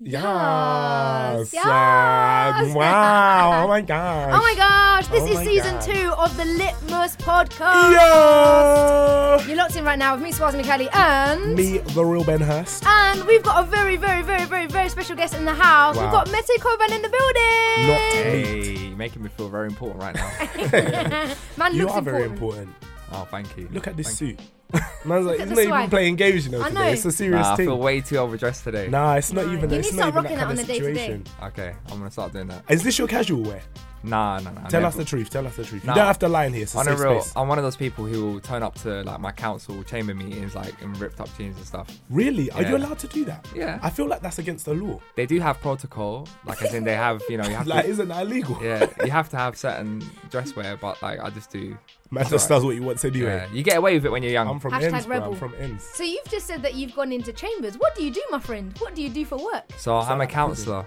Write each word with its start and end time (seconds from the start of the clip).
Yes. 0.00 1.52
Yes. 1.52 2.74
Wow. 2.74 3.64
Oh 3.64 3.68
my 3.68 3.80
gosh. 3.94 4.32
Oh 4.34 4.38
my 4.42 4.54
gosh, 4.56 5.06
this 5.08 5.22
Oh 5.22 5.26
is 5.26 5.38
season 5.46 5.74
God. 5.74 5.82
two 5.82 6.12
of 6.18 6.36
the 6.36 6.44
Litmus 6.44 7.16
podcast. 7.16 7.92
Yo! 7.92 9.46
You're 9.46 9.56
locked 9.56 9.76
in 9.76 9.84
right 9.84 9.98
now 9.98 10.14
with 10.14 10.22
me, 10.22 10.32
Swaz 10.32 10.52
Macaly, 10.60 10.88
and. 10.94 11.54
Me, 11.54 11.78
the 11.78 12.04
real 12.04 12.24
Ben 12.24 12.40
Hurst. 12.40 12.84
And 12.86 13.24
we've 13.24 13.42
got 13.42 13.64
a 13.64 13.66
very, 13.66 13.96
very, 13.96 14.22
very, 14.22 14.44
very, 14.46 14.66
very 14.66 14.88
special 14.88 15.16
guest 15.16 15.34
in 15.34 15.44
the 15.44 15.54
house. 15.54 15.96
We've 15.96 16.10
got 16.10 16.30
Mete 16.30 16.58
Coban 16.60 16.90
in 16.94 17.02
the 17.02 17.08
building. 17.08 17.88
Not 17.88 18.00
Hey, 18.12 18.94
making 18.96 19.22
me 19.22 19.28
feel 19.30 19.48
very 19.48 19.68
important 19.68 20.02
right 20.02 20.14
now. 20.14 21.34
Man 21.56 21.74
You 21.74 21.82
looks 21.84 21.94
are 21.94 22.02
very 22.02 22.24
important. 22.24 22.68
important. 22.68 22.74
oh, 23.12 23.26
thank 23.30 23.56
you. 23.56 23.68
Look 23.72 23.86
at 23.86 23.96
this 23.96 24.06
Thank 24.18 24.38
suit. 24.38 24.40
Man's 25.04 25.26
like, 25.26 25.40
at 25.40 25.48
he's 25.48 25.48
the 25.48 25.54
not 25.54 25.60
even 25.62 25.68
swag. 25.70 25.90
playing 25.90 26.16
games, 26.16 26.46
you 26.46 26.52
know, 26.52 26.62
I 26.62 26.68
today. 26.68 26.80
know. 26.80 26.86
It's 26.90 27.04
a 27.04 27.08
You. 27.08 27.12
serious 27.12 27.46
Nah, 27.46 27.52
I 27.52 27.56
thing. 27.56 27.66
feel 27.66 27.78
way 27.78 28.00
too 28.00 28.16
overdressed 28.16 28.64
today. 28.64 28.88
Nah, 28.88 29.14
it's 29.14 29.32
not 29.32 29.46
Nah, 29.46 29.52
even. 29.54 29.70
you 29.70 29.76
it's 29.78 29.86
need 29.88 29.90
to 29.92 29.96
not 29.96 30.08
start 30.08 30.08
even 30.08 30.22
rocking 30.22 30.36
that 30.38 30.42
on 30.42 30.48
kind 30.48 30.60
of 30.60 30.66
the 30.66 30.72
day-to-day. 30.72 30.94
situation. 30.94 31.24
Okay, 31.42 31.74
I'm 31.90 31.98
gonna 31.98 32.10
start 32.10 32.32
doing 32.32 32.46
that. 32.48 32.64
Is 32.68 32.82
this 32.82 32.98
your 32.98 33.08
casual 33.08 33.42
wear? 33.42 33.62
Nah, 34.04 34.38
nah, 34.38 34.50
nah. 34.50 34.60
Tell 34.68 34.80
never. 34.80 34.86
us 34.86 34.94
the 34.96 35.04
truth. 35.04 35.30
Tell 35.30 35.46
us 35.46 35.56
the 35.56 35.64
truth. 35.64 35.82
You 35.84 35.88
don't 35.94 35.98
have 36.06 36.18
to 36.20 36.28
lie 36.28 36.44
in 36.46 36.52
here. 36.52 36.62
It's 36.64 36.74
a 36.74 36.78
On 36.78 36.88
a 36.88 36.96
real, 36.96 37.20
space. 37.20 37.32
I'm 37.36 37.48
one 37.48 37.58
of 37.58 37.64
those 37.64 37.76
people 37.76 38.04
who 38.04 38.26
will 38.32 38.40
turn 38.40 38.62
up 38.62 38.74
to 38.82 39.02
like 39.02 39.20
my 39.20 39.32
council 39.32 39.82
chamber 39.84 40.14
meetings 40.14 40.54
like 40.54 40.80
in 40.82 40.92
ripped 40.94 41.20
up 41.20 41.28
jeans 41.36 41.56
and 41.56 41.66
stuff. 41.66 41.88
Really? 42.10 42.50
Are 42.52 42.62
you 42.62 42.76
allowed 42.76 42.98
to 43.00 43.06
do 43.08 43.24
that? 43.24 43.46
Yeah. 43.54 43.78
I 43.82 43.90
feel 43.90 44.06
like 44.06 44.20
that's 44.20 44.38
against 44.38 44.66
the 44.66 44.74
law. 44.74 45.00
They 45.16 45.26
do 45.26 45.40
have 45.40 45.60
protocol, 45.60 46.28
like 46.44 46.62
as 46.62 46.74
in 46.74 46.84
they 46.84 46.94
have, 46.94 47.22
you 47.28 47.36
know, 47.38 47.44
you 47.48 47.54
have 47.54 47.66
Like, 47.74 47.84
to, 47.86 47.90
isn't 47.90 48.08
that 48.08 48.22
illegal? 48.26 48.58
yeah, 48.62 48.86
you 49.04 49.10
have 49.10 49.28
to 49.30 49.36
have 49.36 49.56
certain 49.56 50.02
dress 50.30 50.54
wear, 50.54 50.76
but 50.76 51.00
like 51.02 51.20
I 51.20 51.30
just 51.30 51.50
do. 51.50 51.76
Man 52.10 52.26
just 52.28 52.48
does 52.48 52.62
what 52.64 52.74
he 52.74 52.80
wants 52.80 53.04
anyway. 53.04 53.26
Yeah, 53.50 53.52
you 53.52 53.62
get 53.64 53.76
away 53.78 53.94
with 53.94 54.04
it 54.06 54.12
when 54.12 54.22
you're 54.22 54.30
young. 54.30 54.46
I'm 54.46 54.60
from 54.60 54.72
Hashtag 54.72 54.92
ends, 54.92 55.06
bro. 55.06 55.16
rebel. 55.16 55.32
I'm 55.32 55.38
from 55.38 55.54
ends. 55.58 55.82
So 55.94 56.04
you've 56.04 56.24
just 56.26 56.46
said 56.46 56.62
that 56.62 56.74
you've 56.74 56.94
gone 56.94 57.10
into 57.10 57.32
chambers. 57.32 57.76
What 57.78 57.94
do 57.96 58.04
you 58.04 58.12
do, 58.12 58.22
my 58.30 58.38
friend? 58.38 58.72
What 58.78 58.94
do 58.94 59.02
you 59.02 59.08
do 59.08 59.24
for 59.24 59.36
work? 59.42 59.64
So 59.78 59.96
I'm 59.96 60.16
a 60.18 60.20
like 60.20 60.28
counsellor. 60.30 60.86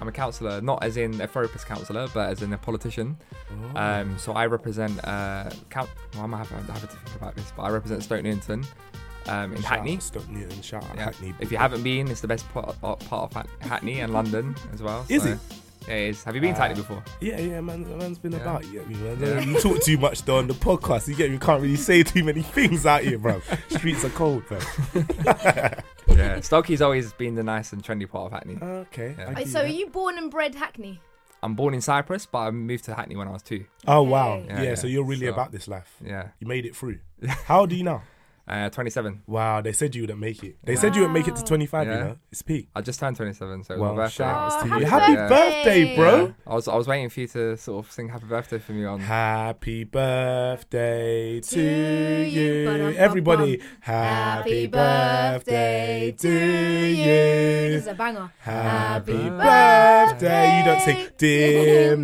I'm 0.00 0.08
a 0.08 0.12
counsellor, 0.12 0.60
not 0.60 0.82
as 0.82 0.96
in 0.96 1.20
a 1.20 1.26
therapist 1.26 1.66
counsellor, 1.66 2.08
but 2.12 2.28
as 2.30 2.42
in 2.42 2.52
a 2.52 2.58
politician. 2.58 3.16
Oh. 3.74 3.80
Um, 3.80 4.18
so 4.18 4.32
I 4.32 4.46
represent. 4.46 5.02
Uh, 5.04 5.50
count, 5.70 5.88
well, 6.14 6.24
I'm 6.24 6.30
gonna 6.32 6.44
have, 6.44 6.80
to 6.80 6.86
think 6.86 7.16
about 7.16 7.34
this, 7.36 7.52
but 7.56 7.62
I 7.62 7.70
represent 7.70 8.02
Stoke 8.02 8.22
Newington 8.22 8.64
um, 9.26 9.52
in 9.52 9.62
Shout 9.62 9.70
Hackney. 9.70 9.98
Stoke 10.00 10.28
Newington. 10.28 10.60
Shout 10.62 10.84
out 10.84 10.96
Yeah. 10.96 11.04
Hackney. 11.04 11.34
If 11.40 11.50
you 11.50 11.58
haven't 11.58 11.82
been, 11.82 12.08
it's 12.08 12.20
the 12.20 12.28
best 12.28 12.48
part, 12.50 12.78
part 12.80 13.02
of 13.10 13.32
Hackney 13.60 14.00
and 14.00 14.12
London 14.12 14.54
as 14.72 14.82
well. 14.82 15.06
Is 15.08 15.24
it? 15.24 15.38
Yeah, 15.88 15.94
it 15.94 16.08
is. 16.10 16.24
Have 16.24 16.34
you 16.34 16.40
been 16.40 16.52
to 16.54 16.60
Ah. 16.60 16.62
Hackney 16.66 16.82
before? 16.82 17.02
Yeah, 17.20 17.38
yeah, 17.38 17.60
man. 17.60 17.96
Man's 17.98 18.18
been 18.18 18.32
Yeah. 18.32 18.38
about. 18.38 18.64
You 18.66 18.72
get 18.80 18.88
me, 18.88 18.96
man. 18.96 19.18
Yeah. 19.20 19.40
You 19.40 19.60
talk 19.60 19.80
too 19.82 19.98
much 19.98 20.22
though 20.24 20.38
on 20.38 20.48
the 20.48 20.54
podcast. 20.54 21.06
You 21.08 21.14
get 21.14 21.28
me. 21.28 21.34
You 21.34 21.38
can't 21.40 21.62
really 21.62 21.76
say 21.76 22.02
too 22.02 22.24
many 22.24 22.42
things 22.42 22.84
out 22.86 23.02
here, 23.02 23.18
bro. 23.18 23.40
Streets 23.68 24.04
are 24.04 24.10
cold, 24.10 24.42
bro. 24.48 24.58
yeah, 26.16 26.40
Stokey's 26.40 26.82
always 26.82 27.12
been 27.12 27.34
the 27.34 27.42
nice 27.42 27.72
and 27.72 27.82
trendy 27.82 28.08
part 28.08 28.26
of 28.26 28.32
Hackney. 28.32 28.58
Okay. 28.62 29.14
Yeah. 29.18 29.34
I 29.36 29.42
Uh, 29.42 29.44
So 29.46 29.58
you 29.60 29.64
are 29.64 29.68
that. 29.68 29.74
you 29.74 29.86
born 29.88 30.18
and 30.18 30.30
bred 30.30 30.54
Hackney? 30.54 31.00
I'm 31.42 31.54
born 31.54 31.74
in 31.74 31.80
Cyprus, 31.80 32.26
but 32.26 32.38
I 32.38 32.50
moved 32.50 32.84
to 32.84 32.94
Hackney 32.94 33.14
when 33.16 33.28
I 33.28 33.30
was 33.32 33.42
two. 33.42 33.66
Oh 33.86 34.02
wow. 34.02 34.34
Okay. 34.38 34.46
Yeah, 34.48 34.62
Yeah, 34.62 34.74
So 34.74 34.86
you're 34.86 35.04
really 35.04 35.26
So- 35.26 35.32
about 35.32 35.52
this 35.52 35.68
life. 35.68 35.96
Yeah, 36.04 36.28
You 36.40 36.46
made 36.46 36.64
it 36.66 36.74
through. 36.74 36.98
How 37.46 37.60
old 37.60 37.72
are 37.72 37.74
you 37.74 37.84
now? 37.84 38.02
Uh, 38.48 38.70
27. 38.70 39.22
Wow. 39.26 39.60
They 39.60 39.72
said 39.72 39.94
you 39.94 40.02
wouldn't 40.04 40.20
make 40.20 40.42
it. 40.44 40.56
They 40.62 40.76
said 40.76 40.94
you 40.94 41.00
wouldn't 41.02 41.14
make 41.18 41.26
it 41.26 41.34
to 41.36 41.44
25. 41.44 41.86
You 41.88 41.92
know, 41.94 42.16
it's 42.30 42.42
peak. 42.42 42.68
I 42.76 42.80
just 42.80 43.00
turned 43.00 43.16
27, 43.16 43.64
so 43.64 43.74
it 43.74 43.76
was 43.78 43.80
Well, 43.82 43.94
my 43.94 44.02
birthday. 44.04 44.14
shout 44.24 44.36
outs 44.36 44.54
Oh, 44.58 44.62
to 44.62 44.68
happy 44.68 44.80
you. 44.82 44.86
Happy 44.86 45.14
birthday. 45.16 45.64
birthday, 45.64 45.96
bro. 45.96 46.34
I 46.46 46.54
was 46.54 46.68
I 46.68 46.76
was 46.76 46.86
waiting 46.86 47.08
for 47.10 47.20
you 47.20 47.26
to 47.28 47.56
sort 47.56 47.84
of 47.84 47.90
sing 47.92 48.08
happy 48.08 48.26
birthday 48.26 48.58
for 48.58 48.72
me 48.72 48.84
on. 48.84 49.00
Happy 49.00 49.82
birthday 49.84 51.40
to 51.40 51.50
To 51.50 51.60
you. 51.60 52.42
you. 52.42 52.64
Ba-dum-bum-bum. 52.66 52.94
Everybody, 53.02 53.60
happy 53.80 54.66
birthday 54.68 56.12
to 56.18 56.28
you. 56.28 56.36
This 56.96 56.98
you. 56.98 57.78
is 57.78 57.86
a 57.88 57.94
banger. 57.94 58.30
Happy 58.38 59.12
Happy 59.12 59.28
birthday. 59.30 60.58
You 60.58 60.64
don't 60.64 60.80
say, 60.82 60.94
birthday, 60.94 61.16
dear 61.18 61.96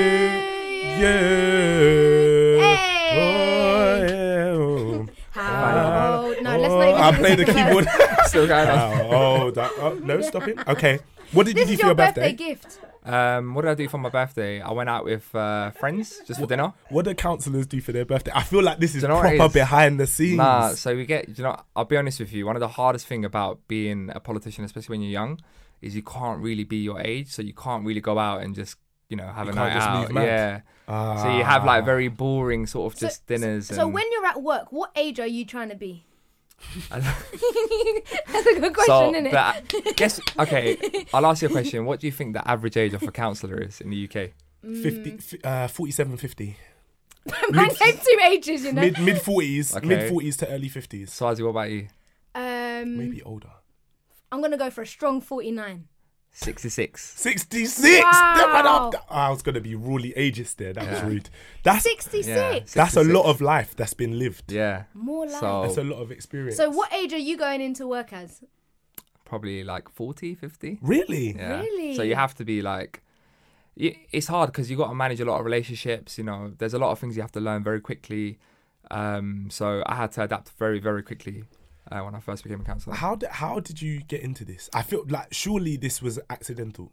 Hey. 2.61 3.15
Oh, 3.15 4.05
yeah. 4.09 5.13
How 5.31 6.23
old? 6.25 6.43
No, 6.43 6.59
let's 6.59 6.75
not 6.75 6.89
even. 6.89 7.01
I 7.01 7.13
play 7.17 7.35
the 7.37 7.45
keyboard. 7.45 7.87
Still 8.27 8.47
going 8.47 8.69
on. 8.69 9.01
oh, 9.15 9.51
that, 9.53 10.03
no, 10.05 10.21
stop 10.23 10.49
it. 10.49 10.59
Okay. 10.69 10.99
What 11.33 11.47
did 11.47 11.57
This 11.57 11.69
you 11.69 11.75
is 11.75 11.79
do 11.79 11.83
for 11.83 11.87
your 11.89 11.89
your 11.91 11.95
birthday 11.95 12.31
birthday? 12.33 12.45
gift. 12.55 12.81
Um, 13.05 13.55
what 13.55 13.63
did 13.63 13.71
I 13.71 13.75
do 13.75 13.89
for 13.89 13.99
my 13.99 14.09
birthday? 14.11 14.61
I 14.61 14.73
went 14.73 14.89
out 14.91 15.05
with 15.05 15.33
uh, 15.35 15.71
friends 15.73 16.21
just 16.27 16.41
for 16.41 16.47
dinner. 16.47 16.73
What 16.91 17.05
do 17.05 17.15
counsellors 17.15 17.67
do 17.67 17.81
for 17.81 17.93
their 17.93 18.05
birthday? 18.05 18.33
I 18.35 18.43
feel 18.43 18.63
like 18.63 18.81
this 18.81 18.95
is 18.95 19.03
Do 19.03 19.09
you 19.09 19.15
know 19.15 19.21
proper 19.21 19.45
is? 19.47 19.53
behind 19.53 20.01
the 20.01 20.07
scenes. 20.07 20.37
Nah, 20.39 20.71
so 20.71 20.95
we 20.97 21.07
get. 21.07 21.29
You 21.39 21.45
know, 21.45 21.57
I'll 21.77 21.85
be 21.85 21.97
honest 21.97 22.21
with 22.21 22.33
you. 22.33 22.45
One 22.47 22.57
of 22.57 22.61
the 22.61 22.69
hardest 22.69 23.07
thing 23.07 23.25
about 23.25 23.67
being 23.69 24.11
a 24.15 24.21
politician, 24.21 24.65
especially 24.65 24.95
when 24.95 25.03
you're 25.03 25.13
young, 25.13 25.39
is 25.81 25.95
you 25.95 26.03
can't 26.03 26.41
really 26.43 26.65
be 26.65 26.79
your 26.79 27.01
age. 27.01 27.29
So 27.31 27.43
you 27.43 27.55
can't 27.55 27.85
really 27.87 28.01
go 28.01 28.19
out 28.19 28.43
and 28.43 28.55
just 28.55 28.77
you 29.09 29.17
know 29.17 29.27
have 29.27 29.47
You 29.47 29.53
a 29.53 29.55
can't 29.55 29.69
night 29.69 29.75
just 29.75 29.89
out. 29.89 30.13
move. 30.13 30.25
Yeah. 30.25 30.61
Ah. 30.87 31.23
So 31.23 31.37
you 31.37 31.45
have 31.45 31.65
like 31.65 31.85
very 31.85 32.09
boring 32.09 32.67
sort 32.67 32.93
of 32.93 32.99
So- 32.99 33.07
just 33.07 33.27
dinners. 33.27 33.67
So 33.67 33.83
and, 33.83 33.93
when 33.95 34.05
you're 34.13 34.27
at 34.27 34.43
work, 34.43 34.71
what 34.73 34.91
age 34.97 35.19
are 35.21 35.27
you 35.27 35.45
trying 35.45 35.69
to 35.71 35.75
be? 35.77 36.05
That's 36.91 38.47
a 38.47 38.61
good 38.61 38.75
question, 38.75 38.87
so, 38.87 39.15
isn't 39.15 39.27
it? 39.27 39.97
guess 39.97 40.21
okay. 40.39 40.77
I'll 41.15 41.27
ask 41.27 41.43
you 41.43 41.49
a 41.49 41.51
question. 41.53 41.85
What 41.85 42.01
do 42.01 42.07
you 42.07 42.13
think 42.13 42.33
the 42.35 42.49
average 42.49 42.77
age 42.77 42.95
of 42.95 43.03
a 43.03 43.13
counsellor 43.13 43.59
is 43.63 43.81
in 43.81 43.91
the 43.91 44.05
UK? 44.05 44.31
50, 44.63 45.13
f- 45.19 45.45
uh, 45.45 45.69
47, 45.69 46.17
50. 46.17 46.57
Man 47.51 47.71
came 47.71 47.95
two 47.97 48.19
ages, 48.29 48.65
you 48.65 48.73
know. 48.73 48.81
Mid 48.83 48.99
mid 49.01 49.17
40s, 49.17 49.77
Okay. 49.77 49.87
mid 49.87 50.13
40s 50.13 50.37
to 50.39 50.49
early 50.49 50.69
50s. 50.69 51.11
Swarzy, 51.11 51.43
what 51.43 51.51
about 51.51 51.71
you? 51.71 51.87
um, 52.35 52.97
Maybe 52.99 53.23
older. 53.23 53.51
I'm 54.33 54.41
gonna 54.43 54.57
go 54.59 54.69
for 54.71 54.83
a 54.83 54.87
strong 54.87 55.21
49. 55.21 55.87
66. 56.33 57.03
66. 57.19 58.05
Wow. 58.05 58.35
Them 58.37 58.93
man 58.93 59.03
I 59.11 59.31
was 59.31 59.43
going 59.43 59.57
to 59.57 59.61
be 59.61 59.75
really 59.75 60.13
ageist 60.17 60.57
there. 60.57 60.73
That 60.73 60.89
was 60.89 61.01
Yeah. 61.01 61.07
rude. 61.07 61.31
That's 61.65 61.83
66. 61.83 62.29
Yeah. 62.29 62.61
that's 62.75 62.97
a 62.97 63.03
lot 63.03 63.25
of 63.25 63.41
life 63.41 63.75
that's 63.75 63.95
been 63.95 64.19
lived. 64.19 64.53
Yeah. 64.53 64.85
More 64.95 65.27
life. 65.27 65.41
So 65.41 65.63
That's 65.63 65.79
a 65.79 65.85
lot 65.85 66.01
of 66.01 66.13
experience. 66.13 66.57
So 66.57 66.71
what 66.71 66.93
age 66.93 67.13
are 67.13 67.19
you 67.19 67.37
going 67.37 67.61
into 67.61 67.87
work 67.89 68.13
as? 68.13 68.43
probably 69.29 69.63
like 69.63 69.91
40, 69.91 70.35
50. 70.35 70.79
Really? 70.81 71.37
Yeah. 71.37 71.61
Really? 71.61 71.95
So 71.95 72.03
you 72.03 72.15
have 72.15 72.35
to 72.37 72.45
be 72.45 72.63
like, 72.63 73.03
it's 73.77 74.27
hard 74.27 74.51
because 74.51 74.71
you 74.71 74.77
got 74.77 74.89
to 74.89 74.95
manage 74.95 75.21
a 75.21 75.25
lot 75.25 75.39
of 75.39 75.45
relationships. 75.45 76.19
You 76.19 76.25
know, 76.25 76.53
there's 76.59 76.75
a 76.75 76.79
lot 76.79 76.91
of 76.93 76.99
things 76.99 77.15
you 77.15 77.23
have 77.23 77.33
to 77.33 77.41
learn 77.41 77.63
very 77.63 77.81
quickly. 77.81 78.39
Um, 78.91 79.49
so 79.51 79.83
I 79.87 79.97
had 79.97 80.13
to 80.13 80.23
adapt 80.23 80.51
very, 80.59 80.81
very 80.81 81.03
quickly. 81.03 81.45
Uh, 81.91 82.01
when 82.01 82.15
I 82.15 82.21
first 82.21 82.43
became 82.43 82.61
a 82.61 82.65
councillor. 82.65 82.97
How 82.97 83.15
did 83.15 83.31
how 83.31 83.61
did 83.61 83.81
you 83.81 84.01
get 84.03 84.21
into 84.21 84.45
this? 84.45 84.69
I 84.75 84.83
feel 84.83 85.05
like 85.09 85.29
surely 85.33 85.77
this 85.77 86.03
was 86.03 86.19
accidental. 86.29 86.93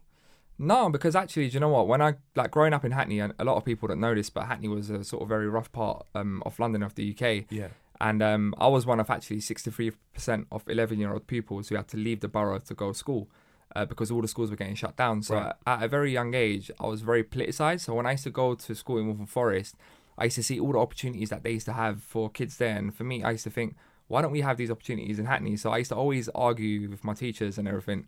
No, 0.58 0.88
because 0.88 1.14
actually, 1.14 1.48
do 1.48 1.54
you 1.54 1.60
know 1.60 1.68
what? 1.68 1.86
When 1.86 2.00
I 2.00 2.14
like 2.34 2.50
growing 2.50 2.72
up 2.72 2.82
in 2.84 2.92
Hackney, 2.92 3.20
and 3.20 3.34
a 3.38 3.44
lot 3.44 3.56
of 3.56 3.64
people 3.66 3.88
don't 3.88 4.00
know 4.00 4.14
this, 4.14 4.30
but 4.30 4.46
Hackney 4.46 4.68
was 4.68 4.88
a 4.88 5.04
sort 5.04 5.22
of 5.22 5.28
very 5.28 5.48
rough 5.48 5.70
part 5.70 6.06
um, 6.14 6.42
of 6.46 6.58
London 6.58 6.82
of 6.82 6.94
the 6.94 7.10
UK. 7.14 7.44
Yeah. 7.50 7.68
And 8.00 8.22
um, 8.22 8.54
I 8.58 8.68
was 8.68 8.86
one 8.86 8.98
of 9.00 9.10
actually 9.10 9.38
63% 9.40 10.46
of 10.50 10.62
11 10.68 10.98
year 10.98 11.12
old 11.12 11.26
pupils 11.26 11.68
who 11.68 11.76
had 11.76 11.88
to 11.88 11.96
leave 11.96 12.20
the 12.20 12.28
borough 12.28 12.58
to 12.58 12.74
go 12.74 12.92
to 12.92 12.98
school 12.98 13.28
uh, 13.74 13.84
because 13.84 14.10
all 14.10 14.22
the 14.22 14.28
schools 14.28 14.50
were 14.50 14.56
getting 14.56 14.74
shut 14.74 14.96
down. 14.96 15.22
So 15.22 15.34
Right. 15.36 15.54
at 15.66 15.82
a 15.82 15.88
very 15.88 16.12
young 16.12 16.34
age, 16.34 16.70
I 16.80 16.86
was 16.86 17.02
very 17.02 17.24
politicized. 17.24 17.80
So 17.80 17.94
when 17.94 18.06
I 18.06 18.12
used 18.12 18.24
to 18.24 18.30
go 18.30 18.54
to 18.54 18.74
school 18.74 18.98
in 18.98 19.06
Waltham 19.06 19.26
Forest, 19.26 19.76
I 20.18 20.24
used 20.24 20.36
to 20.36 20.42
see 20.42 20.58
all 20.60 20.72
the 20.72 20.78
opportunities 20.78 21.30
that 21.30 21.42
they 21.42 21.52
used 21.52 21.66
to 21.66 21.72
have 21.74 22.02
for 22.02 22.30
kids 22.30 22.56
there. 22.58 22.76
And 22.76 22.94
for 22.94 23.04
me, 23.04 23.22
I 23.22 23.32
used 23.32 23.44
to 23.44 23.50
think, 23.50 23.76
why 24.08 24.22
don't 24.22 24.32
we 24.32 24.40
have 24.40 24.56
these 24.56 24.70
opportunities 24.70 25.18
in 25.18 25.26
Hackney? 25.26 25.56
So 25.56 25.70
I 25.70 25.78
used 25.78 25.90
to 25.90 25.96
always 25.96 26.28
argue 26.34 26.88
with 26.90 27.04
my 27.04 27.14
teachers 27.14 27.58
and 27.58 27.66
everything. 27.68 28.06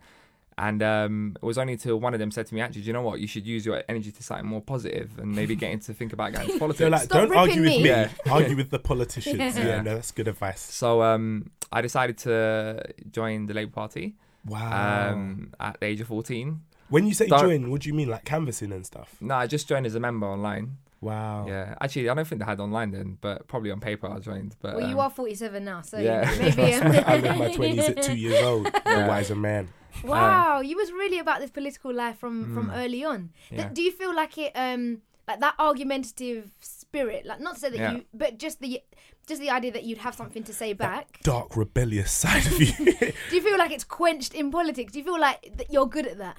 And 0.56 0.82
um, 0.82 1.36
it 1.40 1.44
was 1.46 1.56
only 1.56 1.76
till 1.76 2.00
one 2.00 2.14
of 2.14 2.18
them 2.20 2.32
said 2.32 2.46
to 2.46 2.54
me, 2.54 2.60
actually, 2.60 2.80
do 2.80 2.88
you 2.88 2.92
know 2.92 3.02
what? 3.02 3.20
You 3.20 3.28
should 3.28 3.46
use 3.46 3.64
your 3.64 3.80
energy 3.88 4.10
to 4.10 4.22
something 4.24 4.44
more 4.46 4.60
positive 4.60 5.16
and 5.18 5.32
maybe 5.32 5.54
getting 5.54 5.78
to 5.80 5.94
think 5.94 6.12
about 6.12 6.32
getting 6.32 6.48
into 6.48 6.58
politics. 6.64 6.80
They're 6.80 6.90
like, 6.90 7.02
Stop 7.02 7.28
don't 7.28 7.36
argue 7.36 7.60
with 7.62 7.70
me. 7.70 7.82
me. 7.84 7.88
Yeah. 7.90 8.10
argue 8.30 8.56
with 8.56 8.70
the 8.70 8.80
politicians. 8.80 9.38
Yeah. 9.38 9.52
yeah. 9.56 9.66
Yeah. 9.66 9.82
no, 9.82 9.94
that's 9.94 10.10
good 10.10 10.26
advice. 10.26 10.60
So 10.60 11.00
um, 11.02 11.50
I 11.70 11.80
decided 11.80 12.18
to 12.18 12.82
join 13.12 13.46
the 13.46 13.54
Labour 13.54 13.70
Party 13.70 14.16
Wow. 14.46 15.12
um, 15.12 15.52
at 15.60 15.78
the 15.78 15.86
age 15.86 16.00
of 16.00 16.08
14. 16.08 16.60
when 16.88 17.06
you 17.06 17.14
say 17.14 17.26
don't- 17.28 17.40
join, 17.40 17.70
what 17.70 17.82
do 17.82 17.88
you 17.88 17.94
mean? 17.94 18.08
Like 18.08 18.24
canvassing 18.24 18.72
and 18.72 18.84
stuff? 18.84 19.14
No, 19.20 19.34
I 19.36 19.46
just 19.46 19.68
joined 19.68 19.86
as 19.86 19.94
a 19.94 20.00
member 20.00 20.26
online. 20.26 20.78
Wow. 21.00 21.46
Yeah, 21.48 21.74
actually, 21.80 22.08
I 22.10 22.14
don't 22.14 22.26
think 22.26 22.40
they 22.40 22.44
had 22.46 22.60
online 22.60 22.90
then, 22.90 23.18
but 23.20 23.46
probably 23.46 23.70
on 23.70 23.78
paper 23.80 24.08
I 24.08 24.18
joined. 24.18 24.56
But 24.60 24.76
Well, 24.76 24.88
you 24.88 24.94
um, 24.94 25.06
are 25.06 25.10
47 25.10 25.64
now, 25.64 25.82
so 25.82 25.98
yeah. 25.98 26.30
yeah. 26.32 26.38
maybe. 26.56 26.74
um, 26.74 27.04
I 27.06 27.16
lived 27.18 27.38
my 27.38 27.52
twenties 27.54 27.88
at 27.88 28.02
two 28.02 28.16
years 28.16 28.42
old. 28.42 28.66
A 28.74 28.82
Yeah. 28.84 29.06
wiser 29.08 29.36
man. 29.36 29.68
Wow, 30.04 30.60
you 30.60 30.76
was 30.76 30.90
really 30.92 31.18
about 31.18 31.40
this 31.40 31.50
political 31.50 31.92
life 31.92 32.18
from 32.18 32.54
from 32.54 32.70
early 32.70 33.04
on. 33.04 33.30
Th- 33.50 33.72
Do 33.72 33.82
you 33.82 33.90
feel 33.92 34.14
like 34.14 34.36
it, 34.38 34.52
um, 34.54 35.02
like 35.26 35.40
that 35.40 35.54
argumentative 35.58 36.50
spirit? 36.60 37.26
Like 37.26 37.40
not 37.40 37.54
to 37.54 37.60
say 37.60 37.70
that 37.70 37.78
Yeah. 37.78 37.92
you, 37.92 38.04
but 38.14 38.38
just 38.38 38.60
the 38.60 38.80
just 39.26 39.40
the 39.40 39.50
idea 39.50 39.72
that 39.72 39.84
you'd 39.84 39.98
have 39.98 40.14
something 40.14 40.42
to 40.44 40.52
say 40.54 40.72
back. 40.72 41.18
Dark 41.22 41.56
rebellious 41.56 42.10
side 42.12 42.46
of 42.46 42.60
you. 42.60 42.72
Do 43.30 43.36
you 43.36 43.42
feel 43.42 43.58
like 43.58 43.70
it's 43.72 43.84
quenched 43.84 44.34
in 44.34 44.50
politics? 44.50 44.92
Do 44.92 44.98
you 45.00 45.04
feel 45.04 45.20
like 45.20 45.52
that 45.56 45.70
you're 45.72 45.86
good 45.86 46.06
at 46.06 46.18
that? 46.18 46.36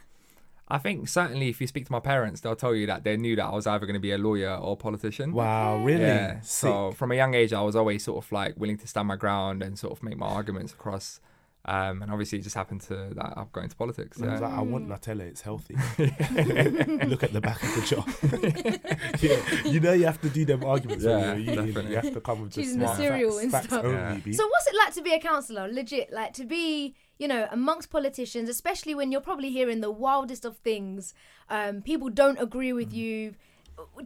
I 0.72 0.78
think 0.78 1.08
certainly 1.10 1.50
if 1.50 1.60
you 1.60 1.68
speak 1.68 1.86
to 1.88 1.92
my 1.92 2.00
parents, 2.00 2.42
they'll 2.42 2.56
tell 2.56 2.76
you 2.76 2.86
that 2.88 3.04
they 3.04 3.18
knew 3.18 3.36
that 3.36 3.46
I 3.46 3.54
was 3.56 3.66
either 3.66 3.86
going 3.88 3.96
to 3.96 4.00
be 4.00 4.12
a 4.12 4.18
lawyer 4.20 4.56
or 4.56 4.74
a 4.74 4.76
politician. 4.76 5.34
wow, 5.34 5.78
really? 5.84 6.02
Yeah. 6.02 6.42
Sick. 6.42 6.68
So 6.70 6.92
from 6.92 7.12
a 7.12 7.16
young 7.16 7.34
age, 7.34 7.54
I 7.54 7.62
was 7.62 7.76
always 7.76 8.04
sort 8.04 8.24
of 8.24 8.32
like 8.32 8.54
willing 8.58 8.78
to 8.78 8.88
stand 8.88 9.08
my 9.08 9.16
ground 9.16 9.64
and 9.64 9.80
sort 9.80 9.94
of 9.94 10.04
make 10.04 10.18
my 10.18 10.28
arguments 10.28 10.72
across. 10.74 11.20
Um, 11.66 12.02
and 12.02 12.10
obviously, 12.12 12.40
it 12.40 12.44
just 12.44 12.56
happened 12.56 12.82
to 12.82 13.12
that 13.16 13.34
I've 13.36 13.52
got 13.52 13.64
into 13.66 13.76
politics. 13.76 14.20
I 14.22 14.32
was 14.32 14.42
like, 14.42 14.54
I 14.54 14.62
want 14.62 14.88
Nutella. 14.88 15.22
It's 15.22 15.42
healthy. 15.42 15.76
Look 15.98 17.24
at 17.24 17.34
the 17.34 17.42
back 17.42 17.62
of 17.62 17.76
the 17.76 17.82
jar. 17.86 18.06
yeah, 19.20 19.70
you 19.72 19.80
know 19.80 19.94
you 19.94 20.06
have 20.06 20.22
to 20.22 20.30
do 20.30 20.46
them 20.46 20.64
arguments. 20.64 21.04
when 21.06 21.20
Yeah, 21.20 21.26
you're 21.26 21.36
a 21.36 21.40
union. 21.40 21.66
definitely. 21.66 21.92
You 21.92 21.96
have 21.98 22.14
to 22.14 22.22
come 22.22 22.42
with 22.44 22.54
the 22.54 22.62
Choosing 22.62 22.80
the 22.80 22.86
smart 22.86 22.98
cereal 22.98 23.32
facts, 23.32 23.44
and 23.44 23.52
facts 23.52 23.66
stuff. 23.68 23.86
only. 23.86 23.98
Yeah. 24.26 24.34
So 24.38 24.48
what's 24.48 24.68
it 24.68 24.76
like 24.78 24.94
to 24.96 25.02
be 25.02 25.14
a 25.14 25.20
councillor? 25.20 25.68
Legit, 25.68 26.12
like 26.14 26.34
to 26.34 26.46
be, 26.46 26.96
you 27.20 27.28
know, 27.28 27.48
amongst 27.52 27.92
politicians, 27.92 28.50
especially 28.50 28.96
when 28.96 29.12
you're 29.12 29.22
probably 29.22 29.52
hearing 29.52 29.82
the 29.82 29.92
wildest 29.92 30.46
of 30.46 30.58
things. 30.58 31.14
Um, 31.50 31.82
people 31.82 32.10
don't 32.10 32.40
agree 32.40 32.72
Mm. 32.72 32.76
with 32.76 32.94
you. 32.94 33.36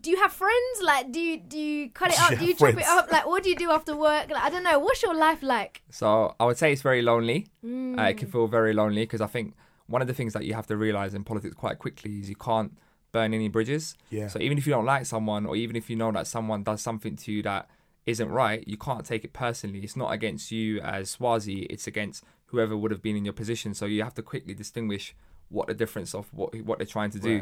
Do 0.02 0.12
you 0.12 0.18
have 0.18 0.34
friends? 0.34 0.76
Like, 0.84 1.12
do 1.12 1.20
you 1.20 1.38
do 1.38 1.58
you 1.58 1.90
cut 1.90 2.12
it 2.12 2.20
up? 2.22 2.32
Yeah, 2.32 2.40
do 2.40 2.46
you 2.46 2.54
chop 2.56 2.78
it 2.78 2.88
up? 2.88 3.12
Like, 3.12 3.26
what 3.26 3.44
do 3.44 3.50
you 3.50 3.56
do 3.56 3.72
after 3.72 3.96
work? 3.96 4.30
Like, 4.30 4.44
I 4.44 4.50
don't 4.50 4.64
know. 4.64 4.78
What's 4.80 5.02
your 5.02 5.16
life 5.16 5.42
like? 5.42 5.82
So 5.90 6.36
I 6.40 6.46
would 6.46 6.58
say 6.58 6.72
it's 6.74 6.82
very 6.82 7.02
lonely. 7.02 7.48
Uh, 7.64 7.68
Mm. 7.68 8.10
it 8.12 8.18
can 8.18 8.28
feel 8.30 8.48
very 8.48 8.74
lonely 8.74 9.04
because 9.04 9.22
I 9.22 9.28
think 9.28 9.56
one 9.88 10.02
of 10.02 10.08
the 10.08 10.14
things 10.14 10.34
that 10.34 10.44
you 10.46 10.54
have 10.54 10.68
to 10.68 10.78
realize 10.78 11.14
in 11.14 11.24
politics 11.24 11.56
quite 11.56 11.78
quickly 11.80 12.20
is 12.20 12.30
you 12.30 12.36
can't 12.36 12.72
burn 13.12 13.34
any 13.34 13.48
bridges. 13.50 13.96
Yeah. 14.10 14.28
So 14.28 14.40
even 14.40 14.58
if 14.58 14.66
you 14.68 14.74
don't 14.74 14.86
like 14.86 15.06
someone, 15.06 15.46
or 15.46 15.56
even 15.56 15.76
if 15.76 15.90
you 15.90 15.96
know 15.96 16.12
that 16.12 16.26
someone 16.28 16.64
does 16.64 16.82
something 16.82 17.16
to 17.18 17.32
you 17.32 17.42
that 17.44 17.68
isn't 18.06 18.30
right, 18.30 18.68
you 18.68 18.78
can't 18.78 19.06
take 19.06 19.24
it 19.24 19.34
personally. 19.34 19.80
It's 19.84 19.96
not 19.96 20.12
against 20.12 20.52
you 20.52 20.80
as 20.82 21.16
Swarzy. 21.16 21.66
It's 21.70 21.88
against 21.88 22.24
whoever 22.54 22.78
would 22.78 22.92
have 22.92 23.02
been 23.02 23.18
in 23.18 23.26
your 23.26 23.34
position. 23.34 23.74
So 23.74 23.86
you 23.86 24.04
have 24.04 24.14
to 24.14 24.22
quickly 24.22 24.54
distinguish 24.54 25.14
what 25.50 25.68
the 25.68 25.74
difference 25.74 26.16
of 26.16 26.34
what 26.34 26.56
what 26.64 26.78
they're 26.78 26.88
trying 26.98 27.12
to 27.12 27.20
do. 27.20 27.42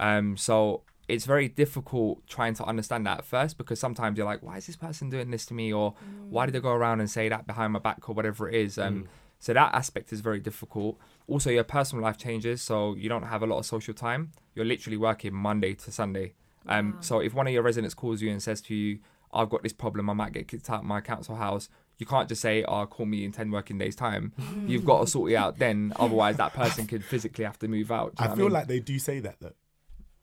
Um, 0.00 0.36
so 0.36 0.82
it's 1.08 1.24
very 1.24 1.48
difficult 1.48 2.26
trying 2.26 2.54
to 2.54 2.64
understand 2.64 3.06
that 3.06 3.18
at 3.18 3.24
first 3.24 3.56
because 3.56 3.80
sometimes 3.80 4.18
you're 4.18 4.26
like, 4.26 4.42
why 4.42 4.58
is 4.58 4.66
this 4.66 4.76
person 4.76 5.08
doing 5.08 5.30
this 5.30 5.46
to 5.46 5.54
me? 5.54 5.72
Or 5.72 5.94
why 6.28 6.44
did 6.46 6.54
they 6.54 6.60
go 6.60 6.72
around 6.72 7.00
and 7.00 7.10
say 7.10 7.28
that 7.30 7.46
behind 7.46 7.72
my 7.72 7.78
back 7.78 8.08
or 8.08 8.14
whatever 8.14 8.48
it 8.48 8.54
is? 8.54 8.78
Um, 8.78 9.08
So 9.40 9.52
that 9.54 9.72
aspect 9.72 10.12
is 10.12 10.20
very 10.20 10.40
difficult. 10.40 10.98
Also, 11.28 11.48
your 11.50 11.62
personal 11.64 12.02
life 12.02 12.18
changes, 12.18 12.60
so 12.60 12.96
you 12.96 13.08
don't 13.08 13.22
have 13.34 13.40
a 13.40 13.46
lot 13.46 13.58
of 13.58 13.66
social 13.66 13.94
time. 13.94 14.32
You're 14.54 14.64
literally 14.74 14.96
working 14.96 15.32
Monday 15.32 15.74
to 15.74 15.92
Sunday. 15.92 16.34
Um, 16.66 16.96
So 17.00 17.20
if 17.20 17.34
one 17.34 17.46
of 17.46 17.52
your 17.52 17.62
residents 17.62 17.94
calls 17.94 18.20
you 18.20 18.30
and 18.32 18.42
says 18.42 18.60
to 18.62 18.74
you, 18.74 18.98
I've 19.32 19.48
got 19.48 19.62
this 19.62 19.72
problem, 19.72 20.10
I 20.10 20.14
might 20.22 20.32
get 20.32 20.48
kicked 20.48 20.68
out 20.70 20.80
of 20.80 20.86
my 20.86 21.00
council 21.00 21.36
house, 21.36 21.68
you 21.98 22.06
can't 22.06 22.28
just 22.28 22.40
say, 22.40 22.64
oh, 22.64 22.86
call 22.86 23.06
me 23.06 23.24
in 23.24 23.32
10 23.32 23.50
working 23.50 23.78
days' 23.78 23.96
time. 23.96 24.32
You've 24.66 24.84
got 24.84 25.00
to 25.00 25.06
sort 25.06 25.32
it 25.32 25.36
out 25.36 25.58
then. 25.58 25.92
Otherwise, 25.96 26.36
that 26.36 26.54
person 26.54 26.86
could 26.86 27.04
physically 27.04 27.44
have 27.44 27.58
to 27.58 27.68
move 27.68 27.90
out. 27.90 28.14
Do 28.16 28.22
you 28.22 28.28
know 28.28 28.32
I 28.32 28.36
feel 28.36 28.44
mean? 28.46 28.52
like 28.52 28.66
they 28.68 28.80
do 28.80 28.98
say 28.98 29.20
that 29.20 29.36
though. 29.40 29.52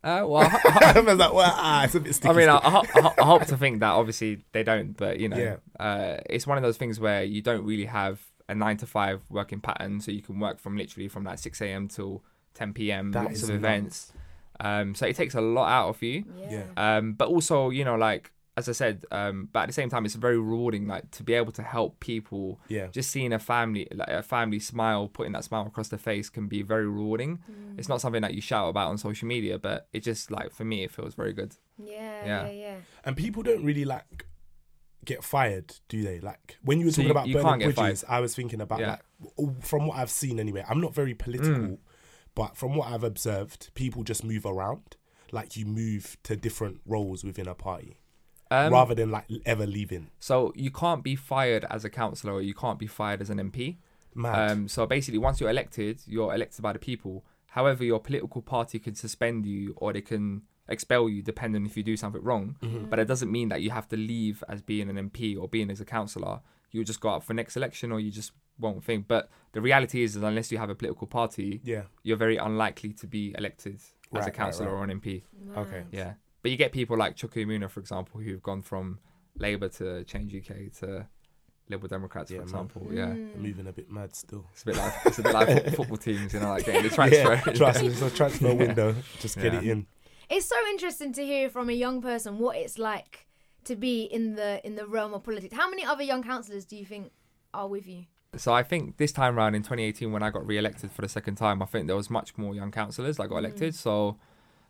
Uh, 0.04 0.24
well, 0.26 0.44
I, 0.44 0.94
I 0.96 1.00
was 1.00 1.18
like, 1.18 1.34
well, 1.34 1.52
ah, 1.56 1.84
it's 1.84 1.96
a 1.96 2.00
bit 2.00 2.14
sticky. 2.14 2.30
I 2.30 2.38
mean, 2.38 2.48
I. 2.50 2.58
I, 2.58 3.14
I, 3.20 3.26
hope 3.26 3.46
to 3.48 3.58
think 3.58 3.80
that 3.80 3.90
obviously 3.90 4.46
they 4.52 4.62
don't, 4.64 4.96
but 4.96 5.20
you 5.20 5.30
know, 5.30 5.38
Yeah. 5.38 5.84
uh, 5.84 6.18
it's 6.30 6.46
one 6.46 6.58
of 6.58 6.64
those 6.64 6.78
things 6.78 7.00
where 7.00 7.24
you 7.24 7.42
don't 7.42 7.66
really 7.66 7.86
have 7.86 8.22
a 8.48 8.54
nine 8.54 8.78
to 8.78 8.86
five 8.86 9.22
working 9.32 9.60
pattern, 9.62 10.00
so 10.02 10.12
you 10.12 10.22
can 10.22 10.40
work 10.40 10.60
from 10.60 10.78
literally 10.78 11.08
from 11.08 11.24
like 11.24 11.40
six 11.40 11.60
a.m. 11.60 11.88
till 11.88 12.24
ten 12.54 12.72
p.m. 12.72 13.14
That 13.14 13.26
lots 13.26 13.42
of 13.42 13.50
events. 13.50 14.14
Um, 14.60 14.94
so 14.94 15.08
it 15.08 15.16
takes 15.16 15.34
a 15.34 15.42
lot 15.42 15.70
out 15.70 15.90
of 15.90 16.04
you. 16.04 16.24
Yeah. 16.50 16.66
Um, 16.78 17.14
but 17.14 17.28
also, 17.28 17.72
you 17.72 17.84
know, 17.84 17.96
like 17.96 18.32
as 18.58 18.70
I 18.70 18.72
said, 18.72 19.06
um, 19.12 19.50
but 19.52 19.62
at 19.64 19.68
the 19.68 19.74
same 19.74 19.90
time, 19.90 20.06
it's 20.06 20.16
very 20.16 20.38
rewarding, 20.38 20.88
like 20.88 21.12
to 21.12 21.24
be 21.24 21.34
able 21.34 21.52
to 21.52 21.62
help 21.62 22.00
people. 22.00 22.60
Yeah. 22.70 22.88
Just 22.88 23.12
seeing 23.12 23.34
a 23.34 23.40
family, 23.40 23.86
like 23.94 24.08
a 24.08 24.24
family 24.24 24.60
smile, 24.60 25.10
putting 25.10 25.34
that 25.34 25.44
smile 25.44 25.68
across 25.68 25.90
their 25.90 26.00
face, 26.00 26.30
can 26.30 26.48
be 26.48 26.62
very 26.62 26.88
rewarding. 26.88 27.40
It's 27.78 27.90
not 27.90 28.00
something 28.00 28.22
that 28.22 28.34
you 28.34 28.42
shout 28.42 28.70
about 28.70 28.90
on 28.90 28.98
social 28.98 29.28
media, 29.28 29.60
but 29.60 29.88
it 29.92 30.02
just 30.04 30.32
like 30.32 30.52
for 30.54 30.64
me, 30.64 30.84
it 30.86 30.92
feels 30.92 31.16
very 31.16 31.34
good. 31.34 31.56
Yeah, 31.78 32.26
Yeah. 32.26 32.46
yeah, 32.46 32.52
yeah. 32.52 32.76
And 33.04 33.18
people 33.18 33.44
don't 33.44 33.64
really 33.66 33.84
like 33.84 34.26
get 35.04 35.22
fired, 35.24 35.76
do 35.90 36.02
they? 36.02 36.20
Like 36.22 36.58
when 36.64 36.80
you 36.80 36.86
were 36.86 36.92
So 36.92 36.98
talking 37.04 37.08
you- 37.08 37.12
about 37.12 37.28
you 37.28 37.34
burning 37.34 37.48
can't 37.50 37.62
get 37.62 37.76
bridges, 37.76 38.06
I 38.08 38.22
was 38.22 38.34
thinking 38.36 38.62
about 38.62 38.80
Yeah. 38.80 38.98
like 39.38 39.64
from 39.66 39.88
what 39.88 39.98
I've 39.98 40.10
seen 40.10 40.40
anyway. 40.40 40.64
I'm 40.68 40.80
not 40.80 40.96
very 40.96 41.14
political, 41.14 41.52
Mm. 41.54 41.78
but 42.36 42.56
from 42.56 42.76
what 42.76 42.88
I've 42.90 43.04
observed, 43.04 43.70
people 43.76 44.04
just 44.04 44.24
move 44.24 44.46
around. 44.46 44.96
Like 45.32 45.58
you 45.58 45.66
move 45.66 46.18
to 46.24 46.36
different 46.38 46.80
roles 46.86 47.24
within 47.26 47.48
a 47.48 47.54
party 47.56 47.98
Um, 48.52 48.72
rather 48.72 48.94
than 48.94 49.12
like 49.12 49.26
ever 49.46 49.66
leaving. 49.66 50.12
So 50.20 50.54
you 50.56 50.70
can't 50.72 51.04
be 51.04 51.16
fired 51.16 51.66
as 51.70 51.84
a 51.84 51.90
councillor 51.90 52.34
or 52.34 52.42
you 52.42 52.54
can't 52.54 52.78
be 52.78 52.88
fired 52.88 53.22
as 53.22 53.30
an 53.30 53.40
MP. 53.40 53.78
Mad. 54.14 54.52
Um, 54.52 54.68
so 54.68 54.86
basically, 54.86 55.18
once 55.18 55.42
you're 55.42 55.50
elected, 55.50 56.02
you're 56.06 56.34
elected 56.34 56.62
by 56.62 56.74
the 56.74 56.80
people. 56.80 57.26
However, 57.48 57.84
your 57.84 58.00
political 58.00 58.42
party 58.42 58.80
can 58.80 58.96
suspend 58.96 59.46
you 59.46 59.74
or 59.78 59.94
they 59.94 60.02
can 60.02 60.44
expel 60.68 61.08
you 61.10 61.22
depending 61.22 61.66
if 61.66 61.76
you 61.78 61.84
do 61.84 61.98
something 61.98 62.22
wrong. 62.22 62.58
Mm-hmm. 62.62 62.86
But 62.86 63.00
it 63.00 63.06
doesn't 63.06 63.32
mean 63.32 63.50
that 63.50 63.62
you 63.62 63.72
have 63.72 63.88
to 63.90 63.98
leave 63.98 64.44
as 64.48 64.62
being 64.62 64.90
an 64.90 65.10
MP 65.10 65.38
or 65.40 65.48
being 65.48 65.72
as 65.72 65.82
a 65.82 65.86
councillor. 65.86 66.42
You 66.72 66.84
just 66.84 67.00
go 67.00 67.10
up 67.10 67.24
for 67.24 67.34
next 67.34 67.56
election 67.56 67.92
or 67.92 68.00
you 68.00 68.12
just 68.12 68.32
won't 68.60 68.84
think. 68.84 69.08
But 69.08 69.30
the 69.54 69.62
reality 69.62 70.04
is, 70.04 70.16
is 70.16 70.24
unless 70.24 70.52
you 70.52 70.58
have 70.58 70.70
a 70.70 70.76
political 70.76 71.08
party, 71.08 71.62
yeah. 71.64 71.84
you're 72.04 72.18
very 72.18 72.38
unlikely 72.38 72.94
to 72.94 73.08
be 73.08 73.34
elected 73.38 73.76
as 73.76 73.94
Right, 74.12 74.22
a 74.22 74.26
right, 74.26 74.34
councillor 74.34 74.70
right. 74.70 74.80
or 74.80 74.84
an 74.84 75.00
MP. 75.00 75.24
Okay. 75.58 75.84
Yeah. 75.92 76.14
But 76.46 76.52
you 76.52 76.58
get 76.58 76.72
people 76.72 76.96
like 76.96 77.16
Chuka 77.16 77.44
Umunna, 77.44 77.68
for 77.72 77.80
example, 77.80 78.22
who've 78.22 78.44
gone 78.44 78.62
from 78.62 79.00
Labour 79.40 79.68
to 79.68 80.04
Change 80.04 80.32
UK 80.36 80.72
to 80.82 81.08
Liberal 81.70 81.88
Democrats, 81.88 82.30
Yeah, 82.30 82.42
for 82.42 82.46
man. 82.46 82.66
example. 82.66 82.88
Yeah. 82.92 83.06
Mm. 83.08 83.38
Moving 83.38 83.66
a 83.66 83.72
bit 83.74 83.90
mad 83.90 84.16
still. 84.16 84.46
It's 84.54 84.62
a 84.62 84.66
bit 84.68 84.78
like 84.78 84.94
it's 85.08 85.18
a 85.18 85.24
bit 85.24 85.34
like 85.34 85.48
fo- 85.66 85.72
football 85.72 85.98
teams, 85.98 86.36
you 86.36 86.40
know, 86.42 86.50
like 86.50 86.64
getting 86.68 86.84
the 86.84 86.90
transfer. 86.96 87.34
Yeah, 87.48 87.54
trust 87.54 87.82
it's 87.82 88.00
a 88.00 88.12
transfer 88.12 88.54
window. 88.64 88.94
Just 89.20 89.38
get 89.38 89.54
Yeah. 89.54 89.60
it 89.60 89.64
in. 89.66 89.88
It's 90.30 90.46
so 90.46 90.56
interesting 90.70 91.14
to 91.14 91.26
hear 91.26 91.50
from 91.50 91.68
a 91.68 91.74
young 91.74 92.00
person 92.00 92.38
what 92.38 92.58
it's 92.58 92.78
like 92.78 93.26
to 93.64 93.76
be 93.76 94.04
in 94.04 94.36
the 94.36 94.64
in 94.64 94.76
the 94.76 94.86
realm 94.86 95.16
of 95.16 95.24
politics. 95.24 95.56
How 95.56 95.68
many 95.68 95.84
other 95.84 96.04
young 96.04 96.22
councillors 96.22 96.64
do 96.66 96.76
you 96.78 96.86
think 96.86 97.12
are 97.56 97.68
with 97.68 97.88
you? 97.88 98.06
So 98.38 98.54
I 98.54 98.62
think 98.62 98.98
this 98.98 99.12
time 99.12 99.36
round 99.36 99.56
in 99.56 99.64
2018, 99.64 100.12
when 100.12 100.22
I 100.22 100.30
got 100.30 100.46
re-elected 100.46 100.92
for 100.92 101.02
the 101.02 101.10
second 101.10 101.38
time, 101.38 101.64
I 101.64 101.66
think 101.66 101.88
there 101.88 101.96
was 101.96 102.12
much 102.12 102.38
more 102.38 102.54
young 102.54 102.70
councillors 102.70 103.18
that 103.18 103.30
got 103.30 103.38
elected. 103.38 103.74
So 103.74 104.20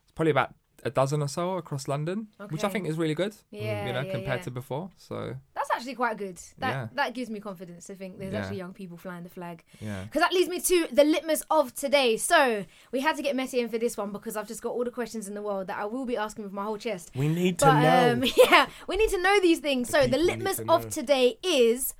it's 0.03 0.13
probably 0.13 0.31
about 0.31 0.53
a 0.85 0.89
dozen 0.91 1.21
or 1.21 1.27
so 1.27 1.57
across 1.57 1.87
London, 1.87 2.27
which 2.49 2.63
I 2.63 2.69
think 2.69 2.87
is 2.87 2.95
really 2.97 3.15
good. 3.15 3.35
Yeah, 3.51 3.87
you 3.87 3.93
know, 3.93 4.01
yeah, 4.01 4.11
compared 4.11 4.39
yeah. 4.41 4.43
to 4.45 4.51
before. 4.51 4.91
So 4.97 5.35
That's 5.55 5.69
actually 5.73 5.95
quite 5.95 6.17
good. 6.17 6.39
That 6.59 6.69
Yeah. 6.69 6.87
that 6.93 7.13
gives 7.13 7.29
me 7.29 7.39
confidence 7.39 7.87
to 7.87 7.95
think 7.95 8.19
there's 8.19 8.33
actually 8.33 8.57
young 8.57 8.73
people 8.73 8.95
flying 8.97 9.23
the 9.23 9.29
flag. 9.29 9.63
yeah. 9.81 10.03
Because 10.03 10.21
that 10.21 10.31
leads 10.31 10.47
me 10.47 10.59
to 10.61 10.87
the 10.91 11.03
litmus 11.03 11.43
of 11.49 11.73
today. 11.73 12.17
So 12.17 12.65
we 12.91 12.99
had 13.01 13.15
to 13.17 13.23
get 13.23 13.35
Messi 13.35 13.55
in 13.59 13.67
for 13.69 13.79
this 13.79 13.97
one 13.97 14.11
because 14.11 14.37
I've 14.37 14.47
just 14.47 14.61
got 14.61 14.71
all 14.73 14.83
the 14.83 14.91
questions 14.91 15.27
in 15.27 15.33
the 15.33 15.41
world 15.41 15.67
that 15.67 15.77
I 15.77 15.85
will 15.85 16.05
be 16.05 16.15
asking 16.15 16.43
with 16.43 16.53
my 16.53 16.63
whole 16.63 16.77
chest. 16.77 17.11
We 17.15 17.27
need 17.27 17.57
to 17.59 17.65
But 17.65 17.81
know. 17.81 18.13
um, 18.13 18.23
yeah, 18.49 18.67
we 18.87 18.95
need 18.95 19.09
to 19.09 19.21
know 19.21 19.39
these 19.41 19.59
things. 19.59 19.89
so 19.89 20.05
the 20.07 20.17
litmus 20.19 20.57
to 20.57 20.71
of 20.71 20.89
today 20.89 21.37
is 21.43 21.93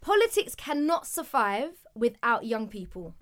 Politics 0.00 0.54
cannot 0.54 1.06
survive 1.06 1.70
without 1.94 2.44
young 2.44 2.68
people. 2.68 3.14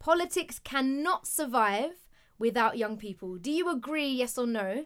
Politics 0.00 0.58
cannot 0.58 1.28
survive 1.28 1.92
without 2.42 2.76
young 2.76 2.96
people. 2.96 3.36
Do 3.36 3.52
you 3.52 3.70
agree, 3.70 4.08
yes 4.08 4.36
or 4.36 4.48
no? 4.48 4.84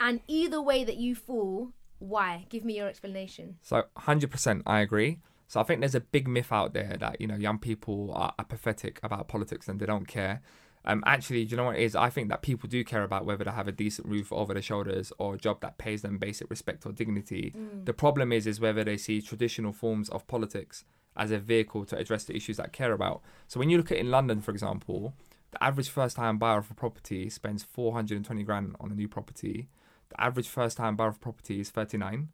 And 0.00 0.20
either 0.26 0.60
way 0.60 0.82
that 0.82 0.96
you 0.96 1.14
fall, 1.14 1.70
why? 2.00 2.46
Give 2.48 2.64
me 2.64 2.76
your 2.76 2.88
explanation. 2.88 3.58
So 3.62 3.84
100% 3.96 4.62
I 4.66 4.80
agree. 4.80 5.20
So 5.46 5.60
I 5.60 5.62
think 5.62 5.78
there's 5.78 5.94
a 5.94 6.00
big 6.00 6.26
myth 6.26 6.50
out 6.50 6.74
there 6.74 6.96
that, 6.98 7.20
you 7.20 7.28
know, 7.28 7.36
young 7.36 7.60
people 7.60 8.10
are 8.12 8.34
apathetic 8.40 8.98
about 9.04 9.28
politics 9.28 9.68
and 9.68 9.78
they 9.78 9.86
don't 9.86 10.08
care. 10.08 10.42
Um, 10.84 11.04
actually, 11.06 11.44
do 11.44 11.52
you 11.52 11.56
know 11.56 11.66
what 11.66 11.76
it 11.76 11.82
is? 11.82 11.94
I 11.94 12.10
think 12.10 12.28
that 12.28 12.42
people 12.42 12.68
do 12.68 12.82
care 12.82 13.04
about 13.04 13.24
whether 13.24 13.44
they 13.44 13.52
have 13.52 13.68
a 13.68 13.72
decent 13.72 14.08
roof 14.08 14.32
over 14.32 14.52
their 14.52 14.62
shoulders 14.62 15.12
or 15.18 15.34
a 15.34 15.38
job 15.38 15.60
that 15.60 15.78
pays 15.78 16.02
them 16.02 16.18
basic 16.18 16.50
respect 16.50 16.86
or 16.86 16.92
dignity. 16.92 17.54
The 17.84 17.94
problem 17.94 18.32
is, 18.32 18.48
is 18.48 18.60
whether 18.60 18.82
they 18.82 18.96
see 18.96 19.22
traditional 19.22 19.72
forms 19.72 20.08
of 20.08 20.26
politics 20.26 20.84
as 21.16 21.30
a 21.30 21.38
vehicle 21.38 21.84
to 21.86 21.96
address 21.96 22.24
the 22.24 22.36
issues 22.36 22.56
that 22.56 22.72
care 22.72 22.92
about. 22.92 23.22
So 23.46 23.60
when 23.60 23.70
you 23.70 23.78
look 23.78 23.92
at 23.92 23.98
in 23.98 24.10
London, 24.10 24.40
for 24.40 24.50
example, 24.50 25.14
the 25.56 25.64
average 25.64 25.88
first-time 25.88 26.36
buyer 26.36 26.58
of 26.58 26.70
a 26.70 26.74
property 26.74 27.30
spends 27.30 27.62
420 27.62 28.42
grand 28.42 28.76
on 28.78 28.92
a 28.92 28.94
new 28.94 29.08
property. 29.08 29.70
The 30.10 30.20
average 30.20 30.48
first-time 30.48 30.96
buyer 30.96 31.08
of 31.08 31.18
property 31.18 31.60
is 31.60 31.70
39. 31.70 32.28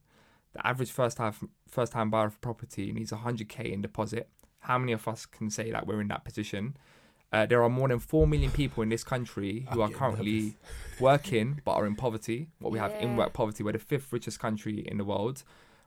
The 0.54 0.66
average 0.66 0.90
first-time 0.90 1.32
first-time 1.68 2.10
buyer 2.10 2.26
of 2.26 2.40
property 2.40 2.90
needs 2.90 3.12
100k 3.12 3.72
in 3.72 3.80
deposit. 3.80 4.28
How 4.58 4.76
many 4.76 4.90
of 4.90 5.06
us 5.06 5.24
can 5.24 5.50
say 5.50 5.70
that 5.70 5.86
we're 5.86 6.00
in 6.00 6.08
that 6.08 6.24
position? 6.24 6.76
Uh, 7.32 7.46
there 7.46 7.62
are 7.62 7.68
more 7.68 7.86
than 7.86 8.00
4 8.00 8.26
million 8.26 8.50
people 8.50 8.82
in 8.82 8.88
this 8.88 9.04
country 9.04 9.68
who 9.70 9.82
I'm 9.82 9.92
are 9.92 9.96
currently 9.96 10.56
working 10.98 11.60
but 11.64 11.74
are 11.74 11.86
in 11.86 11.94
poverty. 11.94 12.48
What 12.58 12.72
we 12.72 12.80
have 12.80 12.92
in 13.00 13.16
work 13.16 13.32
poverty, 13.34 13.62
we're 13.62 13.72
the 13.72 13.78
fifth 13.78 14.12
richest 14.12 14.40
country 14.40 14.80
in 14.80 14.98
the 14.98 15.04
world. 15.04 15.44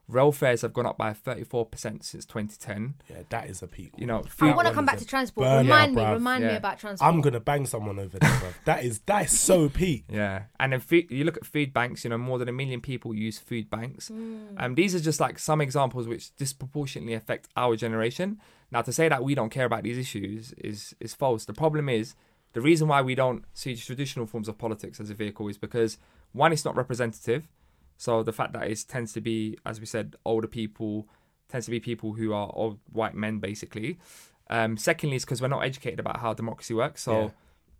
Rail 0.07 0.31
fares 0.31 0.61
have 0.61 0.71
gone 0.71 0.85
up 0.85 0.97
by 0.97 1.13
34% 1.13 1.71
since 2.03 2.25
2010. 2.25 2.95
Yeah, 3.09 3.23
that 3.29 3.49
is 3.49 3.63
a 3.63 3.67
peak. 3.67 3.91
You 3.97 4.05
know, 4.05 4.23
I 4.39 4.53
want 4.53 4.67
to 4.67 4.73
come 4.73 4.85
back 4.85 4.99
to 4.99 5.05
transport. 5.05 5.45
burner, 5.45 5.63
remind 5.63 5.95
me, 5.95 6.01
bruv. 6.01 6.13
remind 6.13 6.45
me 6.45 6.55
about 6.55 6.77
transport. 6.77 7.11
I'm 7.11 7.21
gonna 7.21 7.39
bang 7.39 7.65
someone 7.65 7.97
over 7.97 8.19
there, 8.19 8.39
bro. 8.39 8.49
That 8.65 8.83
is 8.83 8.99
that 9.07 9.25
is 9.25 9.39
so 9.39 9.67
peak. 9.67 10.05
Yeah, 10.07 10.43
and 10.59 10.73
then 10.73 10.79
food, 10.79 11.09
you 11.09 11.23
look 11.23 11.37
at 11.37 11.45
food 11.45 11.73
banks. 11.73 12.03
You 12.03 12.11
know, 12.11 12.19
more 12.19 12.37
than 12.37 12.47
a 12.47 12.51
million 12.51 12.81
people 12.81 13.15
use 13.15 13.39
food 13.39 13.69
banks. 13.69 14.09
Mm. 14.09 14.55
Um, 14.57 14.75
these 14.75 14.93
are 14.93 14.99
just 14.99 15.19
like 15.19 15.39
some 15.39 15.59
examples 15.59 16.07
which 16.07 16.35
disproportionately 16.35 17.13
affect 17.13 17.47
our 17.57 17.75
generation. 17.75 18.39
Now, 18.71 18.83
to 18.83 18.91
say 18.91 19.09
that 19.09 19.23
we 19.23 19.33
don't 19.33 19.49
care 19.49 19.65
about 19.65 19.83
these 19.83 19.97
issues 19.97 20.53
is 20.53 20.95
is 20.99 21.15
false. 21.15 21.45
The 21.45 21.53
problem 21.53 21.89
is 21.89 22.13
the 22.53 22.61
reason 22.61 22.87
why 22.87 23.01
we 23.01 23.15
don't 23.15 23.43
see 23.53 23.75
traditional 23.75 24.25
forms 24.25 24.47
of 24.47 24.57
politics 24.57 24.99
as 24.99 25.09
a 25.09 25.13
vehicle 25.13 25.47
is 25.47 25.57
because 25.57 25.97
one, 26.31 26.53
it's 26.53 26.65
not 26.65 26.75
representative. 26.75 27.47
So 27.97 28.23
the 28.23 28.33
fact 28.33 28.53
that 28.53 28.67
it 28.69 28.85
tends 28.87 29.13
to 29.13 29.21
be, 29.21 29.57
as 29.65 29.79
we 29.79 29.85
said, 29.85 30.15
older 30.25 30.47
people 30.47 31.07
tends 31.49 31.65
to 31.65 31.71
be 31.71 31.79
people 31.79 32.13
who 32.13 32.33
are 32.33 32.51
old 32.53 32.79
white 32.91 33.15
men, 33.15 33.39
basically. 33.39 33.99
Um, 34.49 34.77
secondly, 34.77 35.15
it's 35.15 35.25
because 35.25 35.41
we're 35.41 35.47
not 35.47 35.63
educated 35.63 35.99
about 35.99 36.19
how 36.19 36.33
democracy 36.33 36.73
works. 36.73 37.03
So 37.03 37.21
Yeah. 37.23 37.29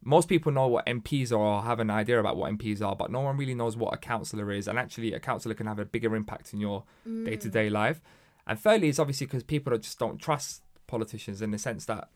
most 0.03 0.29
people 0.29 0.51
know 0.51 0.67
what 0.67 0.85
MPs 0.85 1.31
are 1.31 1.35
or 1.35 1.61
have 1.63 1.79
an 1.79 1.89
idea 1.89 2.19
about 2.19 2.37
what 2.37 2.49
MPs 2.51 2.81
are, 2.81 2.95
but 2.95 3.11
no 3.11 3.21
one 3.21 3.37
really 3.37 3.55
knows 3.55 3.75
what 3.75 3.93
a 3.93 3.97
councillor 3.97 4.51
is. 4.51 4.67
And 4.67 4.77
actually, 4.79 5.13
a 5.13 5.19
councillor 5.19 5.55
can 5.55 5.67
have 5.67 5.79
a 5.79 5.85
bigger 5.85 6.15
impact 6.15 6.53
in 6.53 6.59
your 6.59 6.83
day 7.25 7.35
to 7.37 7.49
day 7.49 7.69
life. 7.69 8.01
And 8.47 8.59
thirdly, 8.59 8.89
it's 8.89 8.99
obviously 8.99 9.25
because 9.27 9.43
people 9.43 9.75
just 9.77 9.97
don't 9.99 10.19
trust 10.19 10.61
politicians 10.87 11.41
in 11.41 11.49
the 11.51 11.57
sense 11.57 11.85
that, 11.85 12.09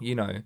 you 0.00 0.14
know, 0.14 0.40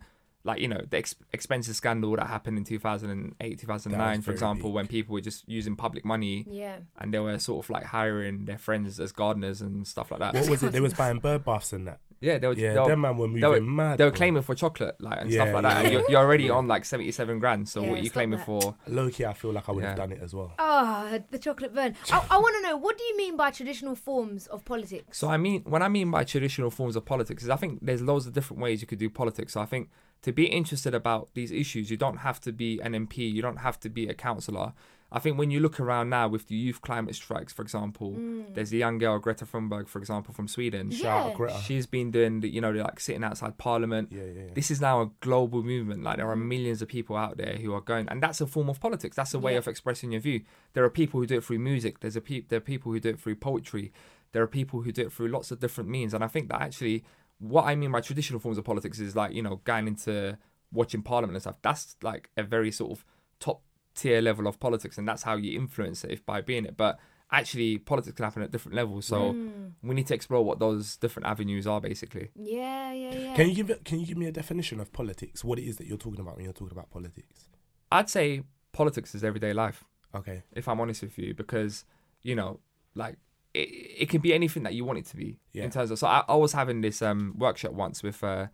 like, 0.46 0.60
you 0.60 0.68
know, 0.68 0.80
the 0.88 0.98
ex- 0.98 1.16
expenses 1.32 1.76
scandal 1.76 2.14
that 2.16 2.28
happened 2.28 2.56
in 2.56 2.64
2008, 2.64 3.58
2009, 3.58 4.22
for 4.22 4.30
example, 4.30 4.70
big. 4.70 4.74
when 4.74 4.86
people 4.86 5.12
were 5.12 5.20
just 5.20 5.46
using 5.48 5.74
public 5.74 6.04
money 6.04 6.46
yeah. 6.48 6.76
and 6.98 7.12
they 7.12 7.18
were 7.18 7.38
sort 7.38 7.64
of 7.64 7.70
like 7.70 7.84
hiring 7.84 8.44
their 8.44 8.56
friends 8.56 9.00
as 9.00 9.10
gardeners 9.10 9.60
and 9.60 9.86
stuff 9.86 10.10
like 10.10 10.20
that. 10.20 10.34
What 10.34 10.48
was 10.48 10.62
it? 10.62 10.72
They 10.72 10.80
was 10.80 10.94
buying 10.94 11.18
bird 11.18 11.44
baths 11.44 11.72
and 11.72 11.88
that. 11.88 11.98
Yeah, 12.20 12.38
they 12.38 12.46
were. 12.46 12.54
Yeah, 12.54 12.72
they 12.72 12.80
were, 12.80 12.88
them 12.88 13.00
man 13.02 13.16
were 13.18 13.26
they 13.28 13.32
were, 13.46 13.60
moving 13.60 13.76
mad, 13.76 13.98
They 13.98 14.04
were 14.04 14.10
bro. 14.10 14.16
claiming 14.16 14.42
for 14.42 14.54
chocolate, 14.54 14.96
like 15.00 15.20
and 15.20 15.30
Yeah, 15.30 15.42
stuff 15.42 15.54
like 15.54 15.62
that. 15.64 15.72
yeah, 15.76 15.80
and 15.82 15.92
you're, 15.92 16.04
you're 16.10 16.20
already 16.20 16.44
Yeah. 16.44 16.52
on 16.52 16.66
like 16.66 16.84
seventy-seven 16.86 17.38
grand. 17.38 17.68
So 17.68 17.82
Yeah, 17.82 17.90
what 17.90 17.98
are 17.98 18.02
you 18.02 18.10
claiming 18.10 18.38
that. 18.38 18.46
for? 18.46 18.74
Low 18.86 19.10
key, 19.10 19.26
I 19.26 19.34
feel 19.34 19.52
like 19.52 19.68
I 19.68 19.72
would 19.72 19.84
have 19.84 19.96
done 19.96 20.12
it 20.12 20.20
as 20.22 20.34
well. 20.34 20.52
Oh, 20.58 21.18
the 21.30 21.38
chocolate 21.38 21.74
burn. 21.74 21.94
I, 22.10 22.24
I 22.30 22.38
want 22.38 22.56
to 22.56 22.62
know 22.62 22.76
what 22.78 22.96
do 22.96 23.04
you 23.04 23.16
mean 23.16 23.36
by 23.36 23.50
traditional 23.50 23.94
forms 23.94 24.46
of 24.46 24.64
politics? 24.64 25.18
So 25.18 25.28
I 25.28 25.36
mean, 25.36 25.62
when 25.64 25.82
I 25.82 25.88
mean 25.88 26.10
by 26.10 26.24
traditional 26.24 26.70
forms 26.70 26.96
of 26.96 27.04
politics, 27.04 27.42
is 27.42 27.50
I 27.50 27.56
think 27.56 27.80
there's 27.82 28.00
loads 28.02 28.26
of 28.26 28.32
different 28.32 28.62
ways 28.62 28.80
you 28.80 28.86
could 28.86 28.98
do 28.98 29.10
politics. 29.10 29.52
So 29.52 29.60
I 29.60 29.66
think 29.66 29.90
to 30.22 30.32
be 30.32 30.46
interested 30.46 30.94
about 30.94 31.28
these 31.34 31.52
issues, 31.52 31.90
you 31.90 31.96
don't 31.98 32.18
have 32.18 32.40
to 32.40 32.52
be 32.52 32.80
an 32.80 32.92
MP, 32.94 33.30
you 33.30 33.42
don't 33.42 33.58
have 33.58 33.78
to 33.80 33.90
be 33.90 34.08
a 34.08 34.14
councillor. 34.14 34.72
I 35.12 35.20
think 35.20 35.38
when 35.38 35.52
you 35.52 35.60
look 35.60 35.78
around 35.78 36.10
now 36.10 36.26
with 36.26 36.48
the 36.48 36.56
youth 36.56 36.80
climate 36.80 37.14
strikes, 37.14 37.52
for 37.52 37.62
example, 37.62 38.12
mm. 38.12 38.52
there's 38.54 38.70
the 38.70 38.78
young 38.78 38.98
girl 38.98 39.18
Greta 39.18 39.46
Thunberg, 39.46 39.88
for 39.88 40.00
example, 40.00 40.34
from 40.34 40.48
Sweden. 40.48 40.90
Shout 40.90 41.06
out 41.06 41.30
Yeah. 41.30 41.36
Greta. 41.36 41.58
She's 41.64 41.86
been 41.86 42.10
doing, 42.10 42.40
the, 42.40 42.48
you 42.48 42.60
know, 42.60 42.72
like 42.72 42.98
sitting 42.98 43.22
outside 43.22 43.56
Parliament. 43.56 44.10
Yeah, 44.10 44.24
yeah, 44.24 44.42
yeah. 44.46 44.54
This 44.54 44.70
is 44.70 44.80
now 44.80 45.02
a 45.02 45.10
global 45.20 45.62
movement. 45.62 46.02
Like 46.02 46.16
there 46.16 46.28
are 46.28 46.36
mm. 46.36 46.46
millions 46.46 46.82
of 46.82 46.88
people 46.88 47.16
out 47.16 47.36
there 47.36 47.56
who 47.56 47.72
are 47.72 47.80
going, 47.80 48.08
and 48.08 48.20
that's 48.20 48.40
a 48.40 48.46
form 48.46 48.68
of 48.68 48.80
politics. 48.80 49.16
That's 49.16 49.32
a 49.32 49.38
way 49.38 49.52
Yeah. 49.52 49.58
of 49.58 49.68
expressing 49.68 50.10
your 50.10 50.20
view. 50.20 50.42
There 50.72 50.84
are 50.84 50.90
people 50.90 51.20
who 51.20 51.26
do 51.26 51.36
it 51.36 51.44
through 51.44 51.60
music. 51.60 52.00
There's 52.00 52.16
a 52.16 52.20
pe- 52.20 52.42
there 52.48 52.58
are 52.58 52.60
people 52.60 52.90
who 52.90 52.98
do 52.98 53.10
it 53.10 53.20
through 53.20 53.36
poetry. 53.36 53.92
There 54.32 54.42
are 54.42 54.48
people 54.48 54.82
who 54.82 54.90
do 54.90 55.02
it 55.02 55.12
through 55.12 55.28
lots 55.28 55.50
of 55.52 55.60
different 55.60 55.88
means. 55.88 56.12
And 56.14 56.24
I 56.24 56.26
think 56.26 56.48
that 56.48 56.60
actually, 56.60 57.04
what 57.38 57.64
I 57.64 57.76
mean 57.76 57.92
by 57.92 58.00
traditional 58.00 58.40
forms 58.40 58.58
of 58.58 58.64
politics 58.64 58.98
is 58.98 59.14
like 59.14 59.32
you 59.32 59.42
know 59.42 59.60
going 59.64 59.86
into 59.86 60.36
watching 60.72 61.02
Parliament 61.02 61.36
and 61.36 61.42
stuff. 61.42 61.56
That's 61.62 61.96
like 62.02 62.30
a 62.36 62.42
very 62.42 62.72
sort 62.72 62.90
of 62.90 63.04
top 63.38 63.62
tier 63.96 64.20
level 64.20 64.46
of 64.46 64.60
politics, 64.60 64.98
and 64.98 65.08
that's 65.08 65.22
how 65.24 65.36
you 65.36 65.58
influence 65.58 66.04
it 66.04 66.10
if 66.12 66.26
by 66.26 66.40
being 66.40 66.64
it. 66.66 66.76
But 66.76 66.98
actually, 67.32 67.78
politics 67.78 68.14
can 68.16 68.24
happen 68.24 68.42
at 68.42 68.50
different 68.52 68.76
levels. 68.76 69.06
So 69.06 69.34
we 69.82 69.94
need 69.94 70.06
to 70.08 70.14
explore 70.14 70.44
what 70.44 70.58
those 70.58 70.96
different 70.96 71.26
avenues 71.26 71.66
are, 71.66 71.80
basically. 71.80 72.30
Yeah, 72.36 72.92
yeah, 72.92 73.14
yeah. 73.14 73.34
Can 73.36 73.48
you 73.48 73.54
give 73.64 73.84
Can 73.84 74.00
you 74.00 74.06
give 74.06 74.18
me 74.18 74.26
a 74.26 74.32
definition 74.32 74.80
of 74.80 74.92
politics? 74.92 75.42
What 75.44 75.58
it 75.58 75.64
is 75.64 75.76
that 75.78 75.86
you're 75.86 75.98
talking 75.98 76.20
about 76.20 76.36
when 76.36 76.44
you're 76.44 76.52
talking 76.52 76.76
about 76.76 76.90
politics? 76.90 77.48
I'd 77.90 78.10
say 78.10 78.42
politics 78.72 79.14
is 79.14 79.24
everyday 79.24 79.52
life, 79.52 79.84
Okay. 80.14 80.42
if 80.52 80.68
I'm 80.68 80.80
honest 80.80 81.02
with 81.02 81.16
you, 81.18 81.34
because 81.34 81.84
you 82.22 82.34
know, 82.34 82.60
like 82.94 83.16
it, 83.54 83.68
it 84.02 84.08
can 84.08 84.20
be 84.20 84.34
anything 84.34 84.64
that 84.64 84.74
you 84.74 84.84
want 84.84 84.98
it 84.98 85.06
to 85.06 85.16
be. 85.16 85.38
Yeah. 85.52 85.64
In 85.64 85.70
terms 85.70 85.90
of, 85.90 85.98
so 85.98 86.06
I, 86.06 86.24
I 86.28 86.34
was 86.34 86.52
having 86.52 86.80
this 86.80 87.00
um 87.00 87.34
workshop 87.38 87.72
once 87.72 88.02
with 88.02 88.22
uh, 88.22 88.46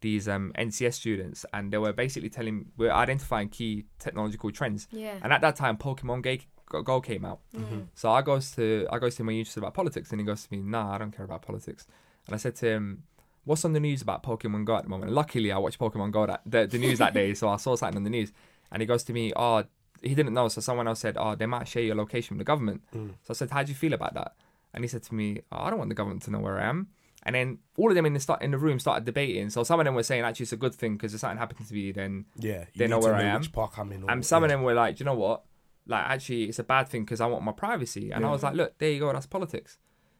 these 0.00 0.28
um 0.28 0.52
NCS 0.58 0.94
students, 0.94 1.44
and 1.52 1.72
they 1.72 1.78
were 1.78 1.92
basically 1.92 2.30
telling 2.30 2.66
we're 2.76 2.92
identifying 2.92 3.48
key 3.48 3.86
technological 3.98 4.50
trends. 4.50 4.88
Yeah. 4.90 5.14
And 5.22 5.32
at 5.32 5.40
that 5.40 5.56
time, 5.56 5.76
Pokemon 5.76 6.22
Ga- 6.22 6.46
Go 6.84 7.00
came 7.00 7.24
out. 7.24 7.40
Mm-hmm. 7.56 7.80
So 7.94 8.10
I 8.12 8.22
goes 8.22 8.52
to 8.52 8.86
I 8.92 8.98
goes 8.98 9.16
to 9.16 9.22
him, 9.22 9.28
are 9.28 9.32
you 9.32 9.40
interested 9.40 9.60
about 9.60 9.74
politics? 9.74 10.10
And 10.10 10.20
he 10.20 10.26
goes 10.26 10.44
to 10.44 10.52
me, 10.52 10.62
Nah, 10.62 10.94
I 10.94 10.98
don't 10.98 11.10
care 11.14 11.24
about 11.24 11.42
politics. 11.42 11.86
And 12.26 12.34
I 12.34 12.38
said 12.38 12.54
to 12.56 12.66
him, 12.66 13.02
What's 13.44 13.64
on 13.64 13.72
the 13.72 13.80
news 13.80 14.02
about 14.02 14.22
Pokemon 14.22 14.64
Go 14.66 14.76
at 14.76 14.84
the 14.84 14.88
moment? 14.88 15.08
And 15.08 15.14
Luckily, 15.16 15.50
I 15.50 15.58
watched 15.58 15.78
Pokemon 15.80 16.12
Go 16.12 16.26
that 16.26 16.42
the, 16.46 16.66
the 16.66 16.78
news 16.78 16.98
that 16.98 17.12
day, 17.14 17.34
so 17.34 17.48
I 17.48 17.56
saw 17.56 17.74
something 17.74 17.96
on 17.96 18.04
the 18.04 18.10
news. 18.10 18.30
And 18.70 18.80
he 18.82 18.86
goes 18.86 19.02
to 19.04 19.12
me, 19.12 19.32
Oh, 19.34 19.64
he 20.02 20.14
didn't 20.14 20.32
know. 20.32 20.46
So 20.48 20.60
someone 20.60 20.86
else 20.86 21.00
said, 21.00 21.16
Oh, 21.18 21.34
they 21.34 21.46
might 21.46 21.66
share 21.66 21.82
your 21.82 21.96
location 21.96 22.36
with 22.36 22.46
the 22.46 22.48
government. 22.52 22.82
So 23.24 23.30
I 23.30 23.32
said, 23.34 23.50
How 23.50 23.62
do 23.64 23.70
you 23.70 23.76
feel 23.76 23.92
about 23.92 24.14
that? 24.14 24.34
And 24.72 24.84
he 24.84 24.88
said 24.88 25.02
to 25.02 25.14
me, 25.16 25.40
oh, 25.50 25.64
I 25.64 25.70
don't 25.70 25.80
want 25.80 25.88
the 25.88 25.96
government 25.96 26.22
to 26.22 26.30
know 26.30 26.38
where 26.38 26.60
I 26.60 26.68
am. 26.68 26.86
And 27.22 27.34
then 27.34 27.58
all 27.76 27.90
of 27.90 27.94
them 27.94 28.06
in 28.06 28.14
the 28.14 28.20
start 28.20 28.40
in 28.42 28.50
the 28.50 28.58
room 28.58 28.78
started 28.78 29.04
debating. 29.04 29.50
So 29.50 29.62
some 29.62 29.78
of 29.78 29.84
them 29.84 29.94
were 29.94 30.02
saying 30.02 30.22
actually 30.22 30.44
it's 30.44 30.52
a 30.52 30.56
good 30.56 30.74
thing 30.74 30.94
because 30.96 31.12
if 31.12 31.20
something 31.20 31.36
happened 31.38 31.66
to 31.68 31.74
me, 31.74 31.92
then 31.92 32.24
Yeah. 32.36 32.64
they 32.76 32.84
you 32.84 32.88
know 32.88 32.96
need 32.96 33.02
to 33.02 33.08
where 33.08 33.16
I 33.16 33.22
am. 33.24 33.44
Park 33.44 33.78
I'm 33.78 33.92
in. 33.92 34.04
or- 34.04 34.10
And 34.10 34.24
some 34.24 34.42
of 34.42 34.48
them 34.48 34.62
were 34.62 34.72
like, 34.74 34.96
"Do 34.96 35.02
you 35.02 35.06
know 35.06 35.14
what? 35.14 35.42
Like, 35.86 36.04
actually, 36.06 36.44
it's 36.44 36.58
a 36.58 36.64
bad 36.64 36.88
thing 36.88 37.04
because 37.04 37.20
I 37.20 37.26
want 37.26 37.44
my 37.44 37.52
privacy. 37.52 38.10
And 38.10 38.24
I 38.24 38.30
was 38.30 38.42
like, 38.42 38.54
look, 38.54 38.78
there 38.78 38.90
you 38.90 39.00
go. 39.00 39.12
That's 39.12 39.26
politics. 39.26 39.78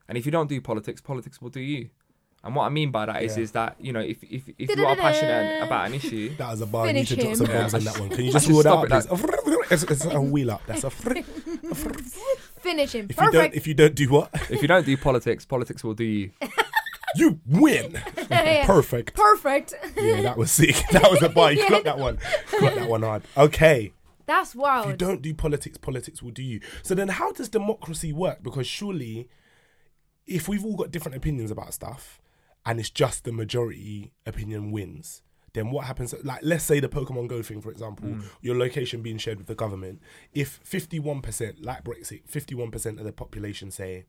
And 0.09 0.19
if 0.19 0.26
you 0.26 0.33
don't 0.33 0.49
do 0.49 0.61
politics, 0.61 1.00
politics 1.00 1.40
will 1.40 1.50
do 1.50 1.61
you. 1.61 1.88
And 2.42 2.57
what 2.57 2.64
I 2.64 2.69
mean 2.71 2.90
by 2.90 3.07
that 3.07 3.23
is, 3.23 3.37
Yeah. 3.37 3.42
is 3.45 3.52
that 3.52 3.76
you 3.78 3.92
know, 3.92 4.00
if 4.00 4.23
if, 4.25 4.42
if 4.59 4.76
you 4.76 4.87
are 4.87 4.97
passionate 4.97 5.62
about 5.62 5.87
an 5.88 5.95
issue, 5.95 6.35
that 6.38 6.52
is 6.54 6.61
was 6.61 6.62
a 6.62 6.66
bar. 6.66 6.87
You 6.87 6.92
need 6.95 7.07
to 7.07 7.16
drop 7.16 7.37
some 7.37 7.47
him. 7.47 7.57
bombs 7.57 7.73
Yeah. 7.73 7.78
on 7.78 7.85
that 7.85 8.00
one. 8.00 8.09
Can 8.11 8.25
you 8.25 8.33
just 8.37 8.47
should 8.47 8.52
rule 8.54 8.62
that 8.62 8.73
stop 8.73 8.90
out, 8.90 9.04
it, 9.04 9.09
please? 9.45 9.57
It's, 9.73 9.85
it's 9.85 10.04
a 10.07 10.21
wheel 10.21 10.50
up. 10.50 10.62
That's 10.66 10.83
a. 10.83 10.90
Finish 10.90 11.25
him. 12.95 13.07
If 13.09 13.21
you 13.21 13.30
don't, 13.30 13.54
if 13.54 13.66
you 13.66 13.75
don't 13.75 13.95
do 13.95 14.09
what, 14.11 14.30
if 14.50 14.62
you 14.62 14.69
don't 14.69 14.85
do 14.85 14.97
politics, 14.97 15.45
politics 15.45 15.85
will 15.85 15.95
do 15.95 16.04
you. 16.04 16.30
You 17.17 17.40
win. 17.47 18.00
Yeah. 18.31 18.64
Perfect. 18.67 19.14
Perfect. 19.14 19.75
Yeah, 19.97 20.23
that 20.23 20.37
was 20.37 20.50
sick. 20.52 20.76
That 20.93 21.11
was 21.11 21.23
a 21.23 21.29
bar. 21.29 21.52
You 21.52 21.69
got 21.69 21.85
that 21.85 21.99
one. 21.99 22.19
Got 22.61 22.75
that 22.76 22.88
one 22.88 23.02
hard. 23.02 23.23
Okay. 23.37 23.93
That's 24.26 24.50
If 24.50 24.55
you 24.55 24.61
wild. 24.61 24.99
don't 24.99 25.21
do 25.23 25.35
politics, 25.35 25.76
politics 25.76 26.23
will 26.23 26.31
do 26.31 26.43
you. 26.43 26.61
So 26.83 26.95
then, 26.95 27.09
how 27.09 27.33
does 27.33 27.49
democracy 27.49 28.12
work? 28.12 28.43
Because 28.43 28.67
surely, 28.69 29.29
if 30.26 30.49
we've 30.49 30.64
all 30.64 30.76
got 30.76 30.90
different 30.93 31.17
opinions 31.17 31.50
about 31.50 31.75
stuff, 31.75 32.21
and 32.64 32.79
it's 32.79 32.90
just 32.90 33.25
the 33.25 33.33
majority 33.33 34.12
opinion 34.26 34.71
wins, 34.71 35.23
then 35.52 35.71
what 35.73 35.87
happens? 35.87 36.14
Like, 36.23 36.40
let's 36.43 36.62
say 36.62 36.79
the 36.79 36.88
Pokemon 36.88 37.26
Go 37.29 37.43
thing, 37.43 37.61
for 37.61 37.73
example, 37.73 38.07
Mm. 38.09 38.23
your 38.40 38.57
location 38.57 39.02
being 39.02 39.19
shared 39.19 39.38
with 39.38 39.49
the 39.49 39.55
government. 39.57 40.00
If 40.33 40.61
fifty-one 40.62 41.23
percent, 41.23 41.62
like 41.64 41.83
Brexit, 41.83 42.29
fifty-one 42.29 42.71
percent 42.71 42.99
of 43.00 43.05
the 43.07 43.12
population 43.12 43.71
say, 43.73 44.05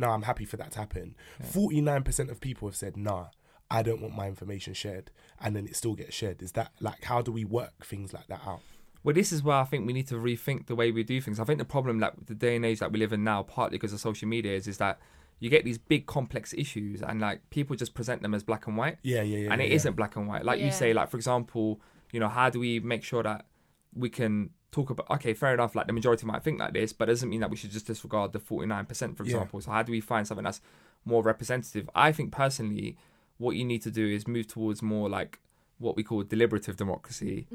"No, 0.00 0.10
I'm 0.10 0.22
happy 0.22 0.44
for 0.44 0.56
that 0.56 0.72
to 0.72 0.78
happen," 0.78 1.14
forty-nine 1.42 2.02
percent 2.02 2.30
of 2.30 2.40
people 2.40 2.68
have 2.68 2.76
said, 2.76 2.96
"Nah." 2.96 3.26
I 3.72 3.82
don't 3.84 4.02
want 4.02 4.16
my 4.16 4.26
information 4.26 4.74
shared, 4.74 5.12
and 5.40 5.54
then 5.54 5.64
it 5.66 5.76
still 5.76 5.94
gets 5.94 6.12
shared. 6.12 6.42
Is 6.42 6.52
that 6.52 6.72
like 6.80 7.04
how 7.04 7.22
do 7.22 7.30
we 7.30 7.44
work 7.44 7.86
things 7.86 8.12
like 8.12 8.26
that 8.26 8.40
out? 8.44 8.62
Well, 9.02 9.14
this 9.14 9.32
is 9.32 9.42
where 9.42 9.56
I 9.56 9.64
think 9.64 9.86
we 9.86 9.92
need 9.92 10.08
to 10.08 10.16
rethink 10.16 10.66
the 10.66 10.74
way 10.74 10.90
we 10.90 11.02
do 11.04 11.20
things. 11.20 11.40
I 11.40 11.44
think 11.44 11.58
the 11.58 11.64
problem 11.64 12.00
that 12.00 12.26
the 12.26 12.34
day 12.34 12.56
and 12.56 12.64
age 12.64 12.80
that 12.80 12.92
we 12.92 12.98
live 12.98 13.12
in 13.12 13.24
now, 13.24 13.42
partly 13.42 13.78
because 13.78 13.92
of 13.92 14.00
social 14.00 14.28
media, 14.28 14.54
is 14.54 14.66
is 14.66 14.78
that 14.78 14.98
you 15.38 15.48
get 15.48 15.64
these 15.64 15.78
big 15.78 16.06
complex 16.06 16.52
issues, 16.52 17.00
and 17.00 17.20
like 17.20 17.48
people 17.50 17.76
just 17.76 17.94
present 17.94 18.22
them 18.22 18.34
as 18.34 18.42
black 18.42 18.66
and 18.66 18.76
white. 18.76 18.98
Yeah, 19.02 19.22
yeah, 19.22 19.38
yeah. 19.38 19.52
and 19.52 19.60
yeah, 19.60 19.68
it 19.68 19.72
yeah. 19.72 19.82
not 19.84 19.96
black 19.96 20.16
and 20.16 20.26
white. 20.26 20.44
Like 20.44 20.60
you 20.60 20.72
say, 20.72 20.92
like 20.92 21.08
for 21.08 21.16
example, 21.16 21.80
you 22.12 22.20
know, 22.20 22.28
how 22.28 22.50
do 22.50 22.58
we 22.58 22.80
make 22.80 23.04
sure 23.04 23.22
that 23.22 23.46
we 23.94 24.10
can 24.10 24.50
talk 24.72 24.90
about? 24.90 25.10
Okay, 25.10 25.34
fair 25.34 25.54
enough. 25.54 25.74
Like 25.74 25.86
the 25.86 25.92
majority 25.92 26.26
might 26.26 26.42
think 26.42 26.58
like 26.60 26.72
this, 26.74 26.92
but 26.92 27.08
it 27.08 27.12
doesn't 27.12 27.28
mean 27.28 27.40
that 27.40 27.50
we 27.50 27.56
should 27.56 27.70
just 27.70 27.86
disregard 27.86 28.32
the 28.32 28.38
forty 28.38 28.66
nine 28.66 28.86
percent, 28.86 29.16
for 29.16 29.24
Yeah. 29.24 29.30
example. 29.36 29.60
So 29.60 29.70
how 29.70 29.82
do 29.82 29.92
we 29.92 30.00
find 30.00 30.26
something 30.26 30.44
that's 30.44 30.60
more 31.04 31.22
representative? 31.22 31.88
I 31.94 32.12
think 32.12 32.32
personally, 32.32 32.96
what 33.38 33.56
you 33.56 33.64
need 33.64 33.82
to 33.82 33.90
do 33.90 34.06
is 34.06 34.26
move 34.28 34.46
towards 34.46 34.82
more 34.82 35.08
like 35.08 35.38
what 35.78 35.96
we 35.96 36.02
call 36.02 36.22
deliberative 36.22 36.76
democracy. 36.76 37.46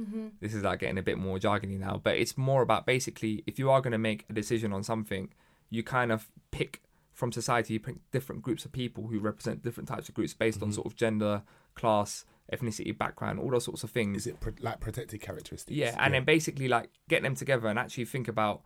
This 0.42 0.54
is 0.56 0.64
like 0.64 0.80
getting 0.80 0.98
a 0.98 1.04
bit 1.04 1.18
more 1.20 1.38
jargony 1.38 1.78
now, 1.80 2.02
but 2.04 2.16
it's 2.18 2.38
more 2.38 2.64
about 2.64 2.86
basically 2.88 3.44
if 3.46 3.60
you 3.60 3.70
are 3.70 3.82
going 3.82 3.92
to 3.92 4.00
make 4.00 4.26
a 4.30 4.34
decision 4.34 4.74
on 4.74 4.82
something, 4.84 5.30
you 5.70 5.84
kind 5.84 6.12
of 6.12 6.32
pick 6.50 6.82
from 7.14 7.32
society, 7.32 7.74
you 7.76 7.80
pick 7.80 7.96
different 8.12 8.42
groups 8.42 8.66
of 8.66 8.72
people 8.72 9.08
who 9.08 9.20
represent 9.20 9.62
different 9.64 9.88
types 9.88 10.10
of 10.10 10.16
groups 10.16 10.34
based 10.34 10.58
Mm-hmm. 10.58 10.66
on 10.70 10.74
sort 10.74 10.88
of 10.88 10.96
gender, 10.96 11.44
class, 11.76 12.26
ethnicity, 12.54 12.96
background, 12.98 13.40
all 13.40 13.50
those 13.50 13.66
sorts 13.66 13.84
of 13.84 13.90
things. 13.92 14.18
Is 14.18 14.28
it 14.28 14.40
pro- 14.40 14.54
like 14.62 14.80
protected 14.80 15.22
characteristics? 15.22 15.76
Yeah, 15.76 15.96
and 16.00 16.14
then 16.14 16.24
basically 16.26 16.68
like 16.68 16.90
get 17.10 17.24
them 17.24 17.36
together 17.36 17.68
and 17.68 17.80
actually 17.80 18.06
think 18.06 18.28
about, 18.28 18.62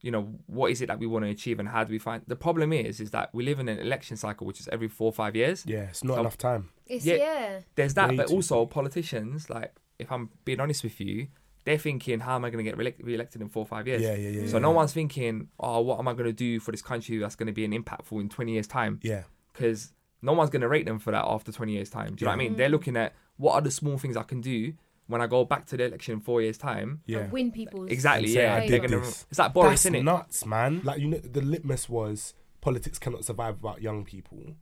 you 0.00 0.10
know, 0.10 0.34
what 0.46 0.70
is 0.70 0.80
it 0.82 0.86
that 0.86 0.98
we 0.98 1.06
want 1.06 1.24
to 1.24 1.30
achieve 1.30 1.58
and 1.58 1.68
how 1.68 1.82
do 1.84 1.90
we 1.92 1.98
find. 1.98 2.22
The 2.26 2.36
problem 2.36 2.72
is, 2.72 3.00
is 3.00 3.10
that 3.10 3.30
we 3.34 3.44
live 3.44 3.58
in 3.58 3.68
an 3.68 3.78
election 3.78 4.16
cycle 4.16 4.46
which 4.46 4.60
is 4.60 4.68
every 4.68 4.88
four 4.88 5.06
or 5.08 5.12
five 5.12 5.34
years. 5.34 5.64
yeah, 5.66 5.82
it's 5.84 6.04
not 6.04 6.14
So- 6.14 6.20
enough 6.20 6.38
time. 6.38 6.70
It's 6.86 7.04
Yeah. 7.04 7.16
yeah. 7.16 7.60
There's 7.74 7.94
that, 7.94 8.10
Way 8.10 8.16
but 8.16 8.28
too 8.28 8.34
also 8.34 8.64
politicians, 8.66 9.50
like 9.50 9.74
if 9.98 10.12
I'm 10.12 10.30
being 10.44 10.60
honest 10.60 10.84
with 10.84 11.00
you, 11.00 11.26
they're 11.64 11.78
thinking, 11.78 12.20
how 12.20 12.36
am 12.36 12.44
I 12.44 12.50
going 12.50 12.64
to 12.64 12.70
get 12.70 12.78
re- 12.78 12.94
re-elected 13.02 13.42
in 13.42 13.48
four 13.48 13.62
or 13.64 13.66
five 13.66 13.88
years? 13.88 14.00
Yeah, 14.00 14.14
yeah, 14.14 14.28
yeah, 14.28 14.46
So 14.46 14.58
yeah. 14.58 14.62
no 14.62 14.70
one's 14.70 14.92
thinking, 14.92 15.48
oh, 15.58 15.80
what 15.80 15.98
am 15.98 16.06
I 16.06 16.12
going 16.12 16.26
to 16.26 16.32
do 16.32 16.60
for 16.60 16.70
this 16.70 16.80
country 16.82 17.18
that's 17.18 17.34
going 17.34 17.48
to 17.48 17.52
be 17.52 17.64
an 17.64 17.72
impactful 17.72 18.20
in 18.20 18.28
20 18.28 18.52
years' 18.52 18.68
time? 18.68 19.00
Yeah, 19.02 19.24
because 19.52 19.92
no 20.22 20.32
one's 20.32 20.50
going 20.50 20.62
to 20.62 20.68
rate 20.68 20.86
them 20.86 20.98
for 20.98 21.10
that 21.10 21.24
after 21.26 21.52
20 21.52 21.72
years' 21.72 21.90
time. 21.90 22.14
Do 22.14 22.22
you 22.22 22.26
know 22.26 22.30
what 22.30 22.34
I 22.34 22.38
mean? 22.38 22.54
Mm. 22.54 22.56
They're 22.56 22.68
looking 22.68 22.96
at 22.96 23.14
what 23.36 23.52
are 23.54 23.60
the 23.60 23.70
small 23.70 23.98
things 23.98 24.16
I 24.16 24.22
can 24.22 24.40
do 24.40 24.72
when 25.08 25.20
I 25.20 25.26
go 25.26 25.44
back 25.44 25.66
to 25.66 25.76
the 25.76 25.84
election 25.84 26.14
in 26.14 26.20
four 26.20 26.42
years' 26.42 26.58
time. 26.58 27.02
yeah. 27.06 27.18
And 27.20 27.32
win 27.32 27.52
people's 27.52 27.90
Exactly, 27.90 28.24
And 28.28 28.34
say, 28.34 28.42
yeah. 28.42 28.54
"I 28.56 28.60
They're 28.68 28.80
did 28.80 28.90
gonna, 28.90 29.02
this." 29.04 29.26
it's 29.30 29.38
like 29.38 29.52
Boris, 29.54 29.70
That's 29.70 29.80
isn't 29.82 29.94
it? 29.96 30.02
nuts, 30.02 30.44
man. 30.46 30.80
Like 30.82 31.00
you 31.00 31.08
know, 31.08 31.18
the 31.18 31.42
litmus 31.42 31.88
was 31.88 32.34
politics 32.60 32.98
cannot 32.98 33.24
survive 33.24 33.62
without 33.62 33.82
young 33.82 34.04
people. 34.04 34.54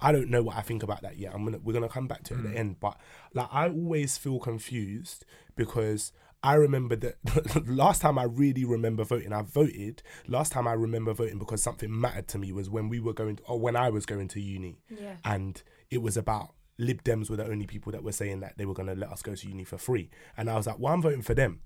I 0.00 0.12
don't 0.12 0.28
know 0.30 0.42
what 0.42 0.56
I 0.56 0.60
think 0.62 0.82
about 0.82 1.02
that 1.02 1.18
yet. 1.18 1.34
I'm 1.34 1.44
gonna 1.44 1.58
we're 1.62 1.72
gonna 1.72 1.88
come 1.88 2.06
back 2.06 2.22
to 2.24 2.34
it 2.34 2.38
at 2.38 2.42
Mm. 2.44 2.52
the 2.52 2.58
end, 2.58 2.80
but 2.80 2.98
like 3.34 3.48
I 3.50 3.68
always 3.68 4.16
feel 4.16 4.38
confused 4.38 5.24
because 5.56 6.12
I 6.42 6.54
remember 6.54 6.94
that 6.96 7.16
last 7.66 8.00
time 8.02 8.18
I 8.18 8.24
really 8.24 8.64
remember 8.64 9.04
voting, 9.04 9.32
I 9.32 9.42
voted. 9.42 10.02
Last 10.28 10.52
time 10.52 10.68
I 10.68 10.74
remember 10.74 11.12
voting 11.12 11.38
because 11.38 11.62
something 11.62 11.98
mattered 12.00 12.28
to 12.28 12.38
me 12.38 12.52
was 12.52 12.70
when 12.70 12.88
we 12.88 13.00
were 13.00 13.12
going 13.14 13.36
to, 13.36 13.42
or 13.44 13.58
when 13.58 13.74
I 13.76 13.90
was 13.90 14.06
going 14.06 14.28
to 14.28 14.40
uni, 14.40 14.78
Yeah. 14.88 15.16
and 15.24 15.60
it 15.90 16.02
was 16.02 16.16
about 16.16 16.54
Lib 16.78 17.02
Dems 17.02 17.30
were 17.30 17.36
the 17.36 17.46
only 17.46 17.66
people 17.66 17.90
that 17.92 18.04
were 18.04 18.12
saying 18.12 18.40
that 18.40 18.58
they 18.58 18.66
were 18.66 18.74
going 18.74 18.88
to 18.88 18.94
let 18.94 19.10
us 19.10 19.22
go 19.22 19.34
to 19.34 19.48
uni 19.48 19.64
for 19.64 19.78
free, 19.78 20.10
and 20.36 20.48
I 20.50 20.56
was 20.56 20.66
like, 20.66 20.78
well, 20.78 20.92
I'm 20.92 21.02
voting 21.02 21.22
for 21.22 21.34
them. 21.34 21.60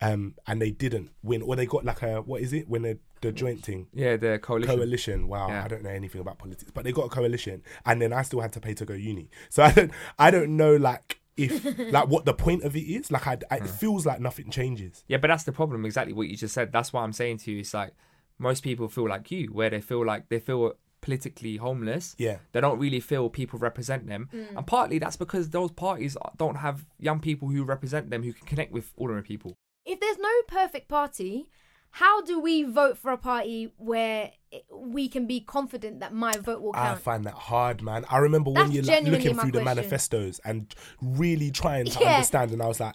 Um, 0.00 0.36
and 0.46 0.62
they 0.62 0.70
didn't 0.70 1.10
win, 1.24 1.42
or 1.42 1.56
they 1.56 1.66
got 1.66 1.84
like 1.84 2.02
a 2.02 2.22
what 2.22 2.40
is 2.40 2.52
it 2.52 2.68
when 2.68 2.82
the 2.82 2.98
the 3.20 3.32
joint 3.32 3.64
thing 3.64 3.88
Yeah, 3.92 4.16
the 4.16 4.38
coalition. 4.38 4.76
coalition. 4.76 5.28
Wow, 5.28 5.48
Yeah. 5.48 5.64
I 5.64 5.68
don't 5.68 5.82
know 5.82 5.90
anything 5.90 6.20
about 6.20 6.38
politics, 6.38 6.70
but 6.72 6.84
they 6.84 6.92
got 6.92 7.06
a 7.06 7.08
coalition, 7.08 7.62
and 7.84 8.00
then 8.00 8.12
I 8.12 8.22
still 8.22 8.40
had 8.40 8.52
to 8.52 8.60
pay 8.60 8.74
to 8.74 8.84
go 8.84 8.94
uni. 8.94 9.28
So 9.50 9.62
I 9.64 9.72
don't, 9.72 9.90
I 10.18 10.30
don't 10.30 10.56
know 10.56 10.76
like 10.76 11.17
if 11.38 11.78
like 11.92 12.08
what 12.08 12.24
the 12.24 12.34
point 12.34 12.64
of 12.64 12.76
it 12.76 12.80
is. 12.80 13.10
Like 13.10 13.26
I, 13.26 13.38
I 13.50 13.56
it 13.56 13.62
hmm. 13.62 13.66
feels 13.66 14.06
like 14.06 14.20
nothing 14.20 14.50
changes. 14.50 15.04
Yeah, 15.08 15.18
but 15.18 15.28
that's 15.28 15.44
the 15.44 15.52
problem. 15.52 15.84
Exactly 15.84 16.12
what 16.12 16.28
you 16.28 16.36
just 16.36 16.54
said. 16.54 16.72
That's 16.72 16.92
what 16.92 17.00
I'm 17.00 17.12
saying 17.12 17.38
to 17.38 17.52
you. 17.52 17.60
It's 17.60 17.74
like 17.74 17.92
most 18.38 18.62
people 18.62 18.88
feel 18.88 19.08
like 19.08 19.30
you, 19.30 19.48
where 19.52 19.70
they 19.70 19.80
feel 19.80 20.04
like 20.04 20.28
they 20.28 20.40
feel 20.40 20.74
politically 21.00 21.56
homeless. 21.56 22.14
Yeah. 22.18 22.38
They 22.52 22.60
don't 22.60 22.78
really 22.78 23.00
feel 23.00 23.30
people 23.30 23.58
represent 23.58 24.06
them. 24.06 24.28
Hmm. 24.30 24.58
And 24.58 24.66
partly 24.66 24.98
that's 24.98 25.16
because 25.16 25.50
those 25.50 25.70
parties 25.70 26.16
don't 26.36 26.56
have 26.56 26.86
young 26.98 27.20
people 27.20 27.48
who 27.48 27.64
represent 27.64 28.10
them 28.10 28.22
who 28.22 28.32
can 28.32 28.46
connect 28.46 28.72
with 28.72 28.92
ordinary 28.96 29.22
people. 29.22 29.54
If 29.84 30.00
there's 30.00 30.18
no 30.18 30.30
perfect 30.46 30.88
party, 30.88 31.48
how 31.90 32.22
do 32.22 32.40
we 32.40 32.62
vote 32.64 32.98
for 32.98 33.10
a 33.10 33.18
party 33.18 33.72
where 33.76 34.32
we 34.72 35.08
can 35.08 35.26
be 35.26 35.40
confident 35.40 36.00
that 36.00 36.12
my 36.12 36.32
vote 36.32 36.60
will 36.62 36.72
count? 36.72 36.86
I 36.86 36.94
find 36.96 37.24
that 37.24 37.34
hard, 37.34 37.82
man. 37.82 38.04
I 38.08 38.18
remember 38.18 38.50
when 38.50 38.70
That's 38.70 38.74
you're 38.74 38.84
like, 38.84 39.04
looking 39.04 39.36
my 39.36 39.42
through 39.42 39.52
the 39.52 39.64
manifestos 39.64 40.40
and 40.44 40.74
really 41.00 41.50
trying 41.50 41.86
to 41.86 42.00
Yeah. 42.00 42.10
understand, 42.14 42.52
and 42.52 42.62
I 42.62 42.66
was 42.66 42.80
like, 42.80 42.94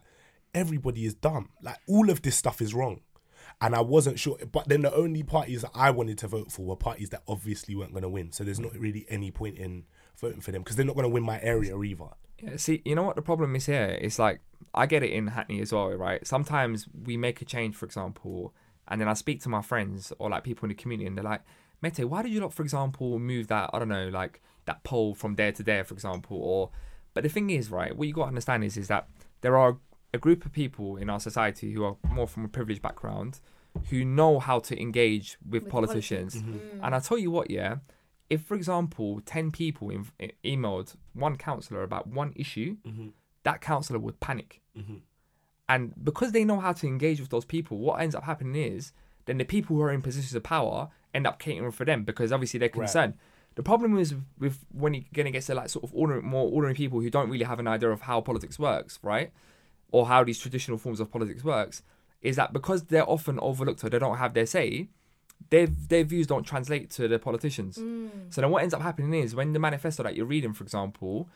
everybody 0.54 1.06
is 1.06 1.16
dumb. 1.16 1.50
Like 1.62 1.78
all 1.88 2.10
of 2.10 2.22
this 2.22 2.36
stuff 2.36 2.62
is 2.62 2.74
wrong. 2.74 3.02
And 3.62 3.76
I 3.76 3.82
wasn't 3.82 4.20
sure, 4.20 4.38
but 4.52 4.68
then 4.68 4.82
the 4.82 4.94
only 4.94 5.24
parties 5.24 5.62
that 5.62 5.72
I 5.76 5.92
wanted 5.92 6.18
to 6.20 6.28
vote 6.28 6.52
for 6.52 6.66
were 6.66 6.76
parties 6.76 7.10
that 7.10 7.22
obviously 7.28 7.76
weren't 7.76 7.92
going 7.94 8.04
to 8.04 8.10
win. 8.10 8.32
So 8.32 8.44
there's 8.44 8.60
not 8.60 8.74
really 8.78 9.06
any 9.10 9.32
point 9.32 9.58
in 9.58 9.86
voting 10.20 10.42
for 10.42 10.52
them 10.52 10.64
because 10.64 10.76
they're 10.76 10.86
not 10.86 10.96
going 10.96 11.04
to 11.06 11.10
win 11.10 11.24
my 11.24 11.40
area 11.42 11.80
either. 11.82 12.06
Yeah, 12.42 12.58
see, 12.58 12.82
you 12.84 12.96
know 12.96 13.04
what 13.04 13.16
the 13.16 13.22
problem 13.22 13.56
is 13.56 13.68
here? 13.68 13.98
It's 14.02 14.20
like 14.20 14.42
I 14.74 14.86
get 14.86 15.04
it 15.04 15.12
in 15.12 15.28
Hackney 15.28 15.62
as 15.62 15.72
well, 15.72 15.90
right? 15.94 16.26
Sometimes 16.28 16.88
we 17.06 17.16
make 17.16 17.42
a 17.42 17.46
change, 17.46 17.76
for 17.76 17.86
example, 17.86 18.54
and 18.88 19.00
then 19.00 19.08
I 19.08 19.14
speak 19.14 19.42
to 19.44 19.50
my 19.50 19.62
friends 19.62 20.14
or 20.20 20.30
like 20.30 20.44
people 20.44 20.66
in 20.66 20.70
the 20.70 20.82
community, 20.82 21.08
and 21.08 21.18
they're 21.18 21.24
like, 21.24 21.42
"Mete, 21.82 22.06
why 22.06 22.22
did 22.22 22.32
you 22.32 22.40
not, 22.40 22.54
for 22.54 22.64
example, 22.64 23.20
move 23.20 23.48
that? 23.48 23.70
I 23.74 23.80
don't 23.80 23.90
know, 23.90 24.10
like 24.10 24.42
that 24.66 24.84
pole 24.84 25.14
from 25.14 25.36
there 25.36 25.52
to 25.52 25.64
there, 25.64 25.84
for 25.84 25.94
example?" 25.94 26.38
Or, 26.38 26.70
but 27.14 27.24
the 27.24 27.30
thing 27.30 27.50
is, 27.50 27.70
right? 27.72 27.96
What 27.96 28.08
you 28.08 28.14
got 28.14 28.24
to 28.24 28.30
understand 28.30 28.64
is, 28.64 28.78
is 28.78 28.88
that 28.88 29.08
there 29.42 29.58
are 29.58 29.78
a 30.14 30.18
group 30.18 30.46
of 30.46 30.52
people 30.52 30.98
in 30.98 31.10
our 31.10 31.20
society 31.20 31.72
who 31.74 31.84
are 31.84 31.98
more 32.10 32.28
from 32.28 32.46
a 32.46 32.48
privileged 32.48 32.82
background, 32.82 33.40
who 33.90 34.06
know 34.06 34.40
how 34.40 34.60
to 34.60 34.80
engage 34.80 35.38
with, 35.44 35.64
With 35.64 35.72
politicians, 35.72 36.36
mm-hmm. 36.36 36.84
and 36.84 36.96
I 36.96 37.00
tell 37.00 37.18
you 37.18 37.32
what, 37.32 37.50
yeah 37.50 37.78
if, 38.34 38.42
for 38.42 38.56
example, 38.56 39.22
10 39.26 39.52
people 39.52 39.90
in, 39.90 40.08
e- 40.20 40.32
emailed 40.44 40.96
one 41.14 41.36
councillor 41.36 41.84
about 41.84 42.08
one 42.08 42.34
issue, 42.36 42.78
mm-hmm. 42.86 43.10
that 43.44 43.62
councillor 43.62 44.00
would 44.00 44.20
panic. 44.20 44.62
Mm-hmm. 44.78 44.96
And 45.74 45.92
because 46.04 46.34
they 46.34 46.46
know 46.46 46.60
how 46.60 46.72
to 46.72 46.86
engage 46.86 47.20
with 47.20 47.32
those 47.32 47.46
people, 47.46 47.80
what 47.80 48.00
ends 48.00 48.14
up 48.14 48.26
happening 48.26 48.62
is 48.62 48.92
then 49.26 49.40
the 49.40 49.44
people 49.44 49.76
who 49.76 49.82
are 49.82 49.92
in 49.92 50.04
positions 50.04 50.36
of 50.36 50.44
power 50.44 50.90
end 51.16 51.26
up 51.26 51.40
catering 51.40 51.72
for 51.72 51.84
them 51.84 52.04
because 52.04 52.32
obviously 52.32 52.60
they're 52.60 52.70
concerned. 52.70 53.16
The 53.56 53.64
problem 53.64 53.98
is 53.98 54.14
with 54.38 54.64
when 54.72 54.94
you're 54.94 55.04
going 55.14 55.26
to 55.26 55.32
get 55.32 55.42
to 55.44 55.56
like 55.56 55.70
sort 55.70 55.84
of 55.84 55.92
ordinary, 55.96 56.22
more 56.22 56.46
ordinary 56.46 56.76
people 56.76 57.00
who 57.02 57.10
don't 57.10 57.28
really 57.28 57.46
have 57.46 57.60
an 57.60 57.68
idea 57.68 57.90
of 57.90 58.02
how 58.02 58.22
politics 58.22 58.60
works, 58.60 59.00
right? 59.02 59.32
Or 59.92 60.06
how 60.06 60.24
these 60.24 60.38
traditional 60.38 60.78
forms 60.78 61.00
of 61.00 61.12
politics 61.12 61.44
works, 61.44 61.82
is 62.22 62.36
that 62.36 62.54
because 62.54 62.84
they're 62.84 63.10
often 63.10 63.40
overlooked 63.40 63.84
or 63.84 63.90
they 63.90 63.98
don't 63.98 64.18
have 64.18 64.36
their 64.36 64.46
say, 64.46 64.90
their 65.50 65.66
their 65.66 66.04
views 66.04 66.28
don't 66.28 66.44
translate 66.44 66.92
to 66.92 67.08
the 67.08 67.18
politicians. 67.18 67.80
Mm. 67.80 68.10
So 68.30 68.42
then 68.42 68.52
what 68.52 68.62
ends 68.62 68.76
up 68.76 68.82
happening 68.84 69.24
is 69.24 69.34
when 69.34 69.54
the 69.54 69.60
manifesto 69.60 70.04
that 70.04 70.16
you're 70.16 70.28
reading, 70.28 70.54
for 70.54 70.64
example, 70.64 71.30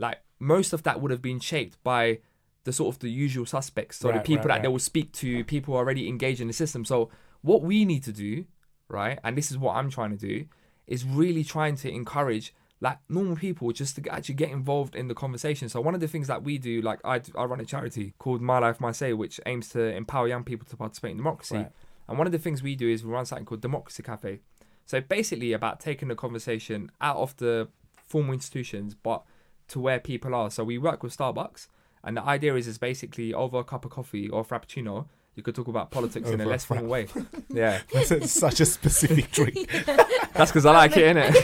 like 0.00 0.18
most 0.40 0.72
of 0.72 0.82
that 0.82 1.00
would 1.00 1.12
have 1.12 1.22
been 1.22 1.38
shaped 1.38 1.82
by 1.84 2.18
the 2.64 2.72
sort 2.72 2.94
of 2.94 3.00
the 3.00 3.10
usual 3.10 3.46
suspects. 3.46 3.98
So 3.98 4.10
the 4.10 4.20
people 4.20 4.46
right, 4.46 4.56
that 4.56 4.62
they 4.62 4.68
will 4.68 4.78
speak 4.78 5.12
to, 5.12 5.44
people 5.44 5.74
already 5.74 6.08
engaged 6.08 6.40
in 6.40 6.48
the 6.48 6.52
system. 6.52 6.84
So 6.84 7.10
what 7.42 7.62
we 7.62 7.84
need 7.84 8.02
to 8.04 8.12
do, 8.12 8.46
right, 8.88 9.18
and 9.22 9.36
this 9.36 9.50
is 9.50 9.58
what 9.58 9.76
I'm 9.76 9.90
trying 9.90 10.10
to 10.10 10.16
do, 10.16 10.46
is 10.86 11.04
really 11.04 11.44
trying 11.44 11.76
to 11.76 11.90
encourage 11.90 12.54
like 12.80 12.98
normal 13.08 13.36
people 13.36 13.70
just 13.72 13.96
to 13.96 14.10
actually 14.10 14.34
get 14.34 14.50
involved 14.50 14.94
in 14.94 15.08
the 15.08 15.14
conversation. 15.14 15.68
So 15.68 15.80
one 15.80 15.94
of 15.94 16.00
the 16.00 16.08
things 16.08 16.26
that 16.26 16.42
we 16.42 16.58
do, 16.58 16.82
like 16.82 17.00
I, 17.04 17.20
I 17.36 17.44
run 17.44 17.60
a 17.60 17.64
charity 17.64 18.14
called 18.18 18.42
My 18.42 18.58
Life 18.58 18.80
My 18.80 18.92
Say, 18.92 19.12
which 19.12 19.40
aims 19.46 19.70
to 19.70 19.80
empower 19.80 20.28
young 20.28 20.44
people 20.44 20.66
to 20.68 20.76
participate 20.76 21.12
in 21.12 21.16
democracy. 21.18 21.56
Right. 21.56 21.72
And 22.08 22.18
one 22.18 22.26
of 22.26 22.32
the 22.32 22.38
things 22.38 22.62
we 22.62 22.76
do 22.76 22.88
is 22.88 23.04
we 23.04 23.10
run 23.10 23.24
something 23.24 23.46
called 23.46 23.62
Democracy 23.62 24.02
Cafe. 24.02 24.40
So 24.84 25.00
basically 25.00 25.52
about 25.54 25.80
taking 25.80 26.08
the 26.08 26.14
conversation 26.14 26.90
out 27.00 27.16
of 27.16 27.34
the 27.38 27.68
formal 28.06 28.34
institutions, 28.34 28.94
but 28.94 29.22
to 29.68 29.80
where 29.80 29.98
people 29.98 30.34
are. 30.34 30.50
So 30.50 30.62
we 30.62 30.76
work 30.76 31.02
with 31.02 31.16
Starbucks, 31.16 31.68
and 32.04 32.16
the 32.16 32.22
idea 32.24 32.54
is 32.54 32.66
is 32.68 32.78
basically 32.78 33.32
over 33.34 33.58
a 33.58 33.64
cup 33.64 33.84
of 33.84 33.90
coffee 33.90 34.28
or 34.28 34.44
frappuccino, 34.44 35.06
you 35.34 35.42
could 35.42 35.54
talk 35.54 35.66
about 35.68 35.90
politics 35.90 36.28
in 36.30 36.40
a 36.40 36.44
less 36.46 36.64
formal 36.64 36.86
way. 36.86 37.06
Yeah, 37.48 37.80
That's 37.92 38.30
such 38.32 38.60
a 38.60 38.66
specific 38.66 39.30
drink. 39.32 39.68
that's 40.34 40.50
because 40.50 40.66
I 40.66 40.72
like 40.72 40.96
it, 40.96 41.16
innit? 41.16 41.34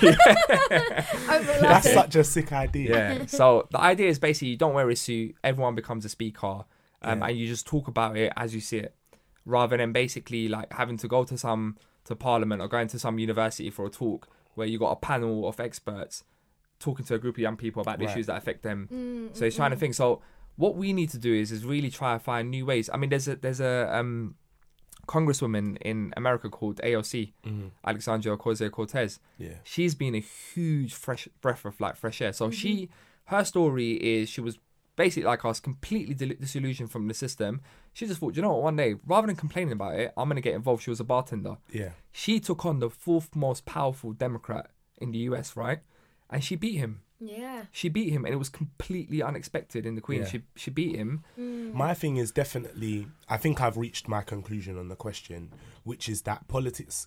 Overlap 1.29 1.61
That's 1.61 1.93
such 1.93 2.17
a 2.17 2.25
sick 2.25 2.53
idea. 2.53 2.91
yeah. 3.19 3.27
So 3.27 3.69
the 3.71 3.81
idea 3.81 4.09
is 4.09 4.19
basically 4.19 4.49
you 4.49 4.57
don't 4.57 4.75
wear 4.75 4.89
a 4.91 4.97
suit, 4.97 5.37
everyone 5.45 5.75
becomes 5.75 6.05
a 6.05 6.09
speaker, 6.09 6.65
um, 7.03 7.21
Yeah. 7.21 7.27
and 7.29 7.39
you 7.39 7.47
just 7.47 7.67
talk 7.67 7.89
about 7.89 8.17
it 8.17 8.33
as 8.37 8.55
you 8.55 8.61
see 8.61 8.79
it, 8.79 8.95
rather 9.45 9.77
than 9.77 9.93
basically 9.93 10.49
like 10.49 10.73
having 10.73 10.97
to 10.99 11.09
go 11.09 11.25
to 11.25 11.37
some 11.39 11.77
to 12.05 12.17
parliament 12.17 12.61
or 12.63 12.69
going 12.69 12.89
to 12.89 12.99
some 12.99 13.19
university 13.19 13.71
for 13.71 13.87
a 13.87 13.91
talk 13.91 14.29
where 14.55 14.67
you 14.67 14.79
got 14.79 14.91
a 14.91 14.97
panel 14.97 15.47
of 15.49 15.61
experts 15.61 16.25
talking 16.79 17.05
to 17.05 17.15
a 17.15 17.19
group 17.19 17.37
of 17.37 17.41
young 17.41 17.57
people 17.57 17.83
about 17.83 17.99
the 17.99 18.07
Right. 18.07 18.13
issues 18.15 18.27
that 18.27 18.37
affect 18.37 18.63
them. 18.63 18.89
Mm, 18.93 19.37
So 19.37 19.45
it's 19.45 19.57
trying 19.57 19.71
to 19.71 19.77
think. 19.77 19.95
So 19.95 20.23
what 20.63 20.75
we 20.83 20.89
need 20.99 21.11
to 21.17 21.19
do 21.29 21.33
is 21.43 21.51
is 21.57 21.63
really 21.75 21.91
try 22.01 22.11
to 22.17 22.19
find 22.31 22.45
new 22.51 22.65
ways. 22.71 22.87
I 22.93 22.97
mean, 23.01 23.11
there's 23.13 23.29
a 23.29 23.37
there's 23.45 23.61
a 23.61 23.75
um, 23.99 24.35
congresswoman 25.07 25.77
in 25.91 26.13
America 26.17 26.49
called 26.49 26.77
AOC, 26.83 27.33
Alexandria 27.85 28.37
Ocasio 28.37 28.71
Cortez 28.71 29.19
Yeah. 29.39 29.55
she's 29.65 29.95
been 29.95 30.15
a 30.15 30.21
huge 30.21 30.95
fresh 30.95 31.29
breath 31.41 31.65
of 31.65 31.81
like 31.81 31.97
fresh 31.97 32.21
air. 32.21 32.33
So 32.33 32.51
she, 32.51 32.89
her 33.33 33.45
story 33.45 33.93
is 33.95 34.29
she 34.29 34.41
was 34.41 34.59
basically 34.97 35.27
like 35.33 35.45
us, 35.45 35.59
completely 35.61 36.15
disillusioned 36.15 36.91
from 36.91 37.09
the 37.09 37.15
system. 37.15 37.61
She 37.93 38.07
just 38.07 38.21
thought, 38.21 38.37
you 38.37 38.43
know 38.43 38.53
what, 38.53 38.63
one 38.63 38.77
day 38.77 38.97
rather 39.07 39.27
than 39.27 39.37
complaining 39.37 39.73
about 39.73 39.95
it, 39.99 40.13
I'm 40.17 40.29
gonna 40.29 40.41
get 40.41 40.55
involved. 40.55 40.83
She 40.83 40.91
was 40.91 41.01
a 41.01 41.05
bartender. 41.05 41.57
Yeah. 41.73 41.91
She 42.13 42.39
took 42.39 42.65
on 42.67 42.79
the 42.81 42.91
fourth 42.91 43.35
most 43.35 43.65
powerful 43.65 44.13
Democrat 44.13 44.71
in 44.99 45.11
the 45.13 45.19
US, 45.31 45.57
right? 45.57 45.81
And 46.29 46.45
she 46.45 46.55
beat 46.57 46.77
him. 46.77 47.03
Yeah. 47.21 47.65
She 47.71 47.89
beat 47.89 48.11
him, 48.11 48.25
and 48.25 48.33
it 48.33 48.39
was 48.39 48.49
completely 48.49 49.23
unexpected 49.23 49.85
in 49.87 49.95
the 49.95 50.01
Queen. 50.01 50.23
Yeah. 50.23 50.29
She 50.29 50.43
she 50.57 50.71
beat 50.71 50.97
him. 50.97 51.25
Mm. 51.39 51.73
My 51.75 51.95
thing 51.95 52.17
is 52.17 52.33
definitely, 52.33 53.07
I 53.29 53.37
think 53.37 53.61
I've 53.61 53.77
reached 53.77 54.09
my 54.09 54.23
conclusion 54.23 54.79
on 54.79 54.89
the 54.89 54.97
question, 54.97 55.53
which 55.85 56.09
is 56.09 56.23
that 56.23 56.49
politics 56.49 57.07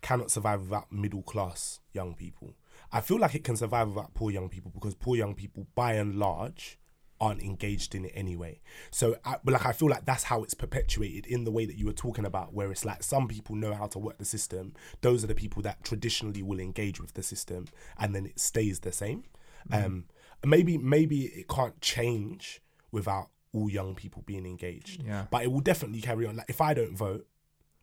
cannot 0.00 0.30
survive 0.30 0.62
without 0.62 0.92
middle 0.92 1.22
class 1.22 1.80
young 1.92 2.14
people. 2.14 2.54
I 2.92 3.00
feel 3.00 3.18
like 3.18 3.34
it 3.34 3.44
can 3.44 3.56
survive 3.56 3.88
without 3.88 4.14
poor 4.14 4.30
young 4.30 4.48
people 4.48 4.70
because 4.72 4.94
poor 4.94 5.16
young 5.16 5.34
people, 5.34 5.66
by 5.74 5.94
and 5.94 6.16
large, 6.16 6.78
aren't 7.22 7.40
engaged 7.40 7.94
in 7.94 8.04
it 8.04 8.12
anyway. 8.16 8.60
So, 8.90 9.16
I, 9.24 9.36
but 9.44 9.54
like, 9.54 9.64
I 9.64 9.70
feel 9.72 9.88
like 9.88 10.04
that's 10.04 10.24
how 10.24 10.42
it's 10.42 10.54
perpetuated 10.54 11.24
in 11.24 11.44
the 11.44 11.52
way 11.52 11.64
that 11.64 11.78
you 11.78 11.86
were 11.86 11.92
talking 11.92 12.26
about, 12.26 12.52
where 12.52 12.72
it's 12.72 12.84
like 12.84 13.04
some 13.04 13.28
people 13.28 13.54
know 13.54 13.74
how 13.74 13.86
to 13.86 13.98
work 14.00 14.18
the 14.18 14.24
system. 14.24 14.74
Those 15.02 15.22
are 15.22 15.28
the 15.28 15.34
people 15.34 15.62
that 15.62 15.84
traditionally 15.84 16.42
will 16.42 16.58
engage 16.58 17.00
with 17.00 17.14
the 17.14 17.22
system, 17.22 17.66
and 17.96 18.12
then 18.12 18.26
it 18.26 18.40
stays 18.40 18.80
the 18.80 18.90
same. 18.90 19.22
Um, 19.70 20.06
maybe, 20.44 20.76
maybe 20.76 21.26
it 21.26 21.48
can't 21.48 21.80
change 21.80 22.60
without 22.90 23.28
all 23.52 23.70
young 23.70 23.94
people 23.94 24.24
being 24.26 24.44
engaged. 24.44 25.04
Yeah. 25.06 25.26
But 25.30 25.44
it 25.44 25.52
will 25.52 25.60
definitely 25.60 26.00
carry 26.00 26.26
on. 26.26 26.36
Like 26.36 26.50
if 26.50 26.60
I 26.60 26.74
don't 26.74 26.96
vote, 26.96 27.26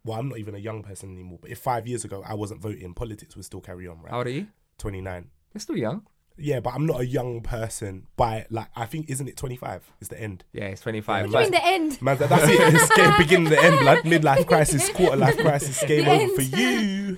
well, 0.04 0.20
I'm 0.20 0.28
not 0.28 0.40
even 0.40 0.54
a 0.54 0.60
young 0.60 0.84
person 0.84 1.14
anymore. 1.14 1.40
But 1.42 1.52
if 1.52 1.60
five 1.60 1.88
years 1.88 2.04
ago 2.04 2.22
I 2.28 2.34
wasn't 2.34 2.62
voting, 2.62 2.94
politics 2.94 3.38
would 3.38 3.46
still 3.46 3.62
carry 3.62 3.88
on, 3.88 4.02
right? 4.02 4.12
How 4.12 4.18
old 4.18 4.28
are 4.28 4.32
you? 4.32 4.48
29. 4.78 5.30
You're 5.54 5.62
still 5.62 5.78
young. 5.78 6.06
Yeah, 6.40 6.60
but 6.60 6.74
I'm 6.74 6.86
not 6.86 7.02
a 7.02 7.06
young 7.06 7.42
person. 7.42 8.08
By 8.16 8.46
like, 8.50 8.68
I 8.76 8.86
think 8.86 9.10
isn't 9.10 9.28
it 9.28 9.38
25? 9.38 9.92
Is 10.00 10.10
the 10.10 10.20
end? 10.20 10.44
Yeah, 10.54 10.66
it's 10.66 10.82
25. 10.82 11.26
What 11.26 11.32
do 11.32 11.38
mean 11.44 11.52
the 11.52 11.66
end? 11.66 12.02
Man, 12.02 12.18
that's 12.18 12.32
it. 12.44 12.74
It's 12.74 12.96
game, 12.96 13.14
beginning 13.18 13.50
the 13.50 13.62
end, 13.62 13.80
blood. 13.80 14.00
Midlife 14.00 14.48
crisis, 14.48 14.90
quarter 14.90 15.18
life 15.18 15.38
crisis, 15.40 15.84
game 15.84 16.06
The 16.06 16.12
over 16.12 16.36
for 16.36 16.42
you. 16.42 17.18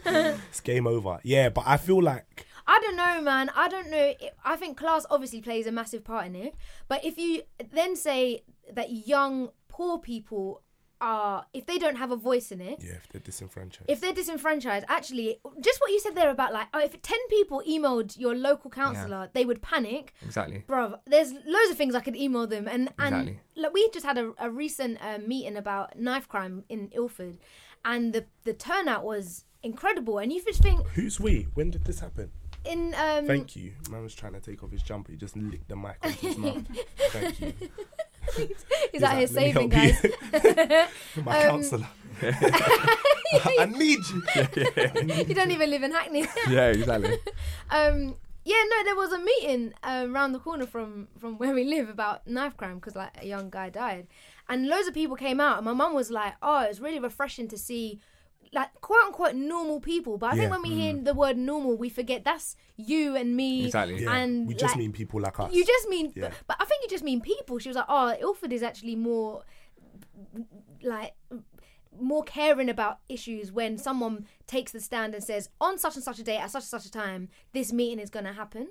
It's 0.49 0.60
game 0.60 0.88
over. 0.88 1.19
Yeah, 1.23 1.49
but 1.49 1.63
I 1.67 1.77
feel 1.77 2.01
like 2.01 2.45
I 2.67 2.79
don't 2.79 2.95
know, 2.95 3.21
man. 3.21 3.49
I 3.55 3.67
don't 3.67 3.89
know. 3.89 4.13
I 4.45 4.55
think 4.55 4.77
class 4.77 5.05
obviously 5.10 5.41
plays 5.41 5.67
a 5.67 5.71
massive 5.71 6.03
part 6.03 6.27
in 6.27 6.36
it. 6.36 6.55
But 6.88 7.03
if 7.05 7.17
you 7.17 7.41
then 7.71 7.95
say 7.95 8.43
that 8.73 8.91
young 8.91 9.49
poor 9.67 9.99
people 9.99 10.62
are, 11.02 11.46
if 11.54 11.66
they 11.66 11.78
don't 11.78 11.98
have 11.98 12.12
a 12.12 12.16
voice 12.16 12.52
in 12.52 12.62
it, 12.62 12.80
yeah, 12.82 12.94
if 12.94 13.10
they're 13.12 13.22
disenfranchised. 13.22 13.90
if 13.90 14.00
they're 14.00 14.14
disenfranchised, 14.14 14.86
actually, 14.88 15.40
just 15.60 15.82
what 15.82 15.92
you 15.92 16.00
said 16.00 16.16
there 16.16 16.30
about 16.30 16.54
like, 16.54 16.68
oh, 16.74 16.80
if 16.80 17.02
10 17.02 17.18
people 17.30 17.62
emailed 17.68 18.18
your 18.18 18.36
local 18.36 18.70
councillor, 18.70 19.30
they 19.34 19.44
would 19.46 19.62
panic. 19.62 20.14
Exactly. 20.24 20.64
Bruv, 20.68 21.00
there's 21.06 21.34
loads 21.34 21.72
of 21.72 21.78
things 21.78 21.96
I 21.96 22.02
could 22.02 22.16
email 22.16 22.48
them, 22.48 22.68
and 22.68 22.90
and 23.00 23.16
Exactly. 23.30 23.40
like 23.56 23.74
we 23.74 23.90
just 23.90 24.06
had 24.06 24.18
a, 24.18 24.34
a 24.38 24.50
recent 24.50 25.00
uh, 25.02 25.18
meeting 25.26 25.58
about 25.58 25.98
knife 26.00 26.28
crime 26.30 26.64
in 26.70 26.90
Ilford, 26.94 27.38
and 27.84 28.14
the 28.14 28.26
the 28.44 28.54
turnout 28.54 29.04
was 29.04 29.46
incredible. 29.64 30.20
And 30.20 30.32
you 30.32 30.44
just 30.44 30.62
think 30.62 30.88
Who's 30.90 31.20
we? 31.20 31.48
When 31.54 31.72
did 31.72 31.86
this 31.86 32.00
happen? 32.00 32.32
in 32.64 32.94
um, 32.96 33.26
Thank 33.26 33.56
you. 33.56 33.74
Man 33.90 34.04
was 34.04 34.14
trying 34.14 34.34
to 34.34 34.40
take 34.40 34.64
off 34.64 34.72
his 34.72 34.84
jumper. 34.84 35.12
He 35.12 35.18
just 35.18 35.36
licked 35.36 35.68
the 35.68 35.76
mic 35.76 35.98
off 36.04 36.20
his 36.20 36.38
mouth. 36.38 36.64
Thank 37.10 37.42
you. 37.42 37.54
he's 38.91 39.03
out 39.03 39.17
here 39.17 39.27
like, 39.27 39.29
"Let 39.29 39.29
saving 39.29 39.69
guys. 39.69 40.03
you." 40.03 40.13
My 41.23 41.41
counsellor. 41.43 41.88
I 42.21 43.65
need 43.65 43.99
you. 44.10 44.23
you 45.27 45.34
don't 45.34 45.51
even 45.51 45.69
live 45.69 45.84
in 45.84 45.91
Hackney. 45.91 46.27
Yeah, 46.49 46.67
exactly. 46.67 47.17
um, 47.71 48.15
yeah, 48.43 48.63
no, 48.69 48.84
there 48.84 48.95
was 48.95 49.12
a 49.12 49.19
meeting 49.19 49.73
um, 49.84 50.15
around 50.15 50.34
the 50.34 50.39
corner 50.39 50.65
from 50.65 51.07
from 51.19 51.38
where 51.38 51.53
we 51.53 51.63
live 51.63 51.89
about 51.89 52.25
knife 52.27 52.57
crime 52.57 52.75
because 52.75 52.95
like 52.95 53.12
a 53.21 53.25
young 53.25 53.49
guy 53.49 53.69
died, 53.69 54.07
and 54.49 54.67
loads 54.67 54.88
of 54.88 54.93
people 54.93 55.15
came 55.15 55.39
out, 55.39 55.57
and 55.57 55.65
my 55.65 55.73
mum 55.73 55.93
was 55.93 56.12
like, 56.12 56.34
"Oh, 56.41 56.62
it's 56.62 56.79
really 56.79 56.99
refreshing 56.99 57.47
to 57.49 57.57
see." 57.57 57.99
Like 58.54 58.74
quote 58.82 59.04
unquote 59.06 59.34
normal 59.36 59.80
people, 59.80 60.18
but 60.18 60.34
I 60.34 60.36
Yeah. 60.36 60.42
think 60.42 60.52
when 60.52 60.62
we 60.64 60.70
hear 60.72 60.94
mm. 60.94 61.06
the 61.06 61.14
word 61.14 61.38
normal, 61.38 61.78
we 61.78 61.88
forget 61.90 62.26
that's 62.26 62.58
you 62.76 63.16
and 63.16 63.34
me. 63.36 63.66
Exactly. 63.66 64.04
Yeah, 64.04 64.14
And 64.14 64.46
we 64.48 64.54
just 64.54 64.74
like, 64.74 64.80
mean 64.80 64.92
people 64.92 65.22
like 65.22 65.40
us. 65.40 65.54
You 65.54 65.66
just 65.66 65.88
mean, 65.88 66.12
Yeah. 66.16 66.32
but 66.48 66.58
I 66.60 66.66
think 66.66 66.84
you 66.84 66.90
just 66.90 67.04
mean 67.04 67.22
people. 67.22 67.60
She 67.60 67.70
was 67.70 67.78
like, 67.78 67.86
"Oh, 67.88 68.14
Ilford 68.20 68.52
is 68.52 68.62
actually 68.62 68.98
more 68.98 69.44
like 70.84 71.14
more 72.00 72.24
caring 72.24 72.70
about 72.70 73.00
issues 73.10 73.52
when 73.52 73.78
someone 73.78 74.26
takes 74.48 74.72
the 74.72 74.80
stand 74.80 75.14
and 75.14 75.24
says, 75.24 75.50
on 75.60 75.78
such 75.78 75.96
and 75.96 76.04
such 76.04 76.20
a 76.20 76.24
day 76.24 76.38
at 76.38 76.50
such 76.50 76.64
and 76.64 76.70
such 76.70 76.86
a 76.86 76.92
time, 76.92 77.28
this 77.52 77.72
meeting 77.72 78.00
is 78.00 78.10
going 78.10 78.26
to 78.26 78.34
happen." 78.34 78.68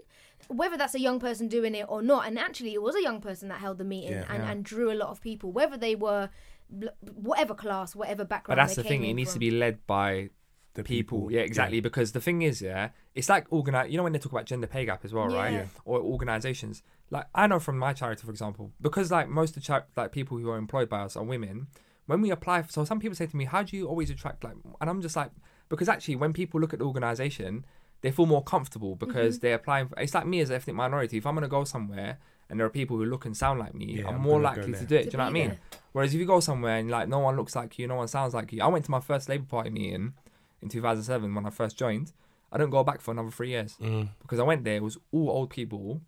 Whether 0.49 0.77
that's 0.77 0.95
a 0.95 1.01
young 1.01 1.21
person 1.21 1.49
doing 1.49 1.75
it 1.75 1.87
or 1.89 2.03
not, 2.03 2.27
and 2.27 2.39
actually 2.39 2.73
it 2.75 2.83
was 2.83 2.97
a 2.97 3.03
young 3.03 3.21
person 3.21 3.49
that 3.49 3.61
held 3.61 3.79
the 3.79 3.85
meeting 3.85 4.13
Yeah. 4.13 4.25
and, 4.29 4.43
Yeah. 4.43 4.51
and 4.51 4.65
drew 4.65 4.91
a 4.91 4.95
lot 4.95 5.09
of 5.11 5.21
people, 5.21 5.53
whether 5.53 5.77
they 5.77 5.95
were 5.95 6.29
bl- 6.29 6.60
whatever 7.15 7.55
class, 7.55 7.95
whatever 7.95 8.25
background. 8.25 8.57
But 8.57 8.63
that's 8.63 8.77
they 8.77 8.83
the 8.83 8.89
came 8.89 9.01
thing. 9.01 9.09
It 9.09 9.11
in 9.11 9.17
needs 9.17 9.33
to 9.33 9.39
be 9.39 9.51
led 9.51 9.87
by 9.87 10.31
The 10.75 10.83
people. 10.85 11.19
people, 11.23 11.33
Yeah, 11.33 11.41
exactly. 11.41 11.81
Because 11.81 12.13
the 12.13 12.21
thing 12.21 12.43
is, 12.43 12.63
yeah, 12.63 12.91
it's 13.15 13.29
like 13.29 13.47
organize. 13.51 13.91
You 13.91 13.97
know 13.97 14.03
when 14.05 14.13
they 14.13 14.19
talk 14.19 14.33
about 14.33 14.47
gender 14.47 14.67
pay 14.67 14.85
gap 14.87 15.05
as 15.05 15.13
well, 15.13 15.27
right? 15.29 15.53
Yeah. 15.53 15.59
Yeah. 15.61 15.67
Or 15.85 16.01
organizations. 16.01 16.83
Like 17.11 17.27
I 17.35 17.47
know 17.47 17.59
from 17.59 17.77
my 17.79 17.93
charity, 17.93 18.23
for 18.25 18.31
example, 18.31 18.73
because 18.81 19.11
like 19.11 19.29
most 19.29 19.51
of 19.51 19.55
the 19.57 19.61
char- 19.63 19.87
like 19.97 20.13
people 20.13 20.39
who 20.39 20.49
are 20.51 20.57
employed 20.59 20.89
by 20.89 21.01
us 21.01 21.17
are 21.17 21.25
women. 21.25 21.67
When 22.07 22.23
we 22.23 22.31
apply, 22.31 22.63
for, 22.63 22.73
so 22.73 22.85
some 22.85 22.99
people 22.99 23.15
say 23.15 23.27
to 23.27 23.37
me, 23.37 23.45
"How 23.45 23.63
do 23.63 23.77
you 23.77 23.87
always 23.87 24.11
attract 24.11 24.43
like?" 24.43 24.55
And 24.81 24.91
I'm 24.91 25.01
just 25.01 25.15
like, 25.17 25.31
because 25.69 25.89
actually, 25.89 26.17
when 26.17 26.33
people 26.33 26.61
look 26.61 26.73
at 26.73 26.79
the 26.81 26.85
organization, 26.85 27.65
they 28.01 28.11
feel 28.11 28.27
more 28.27 28.43
comfortable 28.43 28.97
because 28.97 29.37
Mm-hmm. 29.37 29.43
they're 29.43 29.55
applying. 29.57 29.89
For, 29.89 29.99
it's 30.01 30.15
like 30.15 30.27
me 30.27 30.41
as 30.41 30.51
an 30.51 30.57
ethnic 30.57 30.75
minority. 30.75 31.19
If 31.19 31.27
I'm 31.27 31.35
gonna 31.35 31.47
go 31.49 31.63
somewhere 31.65 32.19
and 32.51 32.59
there 32.61 32.67
are 32.67 32.71
people 32.71 32.97
who 32.99 33.05
look 33.07 33.25
and 33.25 33.37
sound 33.37 33.59
like 33.61 33.75
me, 33.75 33.87
Yeah, 34.01 34.09
I'm, 34.09 34.17
I'm 34.17 34.21
more 34.21 34.41
likely 34.41 34.73
to 34.73 34.85
do 34.85 34.97
it. 34.97 35.05
To 35.05 35.11
do 35.11 35.15
you 35.15 35.19
know 35.19 35.25
what 35.25 35.31
I 35.31 35.33
mean? 35.33 35.49
there. 35.49 35.59
Whereas 35.93 36.13
if 36.15 36.21
you 36.21 36.27
go 36.27 36.41
somewhere 36.41 36.77
and 36.77 36.91
like 36.91 37.09
no 37.09 37.21
one 37.21 37.37
looks 37.37 37.57
like 37.57 37.79
you, 37.79 37.87
no 37.87 37.95
one 37.97 38.09
sounds 38.09 38.35
like 38.35 38.53
you. 38.53 38.63
I 38.63 38.67
went 38.67 38.85
to 38.85 38.91
my 38.91 39.01
first 39.01 39.29
Labour 39.29 39.47
Party 39.49 39.71
meeting 39.71 40.13
in 40.63 40.69
2007 40.69 41.35
when 41.35 41.47
I 41.47 41.51
first 41.51 41.79
joined. 41.79 42.13
I 42.53 42.59
didn't 42.59 42.71
go 42.71 42.83
back 42.85 43.01
for 43.01 43.13
another 43.13 43.31
three 43.31 43.51
years 43.51 43.77
Mm. 43.81 44.09
because 44.23 44.39
I 44.41 44.43
went 44.43 44.65
there. 44.65 44.77
It 44.77 44.83
was 44.83 44.99
all 45.13 45.31
old 45.31 45.51
people. 45.51 46.01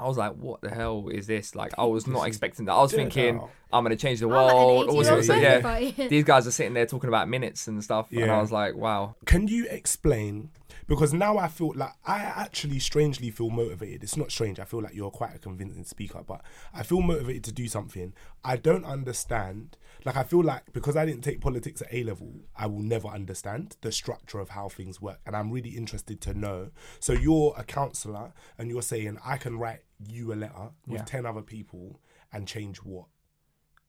I 0.00 0.06
was 0.06 0.16
like, 0.16 0.34
"What 0.34 0.60
the 0.60 0.70
hell 0.70 1.08
is 1.08 1.26
this?" 1.26 1.56
Like, 1.56 1.72
I 1.76 1.84
was 1.84 2.06
not 2.06 2.26
expecting 2.28 2.66
that. 2.66 2.72
I 2.72 2.80
was 2.82 2.92
thinking, 2.92 3.40
"I'm 3.72 3.82
gonna 3.84 3.96
change 3.96 4.20
the 4.20 4.26
I'm 4.26 4.32
like 4.32 4.54
world." 4.54 4.88
80-year-old 4.88 4.96
Also, 5.08 5.20
so, 5.22 5.34
yeah, 5.34 6.08
these 6.08 6.22
guys 6.22 6.46
are 6.46 6.52
sitting 6.52 6.74
there 6.74 6.86
talking 6.86 7.08
about 7.08 7.28
minutes 7.28 7.66
and 7.66 7.82
stuff, 7.82 8.06
and 8.12 8.30
I 8.30 8.40
was 8.40 8.52
like, 8.52 8.76
"Wow." 8.76 9.16
Can 9.26 9.48
you 9.48 9.66
explain? 9.68 10.50
Because 10.88 11.12
now 11.12 11.36
I 11.36 11.48
feel 11.48 11.72
like 11.76 11.92
I 12.06 12.20
actually 12.20 12.78
strangely 12.78 13.30
feel 13.30 13.50
motivated. 13.50 14.02
It's 14.02 14.16
not 14.16 14.32
strange. 14.32 14.58
I 14.58 14.64
feel 14.64 14.82
like 14.82 14.94
you're 14.94 15.10
quite 15.10 15.34
a 15.36 15.38
convincing 15.38 15.84
speaker, 15.84 16.22
but 16.26 16.40
I 16.72 16.82
feel 16.82 17.02
motivated 17.02 17.44
to 17.44 17.52
do 17.52 17.68
something. 17.68 18.14
I 18.42 18.56
don't 18.56 18.86
understand. 18.86 19.76
Like 20.06 20.16
I 20.16 20.24
feel 20.24 20.42
like 20.42 20.72
because 20.72 20.96
I 20.96 21.04
didn't 21.04 21.22
take 21.22 21.42
politics 21.42 21.82
at 21.82 21.92
A 21.92 22.02
level, 22.04 22.40
I 22.56 22.66
will 22.66 22.82
never 22.82 23.06
understand 23.08 23.76
the 23.82 23.92
structure 23.92 24.38
of 24.40 24.48
how 24.50 24.70
things 24.70 25.00
work, 25.00 25.20
and 25.26 25.36
I'm 25.36 25.50
really 25.50 25.76
interested 25.76 26.20
to 26.22 26.32
know. 26.34 26.70
So 27.00 27.12
you're 27.12 27.54
a 27.56 27.64
counsellor, 27.64 28.32
and 28.56 28.70
you're 28.70 28.80
saying 28.82 29.18
I 29.24 29.36
can 29.36 29.58
write 29.58 29.80
you 29.98 30.32
a 30.32 30.36
letter 30.36 30.70
with 30.86 31.00
Yeah. 31.00 31.04
ten 31.04 31.26
other 31.26 31.42
people 31.42 32.00
and 32.32 32.48
change 32.48 32.78
what? 32.78 33.06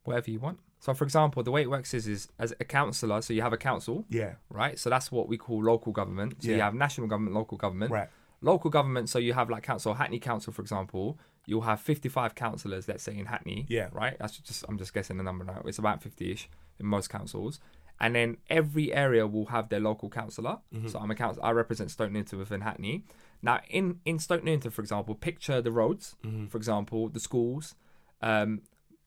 Whatever 0.03 0.31
you 0.31 0.39
want. 0.39 0.59
So, 0.79 0.93
for 0.93 1.03
example, 1.03 1.43
the 1.43 1.51
way 1.51 1.61
it 1.61 1.69
works 1.69 1.93
is, 1.93 2.07
is 2.07 2.29
as 2.39 2.53
a 2.59 2.65
councillor. 2.65 3.21
So 3.21 3.33
you 3.33 3.41
have 3.41 3.51
a 3.53 3.57
council, 3.57 4.05
Yeah. 4.09 4.35
right? 4.49 4.79
So 4.79 4.89
that's 4.89 5.11
what 5.11 5.27
we 5.27 5.37
call 5.37 5.61
local 5.63 5.91
government. 5.91 6.41
So 6.41 6.51
you 6.51 6.61
have 6.61 6.73
national 6.73 7.07
government, 7.07 7.35
local 7.35 7.57
government. 7.57 7.91
Right. 7.91 8.07
Local 8.41 8.69
government, 8.69 9.09
so 9.09 9.19
you 9.19 9.33
have 9.33 9.49
like 9.49 9.63
council, 9.63 9.93
Hackney 9.95 10.19
Council, 10.19 10.53
for 10.53 10.61
example, 10.61 11.19
you'll 11.45 11.63
have 11.63 11.81
55 11.81 12.35
councillors, 12.35 12.87
let's 12.87 13.03
say 13.03 13.17
in 13.17 13.25
Hackney. 13.25 13.65
Yeah. 13.67 13.89
Right? 13.91 14.15
That's 14.17 14.37
just, 14.37 14.63
I'm 14.69 14.77
just 14.77 14.93
guessing 14.93 15.17
the 15.17 15.23
number 15.23 15.43
now. 15.43 15.61
It's 15.65 15.77
about 15.79 16.01
50 16.01 16.31
ish 16.31 16.49
in 16.79 16.85
most 16.85 17.09
councils. 17.09 17.59
And 17.99 18.15
then 18.15 18.37
every 18.49 18.93
area 18.93 19.27
will 19.27 19.47
have 19.47 19.67
their 19.67 19.81
local 19.81 20.09
councillor. 20.09 20.59
Mm-hmm. 20.73 20.87
So 20.87 20.99
I'm 20.99 21.11
a 21.11 21.15
council, 21.15 21.43
I 21.43 21.51
represent 21.51 21.91
Stoke 21.91 22.11
Newington 22.13 22.39
within 22.39 22.61
Hackney. 22.61 23.03
Now, 23.41 23.59
in, 23.69 23.99
in 24.05 24.19
Stoke 24.19 24.45
Newington, 24.45 24.71
for 24.71 24.81
example, 24.81 25.15
picture 25.15 25.61
the 25.61 25.71
roads, 25.73 26.15
Mm-hmm. 26.25 26.45
for 26.45 26.55
example, 26.57 27.09
the 27.09 27.19
schools, 27.19 27.75
um, 28.21 28.61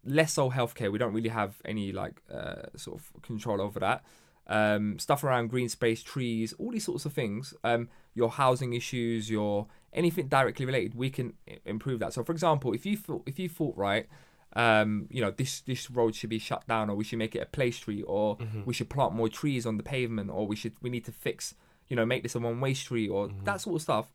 less 0.04 0.34
so 0.34 0.50
healthcare. 0.50 0.90
We 0.90 0.98
don't 0.98 1.12
really 1.12 1.28
have 1.28 1.56
any 1.64 1.92
like 1.92 2.22
uh, 2.32 2.76
sort 2.76 3.00
of 3.00 3.22
control 3.22 3.60
over 3.60 3.80
that. 3.80 4.04
Um, 4.46 4.98
stuff 4.98 5.22
around 5.22 5.48
green 5.48 5.68
space, 5.68 6.02
trees, 6.02 6.52
all 6.58 6.72
these 6.72 6.84
sorts 6.84 7.04
of 7.04 7.12
things. 7.12 7.54
Um, 7.62 7.88
your 8.14 8.30
housing 8.30 8.72
issues, 8.72 9.30
your 9.30 9.68
anything 9.92 10.28
directly 10.28 10.66
related, 10.66 10.94
we 10.94 11.10
can 11.10 11.34
improve 11.64 12.00
that. 12.00 12.12
So, 12.12 12.24
for 12.24 12.32
example, 12.32 12.72
if 12.72 12.84
you 12.84 12.96
thought 12.96 13.22
if 13.26 13.38
you 13.38 13.48
thought 13.48 13.76
right, 13.76 14.08
um, 14.54 15.06
you 15.10 15.20
know 15.20 15.30
this 15.30 15.60
this 15.60 15.90
road 15.90 16.14
should 16.14 16.30
be 16.30 16.38
shut 16.38 16.66
down, 16.66 16.90
or 16.90 16.96
we 16.96 17.04
should 17.04 17.18
make 17.18 17.36
it 17.36 17.42
a 17.42 17.46
play 17.46 17.70
street, 17.70 18.04
or 18.06 18.36
we 18.66 18.74
should 18.74 18.90
plant 18.90 19.12
more 19.14 19.28
trees 19.28 19.64
on 19.64 19.76
the 19.76 19.82
pavement, 19.82 20.30
or 20.30 20.46
we 20.46 20.56
should 20.56 20.74
we 20.82 20.90
need 20.90 21.04
to 21.04 21.12
fix, 21.12 21.54
you 21.88 21.96
know, 21.96 22.04
make 22.04 22.24
this 22.24 22.34
a 22.34 22.40
one 22.40 22.60
way 22.60 22.74
street, 22.74 23.08
or 23.08 23.30
that 23.44 23.60
sort 23.60 23.76
of 23.76 23.82
stuff 23.82 24.12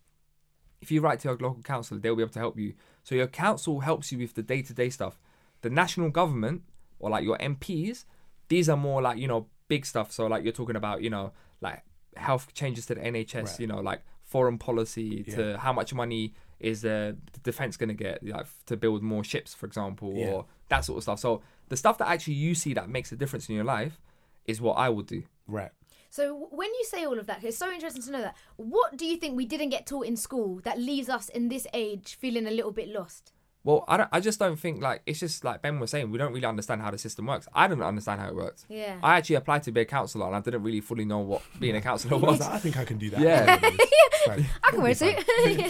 if 0.81 0.91
you 0.91 1.01
write 1.01 1.19
to 1.21 1.29
your 1.29 1.37
local 1.37 1.63
council, 1.63 1.97
they'll 1.97 2.15
be 2.15 2.21
able 2.21 2.31
to 2.33 2.39
help 2.39 2.57
you. 2.57 2.73
So 3.03 3.15
your 3.15 3.27
council 3.27 3.79
helps 3.79 4.11
you 4.11 4.19
with 4.19 4.35
the 4.35 4.43
day 4.43 4.61
to 4.61 4.73
day 4.73 4.89
stuff. 4.89 5.19
The 5.61 5.69
national 5.69 6.09
government 6.09 6.63
or 6.99 7.09
like 7.09 7.23
your 7.23 7.37
MPs, 7.37 8.05
these 8.47 8.69
are 8.69 8.77
more 8.77 9.01
like, 9.01 9.17
you 9.17 9.27
know, 9.27 9.47
big 9.67 9.85
stuff. 9.85 10.11
So 10.11 10.27
like 10.27 10.43
you're 10.43 10.53
talking 10.53 10.75
about, 10.75 11.01
you 11.01 11.09
know, 11.09 11.33
like 11.61 11.83
health 12.15 12.53
changes 12.53 12.85
to 12.87 12.95
the 12.95 13.01
NHS, 13.01 13.43
Right. 13.43 13.59
you 13.59 13.67
know, 13.67 13.79
like 13.79 14.01
foreign 14.23 14.57
policy 14.57 15.23
to 15.23 15.57
how 15.57 15.71
much 15.73 15.93
money 15.93 16.33
is 16.59 16.83
uh, 16.83 17.13
the 17.33 17.39
defense 17.43 17.77
going 17.77 17.89
to 17.89 17.95
get 17.95 18.23
like 18.25 18.47
to 18.65 18.75
build 18.75 19.03
more 19.03 19.23
ships, 19.23 19.53
for 19.53 19.65
example, 19.65 20.13
Yeah. 20.15 20.31
or 20.31 20.45
that 20.69 20.85
sort 20.85 20.97
of 20.97 21.03
stuff. 21.03 21.19
So 21.19 21.41
the 21.69 21.77
stuff 21.77 21.97
that 21.99 22.07
actually 22.07 22.33
you 22.35 22.55
see 22.55 22.73
that 22.73 22.89
makes 22.89 23.11
a 23.11 23.15
difference 23.15 23.47
in 23.49 23.55
your 23.55 23.63
life 23.63 23.99
is 24.45 24.59
what 24.61 24.73
I 24.73 24.89
would 24.89 25.05
do. 25.07 25.23
Right. 25.47 25.71
So 26.09 26.47
when 26.51 26.69
you 26.69 26.83
say 26.85 27.05
all 27.05 27.19
of 27.19 27.27
that, 27.27 27.43
it's 27.43 27.57
so 27.57 27.69
interesting 27.71 28.01
to 28.03 28.11
know 28.11 28.21
that. 28.21 28.35
What 28.55 28.97
do 28.97 29.05
you 29.05 29.17
think 29.17 29.35
we 29.35 29.45
didn't 29.45 29.69
get 29.69 29.85
taught 29.85 30.05
in 30.05 30.15
school 30.15 30.61
that 30.63 30.79
leaves 30.79 31.09
us 31.09 31.29
in 31.29 31.49
this 31.49 31.67
age 31.73 32.15
feeling 32.15 32.47
a 32.47 32.51
little 32.51 32.71
bit 32.71 32.87
lost? 32.89 33.33
Well, 33.67 33.83
I, 33.85 33.97
don't, 33.97 34.09
I 34.13 34.21
just 34.21 34.39
don't 34.39 34.55
think 34.57 34.81
like 34.81 35.01
it's 35.05 35.19
just 35.19 35.43
like 35.43 35.61
Ben 35.61 35.77
was 35.81 35.91
saying. 35.91 36.09
We 36.09 36.17
don't 36.17 36.31
really 36.31 36.45
understand 36.45 36.81
how 36.81 36.89
the 36.89 36.97
system 36.97 37.25
works. 37.25 37.49
I 37.53 37.67
don't 37.67 37.81
understand 37.83 38.21
how 38.21 38.29
it 38.29 38.35
works. 38.35 38.65
Yeah. 38.69 38.95
I 39.03 39.17
actually 39.17 39.35
applied 39.35 39.63
to 39.63 39.73
be 39.73 39.81
a 39.81 39.85
counsellor 39.85 40.25
and 40.25 40.35
I 40.37 40.39
didn't 40.39 40.63
really 40.63 40.79
fully 40.79 41.03
know 41.03 41.19
what 41.19 41.41
being 41.59 41.75
a 41.75 41.81
counsellor 41.81 42.17
was 42.17 42.39
was. 42.39 42.47
I 42.47 42.59
think 42.59 42.77
I 42.77 42.85
can 42.85 42.97
do 42.97 43.09
that. 43.09 43.19
Yeah. 43.19 43.57
Fine. 44.25 44.45
I 44.63 44.71
can 44.71 44.81
wear 44.81 44.91
a 44.91 44.95
suit. 44.95 45.17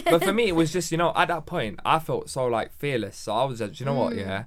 but 0.04 0.22
for 0.22 0.32
me, 0.32 0.44
it 0.46 0.54
was 0.54 0.72
just 0.72 0.92
you 0.92 0.96
know 0.98 1.12
at 1.16 1.26
that 1.26 1.44
point 1.44 1.80
I 1.84 1.98
felt 1.98 2.30
so 2.30 2.46
like 2.46 2.72
fearless. 2.78 3.16
So 3.16 3.34
I 3.34 3.42
was 3.44 3.58
just 3.58 3.80
you 3.80 3.86
know 3.86 3.94
what, 3.94 4.12
Mm. 4.12 4.18
yeah, 4.20 4.44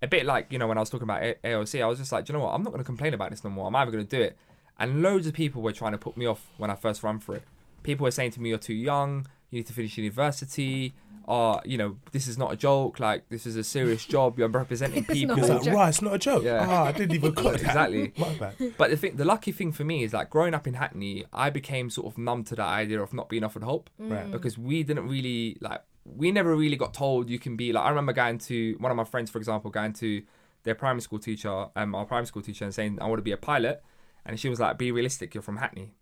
a 0.00 0.06
bit 0.06 0.24
like 0.24 0.46
you 0.52 0.58
know 0.60 0.68
when 0.68 0.78
I 0.78 0.80
was 0.80 0.88
talking 0.88 1.02
about 1.10 1.20
A- 1.24 1.36
AOC, 1.44 1.82
I 1.82 1.86
was 1.86 1.98
just 1.98 2.12
like, 2.12 2.28
you 2.28 2.32
know 2.32 2.40
what, 2.44 2.52
I'm 2.54 2.62
not 2.62 2.70
going 2.70 2.78
to 2.84 2.86
complain 2.86 3.12
about 3.12 3.30
this 3.30 3.42
no 3.42 3.50
more. 3.50 3.66
I'm 3.66 3.74
either 3.74 3.90
going 3.90 4.06
to 4.06 4.16
do 4.16 4.22
it. 4.22 4.36
And 4.78 5.02
loads 5.02 5.26
of 5.26 5.34
people 5.34 5.62
were 5.62 5.72
trying 5.72 5.92
to 5.92 5.98
put 5.98 6.16
me 6.16 6.26
off 6.26 6.46
when 6.58 6.70
I 6.70 6.76
first 6.76 7.02
ran 7.02 7.18
for 7.18 7.34
it. 7.34 7.42
People 7.82 8.04
were 8.04 8.10
saying 8.12 8.30
to 8.32 8.40
me, 8.40 8.50
"You're 8.50 8.58
too 8.58 8.74
young. 8.74 9.26
You 9.50 9.58
need 9.58 9.66
to 9.66 9.72
finish 9.72 9.96
university." 9.98 10.94
Or 11.26 11.60
you 11.64 11.78
know, 11.78 11.96
this 12.12 12.26
is 12.28 12.36
not 12.36 12.52
a 12.52 12.56
joke. 12.56 13.00
Like 13.00 13.28
this 13.30 13.46
is 13.46 13.56
a 13.56 13.64
serious 13.64 14.04
job. 14.14 14.38
You're 14.38 14.48
representing 14.48 15.04
It's 15.08 15.12
people. 15.12 15.36
not 15.36 15.56
It's 15.56 15.66
like, 15.66 15.74
right, 15.76 15.88
it's 15.88 16.02
not 16.02 16.14
a 16.14 16.18
joke. 16.18 16.44
Yeah. 16.44 16.66
Ah, 16.68 16.84
I 16.84 16.92
didn't 16.92 17.14
even 17.14 17.34
cut 17.34 17.52
that. 17.54 17.60
Exactly. 17.62 18.12
My 18.18 18.34
bad. 18.34 18.54
But 18.76 18.90
the 18.90 18.96
thing, 18.96 19.16
the 19.16 19.24
lucky 19.24 19.52
thing 19.52 19.72
for 19.72 19.84
me 19.84 20.04
is 20.04 20.12
like 20.12 20.28
growing 20.30 20.54
up 20.54 20.66
in 20.66 20.74
Hackney, 20.74 21.24
I 21.32 21.50
became 21.50 21.88
sort 21.90 22.06
of 22.06 22.18
numb 22.18 22.44
to 22.44 22.54
that 22.56 22.68
idea 22.68 23.00
of 23.02 23.12
not 23.14 23.28
being 23.28 23.44
offered 23.44 23.62
hope 23.62 23.88
Right. 23.98 24.30
because 24.30 24.58
we 24.58 24.82
didn't 24.82 25.08
really 25.08 25.56
like 25.60 25.80
we 26.04 26.30
never 26.32 26.54
really 26.54 26.76
got 26.76 26.92
told 26.92 27.30
you 27.30 27.38
can 27.38 27.56
be 27.56 27.72
like 27.72 27.84
I 27.84 27.88
remember 27.88 28.12
going 28.12 28.36
to 28.38 28.74
one 28.78 28.90
of 28.90 28.96
my 28.96 29.04
friends 29.04 29.30
for 29.30 29.38
example 29.38 29.70
going 29.70 29.94
to 29.94 30.22
their 30.64 30.74
primary 30.74 31.00
school 31.00 31.18
teacher 31.18 31.66
um 31.76 31.94
our 31.94 32.04
primary 32.04 32.26
school 32.26 32.42
teacher 32.42 32.64
and 32.66 32.74
saying 32.74 32.98
I 33.00 33.06
want 33.06 33.18
to 33.18 33.22
be 33.22 33.32
a 33.32 33.38
pilot 33.38 33.82
and 34.26 34.38
she 34.38 34.50
was 34.50 34.60
like 34.60 34.76
be 34.76 34.92
realistic 34.92 35.34
you're 35.34 35.42
from 35.42 35.56
Hackney 35.56 35.94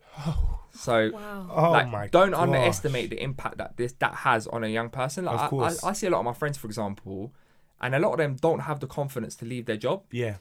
so 0.73 1.11
Wow. 1.13 1.47
Oh 1.51 1.71
like, 1.73 1.89
my 1.89 2.07
don't 2.09 2.31
gosh. 2.33 2.41
underestimate 2.41 3.11
the 3.11 3.23
impact 3.23 3.59
that 3.59 3.77
this 3.77 3.93
that 3.95 4.15
has 4.15 4.47
on 4.47 4.65
a 4.65 4.69
young 4.69 4.89
person 4.91 5.25
like 5.25 5.35
Of 5.37 5.41
I- 5.43 5.49
course. 5.49 5.85
I, 5.85 5.91
I 5.91 5.93
see 5.93 6.07
a 6.07 6.11
lot 6.11 6.21
of 6.21 6.25
my 6.25 6.33
friends 6.33 6.57
for 6.59 6.67
example 6.67 7.33
and 7.81 7.95
a 7.95 7.99
lot 7.99 8.13
of 8.13 8.19
them 8.19 8.37
don't 8.37 8.61
have 8.61 8.81
the 8.81 8.87
confidence 8.87 9.37
to 9.37 9.45
leave 9.45 9.67
their 9.67 9.77
job 9.77 10.05
Yeah. 10.11 10.37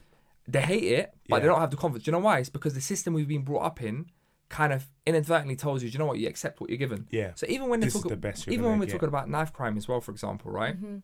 they 0.47 0.61
hate 0.61 0.83
it, 0.83 1.13
but 1.29 1.41
they 1.41 1.47
don't 1.47 1.59
have 1.59 1.71
the 1.71 1.77
confidence. 1.77 2.05
Do 2.05 2.11
you 2.11 2.13
know 2.13 2.19
why? 2.23 2.39
It's 2.39 2.49
because 2.49 2.73
the 2.73 2.81
system 2.81 3.13
we've 3.13 3.27
been 3.27 3.43
brought 3.43 3.63
up 3.63 3.81
in 3.81 4.07
kind 4.49 4.73
of 4.73 4.87
inadvertently 5.05 5.55
tells 5.55 5.81
you, 5.81 5.89
do 5.89 5.93
you 5.93 5.99
know 5.99 6.05
what, 6.05 6.17
you 6.19 6.27
accept 6.27 6.59
what 6.59 6.69
you're 6.69 6.77
given. 6.77 7.07
Yeah. 7.09 7.31
So 7.35 7.45
even 7.47 7.69
when 7.69 7.79
they 7.79 7.87
This 7.87 7.95
is 7.95 8.01
talk, 8.01 8.09
the 8.09 8.17
best 8.17 8.47
even 8.47 8.65
when 8.65 8.79
we're 8.79 8.85
get. 8.85 8.91
talking 8.93 9.07
about 9.07 9.29
knife 9.29 9.53
crime 9.53 9.77
as 9.77 9.87
well, 9.87 10.01
for 10.01 10.11
example, 10.11 10.51
right? 10.51 10.75
Mm-hmm. 10.75 10.97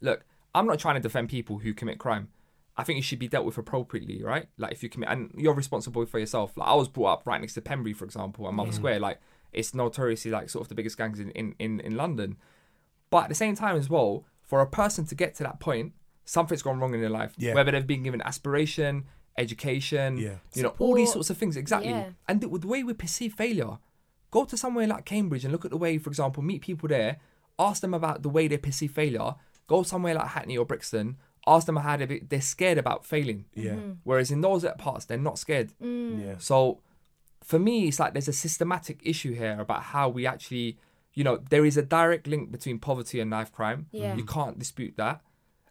Look, 0.00 0.24
I'm 0.54 0.66
not 0.66 0.78
trying 0.80 0.96
to 0.96 1.00
defend 1.00 1.28
people 1.28 1.58
who 1.58 1.72
commit 1.72 1.98
crime. 1.98 2.28
I 2.80 2.84
think 2.84 2.98
it 2.98 3.02
should 3.02 3.18
be 3.18 3.28
dealt 3.28 3.44
with 3.44 3.58
appropriately, 3.58 4.22
right? 4.22 4.46
Like 4.58 4.72
if 4.72 4.82
you 4.82 4.88
commit, 4.88 5.08
and 5.10 5.30
you're 5.36 5.54
responsible 5.54 6.04
for 6.06 6.18
yourself. 6.18 6.56
Like 6.56 6.68
I 6.68 6.74
was 6.74 6.88
brought 6.88 7.12
up 7.12 7.26
right 7.26 7.40
next 7.40 7.54
to 7.54 7.60
Pembury, 7.60 7.92
for 7.92 8.04
example, 8.04 8.46
and 8.48 8.56
Mother 8.56 8.72
Square. 8.72 9.00
Like 9.00 9.20
it's 9.52 9.74
notoriously 9.74 10.30
like 10.30 10.48
sort 10.48 10.62
of 10.62 10.68
the 10.68 10.74
biggest 10.74 10.96
gangs 10.96 11.20
in, 11.20 11.30
in, 11.32 11.54
in, 11.58 11.80
in 11.80 11.96
London. 11.96 12.36
But 13.10 13.24
at 13.24 13.28
the 13.28 13.34
same 13.34 13.54
time 13.56 13.76
as 13.76 13.90
well, 13.90 14.24
for 14.42 14.60
a 14.60 14.66
person 14.66 15.04
to 15.06 15.14
get 15.14 15.34
to 15.36 15.42
that 15.42 15.60
point, 15.60 15.92
something's 16.24 16.62
gone 16.62 16.78
wrong 16.80 16.94
in 16.94 17.00
their 17.00 17.10
life. 17.10 17.34
Yeah. 17.36 17.54
Whether 17.54 17.72
they've 17.72 17.86
been 17.86 18.02
given 18.04 18.22
aspiration, 18.22 19.04
education, 19.36 20.16
Yeah. 20.18 20.36
you 20.54 20.62
know, 20.62 20.74
all 20.78 20.94
these 20.94 21.12
sorts 21.12 21.30
of 21.30 21.36
things. 21.38 21.56
Exactly. 21.56 21.90
Yeah. 21.90 22.10
And 22.28 22.40
the, 22.40 22.48
the 22.58 22.68
way 22.68 22.82
we 22.84 22.92
perceive 22.94 23.34
failure, 23.34 23.78
go 24.30 24.44
to 24.44 24.56
somewhere 24.56 24.86
like 24.86 25.04
Cambridge 25.04 25.44
and 25.44 25.52
look 25.52 25.64
at 25.64 25.70
the 25.70 25.76
way, 25.76 25.98
for 25.98 26.08
example, 26.10 26.42
meet 26.42 26.62
people 26.62 26.88
there, 26.88 27.18
ask 27.58 27.80
them 27.82 27.94
about 27.94 28.22
the 28.22 28.28
way 28.28 28.48
they 28.48 28.58
perceive 28.58 28.92
failure. 28.92 29.34
Go 29.66 29.82
somewhere 29.82 30.14
like 30.14 30.28
Hackney 30.28 30.58
or 30.58 30.64
Brixton, 30.66 31.16
ask 31.46 31.66
them 31.66 31.76
how 31.76 31.96
they 31.96 32.20
they're 32.20 32.40
scared 32.40 32.78
about 32.78 33.04
failing. 33.04 33.44
Yeah. 33.54 33.72
Mm-hmm. 33.72 33.92
Whereas 34.04 34.30
in 34.30 34.40
those 34.40 34.64
parts, 34.78 35.04
they're 35.04 35.18
not 35.18 35.38
scared. 35.38 35.72
Mm. 35.82 36.24
Yeah. 36.24 36.34
So 36.38 36.80
for 37.42 37.58
me, 37.58 37.88
it's 37.88 37.98
like 37.98 38.12
there's 38.12 38.28
a 38.28 38.32
systematic 38.32 39.00
issue 39.02 39.34
here 39.34 39.58
about 39.58 39.82
how 39.84 40.08
we 40.08 40.26
actually, 40.26 40.78
you 41.14 41.24
know, 41.24 41.38
there 41.50 41.64
is 41.64 41.76
a 41.76 41.82
direct 41.82 42.26
link 42.26 42.52
between 42.52 42.78
poverty 42.78 43.20
and 43.20 43.30
knife 43.30 43.52
crime. 43.52 43.86
Yeah. 43.92 44.14
You 44.14 44.24
can't 44.24 44.58
dispute 44.58 44.94
that. 44.96 45.22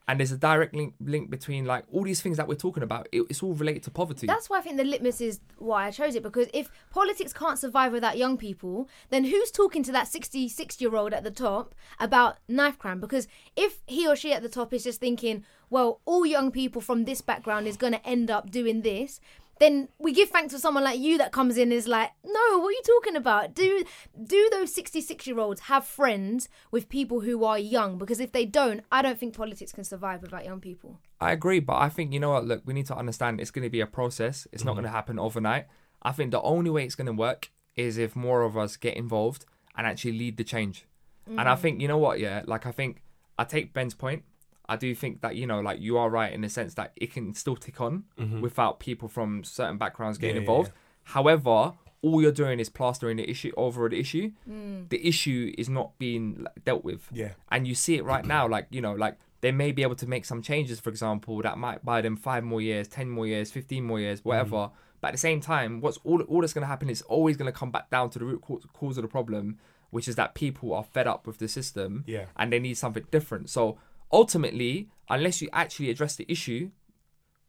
And 0.09 0.19
there's 0.19 0.31
a 0.31 0.37
direct 0.37 0.73
link 0.73 0.95
link 0.99 1.29
between 1.29 1.65
like 1.65 1.85
all 1.91 2.01
these 2.01 2.19
things 2.19 2.37
that 2.37 2.47
we're 2.47 2.55
talking 2.55 2.81
about. 2.81 3.07
It, 3.11 3.21
it's 3.29 3.43
all 3.43 3.53
related 3.53 3.83
to 3.83 3.91
poverty. 3.91 4.25
That's 4.25 4.49
why 4.49 4.57
I 4.57 4.61
think 4.61 4.77
the 4.77 4.83
litmus 4.83 5.21
is 5.21 5.39
why 5.59 5.85
I 5.85 5.91
chose 5.91 6.15
it 6.15 6.23
because 6.23 6.47
if 6.51 6.71
politics 6.89 7.31
can't 7.31 7.59
survive 7.59 7.91
without 7.91 8.17
young 8.17 8.35
people, 8.35 8.89
then 9.11 9.25
who's 9.25 9.51
talking 9.51 9.83
to 9.83 9.91
that 9.91 10.07
66 10.07 10.81
year 10.81 10.95
old 10.95 11.13
at 11.13 11.23
the 11.23 11.29
top 11.29 11.75
about 11.99 12.37
knife 12.47 12.79
crime? 12.79 12.99
Because 12.99 13.27
if 13.55 13.83
he 13.85 14.07
or 14.07 14.15
she 14.15 14.33
at 14.33 14.41
the 14.41 14.49
top 14.49 14.73
is 14.73 14.83
just 14.83 14.99
thinking, 14.99 15.45
well, 15.69 16.01
all 16.05 16.25
young 16.25 16.49
people 16.49 16.81
from 16.81 17.05
this 17.05 17.21
background 17.21 17.67
is 17.67 17.77
going 17.77 17.93
to 17.93 18.03
end 18.03 18.31
up 18.31 18.49
doing 18.49 18.81
this, 18.81 19.19
then 19.59 19.89
we 19.99 20.13
give 20.13 20.29
thanks 20.29 20.53
to 20.53 20.59
someone 20.59 20.83
like 20.83 20.99
you 20.99 21.17
that 21.17 21.31
comes 21.31 21.57
in 21.57 21.63
and 21.63 21.73
is 21.73 21.87
like, 21.87 22.11
no, 22.23 22.59
what 22.59 22.69
are 22.69 22.71
you 22.71 22.81
talking 22.85 23.15
about? 23.15 23.53
Do 23.53 23.83
do 24.21 24.49
those 24.51 24.73
66 24.73 25.27
year 25.27 25.39
olds 25.39 25.61
have 25.61 25.85
friends 25.85 26.49
with 26.71 26.89
people 26.89 27.19
who 27.21 27.43
are 27.43 27.59
young? 27.59 27.97
Because 27.97 28.19
if 28.19 28.31
they 28.31 28.45
don't, 28.45 28.81
I 28.91 29.01
don't 29.01 29.19
think 29.19 29.35
politics 29.35 29.71
can 29.71 29.83
survive 29.83 30.21
without 30.21 30.45
young 30.45 30.61
people. 30.61 30.99
I 31.19 31.31
agree, 31.33 31.59
but 31.59 31.77
I 31.77 31.89
think 31.89 32.13
you 32.13 32.19
know 32.19 32.31
what? 32.31 32.45
Look, 32.45 32.61
we 32.65 32.73
need 32.73 32.87
to 32.87 32.95
understand 32.95 33.39
it's 33.39 33.51
going 33.51 33.63
to 33.63 33.69
be 33.69 33.81
a 33.81 33.87
process. 33.87 34.47
It's 34.51 34.63
not 34.63 34.71
mm-hmm. 34.71 34.81
going 34.81 34.91
to 34.91 34.95
happen 34.95 35.19
overnight. 35.19 35.67
I 36.01 36.13
think 36.13 36.31
the 36.31 36.41
only 36.41 36.69
way 36.69 36.85
it's 36.85 36.95
going 36.95 37.07
to 37.07 37.13
work 37.13 37.51
is 37.75 37.97
if 37.97 38.15
more 38.15 38.43
of 38.43 38.57
us 38.57 38.77
get 38.77 38.95
involved 38.95 39.45
and 39.75 39.85
actually 39.85 40.17
lead 40.17 40.37
the 40.37 40.43
change. 40.43 40.85
And 41.27 41.41
I 41.41 41.55
mm. 41.55 41.59
think 41.59 41.81
you 41.81 41.87
know 41.87 41.97
what? 41.97 42.19
Yeah, 42.19 42.41
like 42.45 42.65
I 42.65 42.71
think 42.71 43.03
I 43.37 43.43
take 43.43 43.73
Ben's 43.73 43.93
point. 43.93 44.23
I 44.69 44.75
do 44.75 44.93
think 44.95 45.21
that 45.21 45.35
you 45.35 45.45
know, 45.47 45.59
like 45.69 45.79
you 45.81 45.97
are 45.97 46.09
right 46.09 46.31
in 46.31 46.41
the 46.41 46.49
sense 46.49 46.73
that 46.75 46.91
it 46.95 47.11
can 47.11 47.33
still 47.33 47.55
tick 47.65 47.81
on 47.81 48.03
without 48.41 48.79
people 48.79 49.07
from 49.07 49.43
certain 49.43 49.77
backgrounds 49.77 50.17
getting 50.17 50.35
Yeah, 50.35 50.41
yeah, 50.41 50.47
involved. 50.47 50.69
yeah. 50.73 51.11
However, 51.13 51.73
all 52.01 52.21
you're 52.21 52.31
doing 52.31 52.59
is 52.59 52.69
plastering 52.69 53.17
the 53.17 53.29
issue 53.29 53.51
over 53.57 53.89
the 53.89 53.99
issue. 53.99 54.31
The 54.45 55.05
issue 55.05 55.53
is 55.57 55.67
not 55.69 55.97
being 55.97 56.43
like, 56.45 56.63
dealt 56.63 56.83
with 56.85 57.03
Yeah. 57.11 57.31
and 57.51 57.67
you 57.67 57.75
see 57.75 57.95
it 57.95 58.05
right 58.05 58.25
now 58.25 58.47
like 58.47 58.67
you 58.69 58.79
know 58.81 58.93
like 58.93 59.17
they 59.41 59.51
may 59.51 59.71
be 59.71 59.81
able 59.83 59.95
to 59.95 60.07
make 60.07 60.23
some 60.25 60.41
changes 60.41 60.79
for 60.79 60.89
example 60.89 61.41
that 61.41 61.57
might 61.57 61.83
buy 61.83 62.01
them 62.01 62.15
five 62.15 62.43
more 62.43 62.61
years 62.61 62.87
ten 62.87 63.09
more 63.09 63.25
years 63.27 63.51
15 63.51 63.83
more 63.83 63.99
years 63.99 64.23
whatever 64.23 64.55
Mm. 64.67 64.71
but 65.01 65.07
at 65.09 65.11
the 65.13 65.17
same 65.29 65.39
time 65.41 65.81
what's 65.81 65.97
all, 66.03 66.21
all 66.23 66.41
that's 66.41 66.53
going 66.53 66.61
to 66.63 66.67
happen 66.67 66.89
is 66.89 67.01
always 67.03 67.35
going 67.37 67.51
to 67.51 67.57
come 67.61 67.71
back 67.71 67.89
down 67.89 68.09
to 68.11 68.19
the 68.19 68.25
root 68.25 68.41
cause, 68.41 68.65
cause 68.73 68.97
of 68.97 69.01
the 69.01 69.07
problem 69.09 69.57
which 69.91 70.07
is 70.07 70.15
that 70.15 70.35
people 70.35 70.73
are 70.73 70.83
fed 70.83 71.07
up 71.07 71.25
with 71.27 71.37
the 71.39 71.47
system 71.47 72.03
Yeah. 72.07 72.25
and 72.37 72.51
they 72.53 72.59
need 72.59 72.75
something 72.77 73.05
different 73.11 73.49
so 73.49 73.77
ultimately 74.11 74.89
unless 75.09 75.41
you 75.41 75.49
actually 75.53 75.89
address 75.89 76.15
the 76.15 76.25
issue 76.27 76.69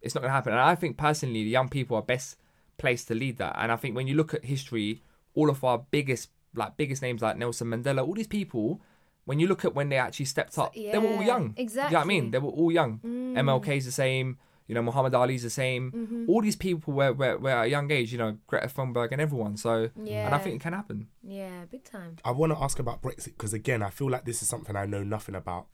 it's 0.02 0.14
not 0.14 0.22
going 0.22 0.30
to 0.30 0.34
happen. 0.34 0.52
And 0.52 0.62
i 0.62 0.74
think 0.74 0.96
personally 0.96 1.44
the 1.44 1.50
young 1.50 1.68
people 1.68 1.96
are 1.96 2.02
best 2.02 2.36
placed 2.78 3.08
to 3.08 3.14
lead 3.14 3.38
that. 3.38 3.56
And 3.58 3.70
i 3.70 3.76
think 3.76 3.94
when 3.94 4.06
you 4.06 4.14
look 4.14 4.34
at 4.34 4.44
history 4.44 5.02
all 5.34 5.50
of 5.50 5.62
our 5.64 5.78
biggest 5.90 6.30
like 6.54 6.76
biggest 6.76 7.02
names 7.02 7.22
like 7.22 7.36
nelson 7.36 7.68
mandela 7.68 8.04
all 8.04 8.14
these 8.14 8.26
people 8.26 8.80
when 9.24 9.38
you 9.38 9.46
look 9.46 9.64
at 9.64 9.74
when 9.74 9.88
they 9.88 9.96
actually 9.96 10.24
stepped 10.24 10.58
up 10.58 10.74
they 10.74 10.98
were 10.98 11.06
all 11.06 11.20
yeah, 11.20 11.26
young. 11.26 11.54
You 11.56 11.66
know 11.66 11.82
what 11.82 11.94
i 11.94 12.04
mean? 12.04 12.30
they 12.30 12.38
were 12.38 12.50
all 12.50 12.72
young. 12.72 12.98
Mm. 13.04 13.34
Mlk's 13.34 13.84
the 13.84 13.92
same 13.92 14.38
you 14.66 14.74
know 14.74 14.82
muhammad 14.82 15.14
ali's 15.14 15.42
the 15.42 15.50
same. 15.50 15.92
Mm-hmm. 15.92 16.24
All 16.28 16.40
these 16.40 16.56
people 16.56 16.94
were, 16.94 17.12
were, 17.12 17.36
were 17.38 17.50
at 17.50 17.66
a 17.66 17.68
young 17.68 17.90
age 17.90 18.12
you 18.12 18.18
know 18.18 18.38
greta 18.46 18.68
thunberg 18.68 19.12
and 19.12 19.20
everyone. 19.20 19.56
So 19.56 19.90
yeah. 20.02 20.26
and 20.26 20.34
i 20.34 20.38
think 20.38 20.56
it 20.56 20.62
can 20.62 20.72
happen. 20.72 21.08
Yeah, 21.22 21.64
big 21.70 21.84
time. 21.84 22.16
I 22.24 22.30
want 22.30 22.52
to 22.52 22.58
ask 22.58 22.78
about 22.78 23.02
Brexit 23.02 23.36
because 23.36 23.52
again, 23.52 23.82
I 23.82 23.90
feel 23.90 24.10
like 24.10 24.24
this 24.24 24.42
is 24.42 24.48
something 24.48 24.74
I 24.74 24.86
know 24.86 25.02
nothing 25.02 25.34
about. 25.34 25.66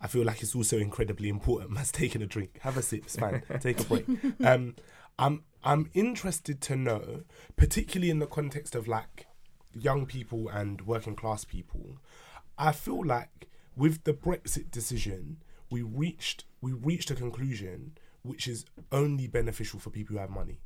I 0.00 0.06
feel 0.06 0.24
like 0.24 0.42
it's 0.42 0.54
also 0.54 0.78
incredibly 0.78 1.28
important. 1.28 1.70
Man's 1.74 1.92
taking 1.92 2.22
a 2.22 2.26
drink. 2.26 2.58
Have 2.60 2.76
a 2.76 2.82
sip. 2.82 3.04
It's 3.04 3.16
fine. 3.16 3.42
Take 3.60 3.80
a 3.80 3.84
break. 3.84 4.06
Um, 4.44 4.76
I'm 5.18 5.44
I'm 5.64 5.90
interested 5.94 6.60
to 6.62 6.76
know, 6.76 7.22
particularly 7.56 8.10
in 8.10 8.20
the 8.20 8.26
context 8.26 8.74
of 8.74 8.86
like 8.86 9.26
young 9.74 10.06
people 10.06 10.48
and 10.48 10.82
working 10.82 11.16
class 11.16 11.44
people. 11.44 11.98
I 12.56 12.72
feel 12.72 13.04
like 13.04 13.48
with 13.76 14.04
the 14.04 14.12
Brexit 14.12 14.70
decision, 14.70 15.42
we 15.70 15.82
reached 15.82 16.44
we 16.60 16.72
reached 16.72 17.10
a 17.10 17.14
conclusion 17.14 17.96
which 18.22 18.48
is 18.48 18.64
only 18.92 19.26
beneficial 19.26 19.78
for 19.78 19.90
people 19.90 20.14
who 20.14 20.20
have 20.20 20.30
money. 20.30 20.60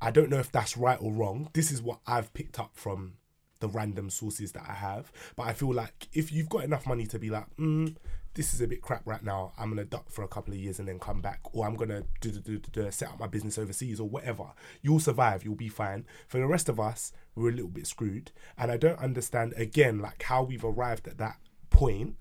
I 0.00 0.10
don't 0.10 0.28
know 0.28 0.38
if 0.38 0.52
that's 0.52 0.76
right 0.76 0.98
or 1.00 1.12
wrong. 1.12 1.48
This 1.54 1.72
is 1.72 1.82
what 1.82 2.00
I've 2.06 2.32
picked 2.34 2.58
up 2.58 2.72
from 2.74 3.14
the 3.60 3.68
random 3.68 4.10
sources 4.10 4.52
that 4.52 4.64
I 4.68 4.74
have. 4.74 5.10
But 5.36 5.44
I 5.44 5.54
feel 5.54 5.72
like 5.72 6.08
if 6.12 6.30
you've 6.32 6.48
got 6.48 6.64
enough 6.64 6.86
money 6.86 7.06
to 7.06 7.18
be 7.18 7.30
like, 7.30 7.46
mm, 7.56 7.96
this 8.34 8.54
is 8.54 8.60
a 8.60 8.66
bit 8.66 8.82
crap 8.82 9.02
right 9.06 9.22
now, 9.22 9.52
I'm 9.58 9.70
gonna 9.70 9.84
duck 9.84 10.10
for 10.10 10.22
a 10.22 10.28
couple 10.28 10.52
of 10.52 10.60
years 10.60 10.78
and 10.78 10.88
then 10.88 10.98
come 10.98 11.20
back, 11.20 11.40
or 11.52 11.66
I'm 11.66 11.76
gonna 11.76 12.04
do, 12.20 12.30
do, 12.30 12.40
do, 12.40 12.58
do, 12.58 12.82
do, 12.82 12.90
set 12.90 13.08
up 13.08 13.20
my 13.20 13.26
business 13.26 13.58
overseas 13.58 14.00
or 14.00 14.08
whatever. 14.08 14.52
You'll 14.82 15.00
survive. 15.00 15.44
You'll 15.44 15.54
be 15.54 15.68
fine. 15.68 16.04
For 16.28 16.38
the 16.38 16.46
rest 16.46 16.68
of 16.68 16.78
us, 16.78 17.12
we're 17.34 17.50
a 17.50 17.54
little 17.54 17.70
bit 17.70 17.86
screwed, 17.86 18.32
and 18.58 18.70
I 18.70 18.76
don't 18.76 18.98
understand 18.98 19.54
again 19.56 19.98
like 19.98 20.22
how 20.22 20.42
we've 20.42 20.64
arrived 20.64 21.08
at 21.08 21.18
that 21.18 21.38
point 21.70 22.16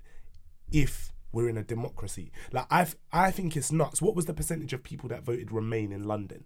if 0.71 1.11
we're 1.31 1.49
in 1.49 1.57
a 1.57 1.63
democracy. 1.63 2.31
Like 2.51 2.67
I, 2.71 2.87
I 3.11 3.31
think 3.31 3.57
it's 3.57 3.71
nuts. 3.71 4.01
What 4.01 4.15
was 4.15 4.25
the 4.25 4.33
percentage 4.33 4.73
of 4.73 4.83
people 4.83 5.09
that 5.09 5.23
voted 5.23 5.51
Remain 5.51 5.91
in 5.91 6.03
London? 6.03 6.45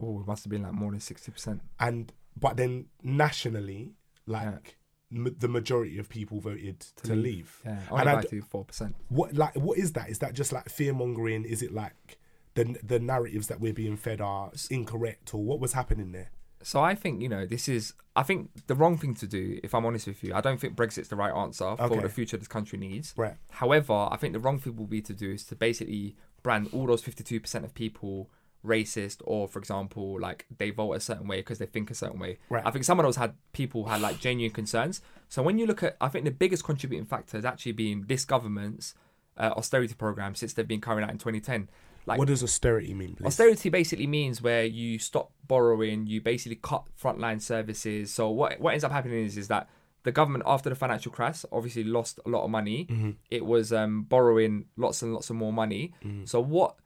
oh 0.00 0.20
it 0.20 0.26
must 0.26 0.42
have 0.42 0.50
been 0.50 0.64
like 0.64 0.72
more 0.72 0.90
than 0.90 0.98
60% 0.98 1.60
and 1.78 2.12
but 2.36 2.56
then 2.56 2.86
nationally, 3.02 3.92
like 4.26 4.76
m- 5.12 5.34
the 5.38 5.48
majority 5.48 5.98
of 5.98 6.08
people 6.08 6.40
voted 6.40 6.80
to, 6.80 7.14
leave. 7.14 7.60
yeah 7.64 7.80
And 7.90 7.90
only 7.90 8.06
I 8.08 8.14
by 8.16 8.20
d- 8.22 8.40
4% 8.40 8.94
What 9.08 9.34
like 9.34 9.54
what 9.56 9.78
is 9.78 9.92
that? 9.92 10.08
Is 10.10 10.18
that 10.20 10.34
just 10.34 10.52
like 10.52 10.68
fear 10.68 10.92
mongering? 10.92 11.44
Is 11.44 11.62
it 11.62 11.72
like 11.72 12.18
the 12.54 12.76
the 12.84 12.98
narratives 13.00 13.48
that 13.48 13.60
we're 13.60 13.72
being 13.74 13.96
fed 13.96 14.20
are 14.20 14.52
incorrect, 14.70 15.34
or 15.34 15.42
what 15.44 15.60
was 15.60 15.72
happening 15.72 16.12
there? 16.12 16.30
So 16.62 16.80
I 16.80 16.94
think 16.94 17.20
you 17.20 17.28
know 17.28 17.44
this 17.46 17.68
is. 17.68 17.92
I 18.16 18.22
think 18.22 18.50
the 18.68 18.74
wrong 18.76 18.96
thing 18.96 19.14
to 19.16 19.26
do. 19.26 19.58
If 19.64 19.74
I'm 19.74 19.84
honest 19.84 20.06
with 20.06 20.22
you, 20.22 20.32
I 20.34 20.40
don't 20.40 20.60
think 20.60 20.76
Brexit's 20.76 21.08
the 21.08 21.16
right 21.16 21.34
answer 21.34 21.74
for 21.76 21.82
Okay. 21.82 22.00
the 22.00 22.08
future 22.08 22.36
this 22.36 22.46
country 22.48 22.78
needs. 22.78 23.12
Right. 23.16 23.34
However, 23.50 24.08
I 24.10 24.16
think 24.16 24.32
the 24.34 24.38
wrong 24.38 24.58
thing 24.60 24.76
will 24.76 24.86
be 24.86 25.02
to 25.02 25.12
do 25.12 25.32
is 25.32 25.44
to 25.46 25.56
basically 25.56 26.16
brand 26.44 26.68
all 26.72 26.86
those 26.86 27.02
52% 27.02 27.64
of 27.64 27.74
people 27.74 28.30
racist, 28.64 29.20
or 29.24 29.46
for 29.46 29.58
example, 29.58 30.20
like 30.20 30.46
they 30.58 30.70
vote 30.70 30.92
a 30.94 31.00
certain 31.00 31.28
way 31.28 31.38
because 31.38 31.58
they 31.58 31.66
think 31.66 31.90
a 31.90 31.94
certain 31.94 32.18
way. 32.18 32.38
Right. 32.48 32.62
I 32.64 32.70
think 32.70 32.84
some 32.84 32.98
of 32.98 33.04
those 33.04 33.16
had 33.16 33.34
people 33.52 33.86
had 33.86 34.00
like 34.00 34.18
genuine 34.18 34.52
concerns. 34.52 35.00
So 35.28 35.42
when 35.42 35.58
you 35.58 35.66
look 35.66 35.82
at, 35.82 35.96
I 36.00 36.08
think 36.08 36.24
the 36.24 36.30
biggest 36.30 36.64
contributing 36.64 37.06
factor 37.06 37.36
has 37.36 37.44
actually 37.44 37.72
been 37.72 38.04
this 38.06 38.24
government's 38.24 38.94
uh, 39.36 39.52
austerity 39.56 39.94
program 39.94 40.34
since 40.34 40.52
they've 40.52 40.66
been 40.66 40.80
carried 40.80 41.04
out 41.04 41.10
in 41.10 41.18
2010. 41.18 41.68
Like 42.06 42.18
what 42.18 42.28
does 42.28 42.42
austerity 42.42 42.92
mean, 42.92 43.14
please? 43.14 43.26
Austerity 43.26 43.70
basically 43.70 44.06
means 44.06 44.42
where 44.42 44.64
you 44.64 44.98
stop 44.98 45.32
borrowing, 45.46 46.06
you 46.06 46.20
basically 46.20 46.56
cut 46.56 46.84
frontline 47.00 47.40
services. 47.40 48.12
So 48.12 48.28
what 48.30 48.60
what 48.60 48.72
ends 48.72 48.84
up 48.84 48.92
happening 48.92 49.24
is 49.24 49.38
is 49.38 49.48
that 49.48 49.68
the 50.02 50.12
government 50.12 50.44
after 50.46 50.68
the 50.68 50.76
financial 50.76 51.10
crash 51.10 51.44
obviously 51.50 51.82
lost 51.82 52.20
a 52.26 52.28
lot 52.28 52.44
of 52.44 52.50
money. 52.50 52.86
Mm-hmm. 52.90 53.10
It 53.30 53.44
was 53.44 53.72
um, 53.72 54.02
borrowing 54.02 54.66
lots 54.76 55.00
and 55.02 55.14
lots 55.14 55.30
of 55.30 55.36
more 55.36 55.52
money. 55.52 55.94
Mm. 56.04 56.28
So 56.28 56.40
what 56.40 56.76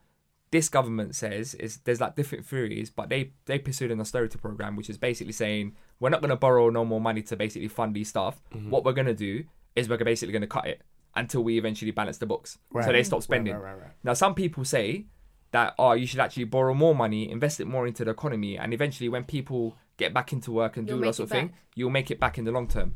this 0.50 0.68
government 0.68 1.14
says 1.14 1.54
is 1.54 1.78
there's 1.78 2.00
like 2.00 2.16
different 2.16 2.46
theories, 2.46 2.90
but 2.90 3.08
they 3.08 3.32
they 3.46 3.58
pursued 3.58 3.90
an 3.90 4.00
austerity 4.00 4.38
program, 4.38 4.76
which 4.76 4.88
is 4.88 4.96
basically 4.96 5.32
saying 5.32 5.76
we're 6.00 6.10
not 6.10 6.20
going 6.20 6.30
to 6.30 6.36
borrow 6.36 6.70
no 6.70 6.84
more 6.84 7.00
money 7.00 7.22
to 7.22 7.36
basically 7.36 7.68
fund 7.68 7.94
these 7.94 8.08
stuff. 8.08 8.40
Mm-hmm. 8.54 8.70
What 8.70 8.84
we're 8.84 8.92
going 8.92 9.06
to 9.06 9.14
do 9.14 9.44
is 9.76 9.88
we're 9.88 9.98
basically 9.98 10.32
going 10.32 10.42
to 10.42 10.48
cut 10.48 10.66
it 10.66 10.82
until 11.14 11.42
we 11.42 11.58
eventually 11.58 11.90
balance 11.90 12.18
the 12.18 12.26
books. 12.26 12.58
So 12.72 12.92
they 12.92 13.02
stop 13.02 13.22
spending. 13.22 13.54
Right, 13.54 13.62
right, 13.62 13.72
right, 13.72 13.82
right. 13.82 13.92
Now, 14.04 14.14
some 14.14 14.34
people 14.34 14.64
say 14.64 15.06
that 15.50 15.74
oh, 15.78 15.92
you 15.92 16.06
should 16.06 16.20
actually 16.20 16.44
borrow 16.44 16.74
more 16.74 16.94
money, 16.94 17.30
invest 17.30 17.60
it 17.60 17.66
more 17.66 17.86
into 17.86 18.04
the 18.04 18.12
economy, 18.12 18.58
and 18.58 18.72
eventually, 18.72 19.08
when 19.08 19.24
people 19.24 19.76
get 19.96 20.14
back 20.14 20.32
into 20.32 20.52
work 20.52 20.76
and 20.76 20.88
You'll 20.88 20.98
do 20.98 21.04
that 21.06 21.14
sort 21.14 21.30
of 21.30 21.36
it 21.36 21.40
thing, 21.40 21.52
you'll 21.74 21.90
make 21.90 22.10
it 22.10 22.20
back 22.20 22.38
in 22.38 22.44
the 22.44 22.52
long 22.52 22.68
term. 22.68 22.94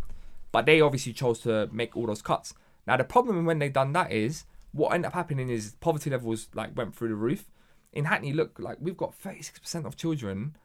But 0.53 0.67
they 0.67 0.81
obviously 0.81 1.13
chose 1.13 1.41
to 1.41 1.69
make 1.73 1.97
all 1.97 2.07
those 2.07 2.23
cuts. 2.23 2.55
Now, 2.87 2.97
the 2.97 3.05
problem 3.05 3.45
when 3.45 3.59
they 3.59 3.69
done 3.69 3.93
that 3.95 4.13
is 4.13 4.45
what 4.73 4.93
ended 4.93 5.07
up 5.09 5.15
happening 5.15 5.49
is 5.49 5.77
poverty 5.81 6.11
levels 6.11 6.49
like 6.55 6.77
went 6.77 6.95
through 6.95 7.09
the 7.09 7.15
roof. 7.15 7.51
In 7.93 8.07
Hackney, 8.07 8.33
look 8.33 8.59
like 8.59 8.79
we've 8.81 8.97
got 8.97 9.15
thirty 9.15 9.43
six 9.43 9.59
percent 9.59 9.87
of 9.87 9.97
children 9.97 10.57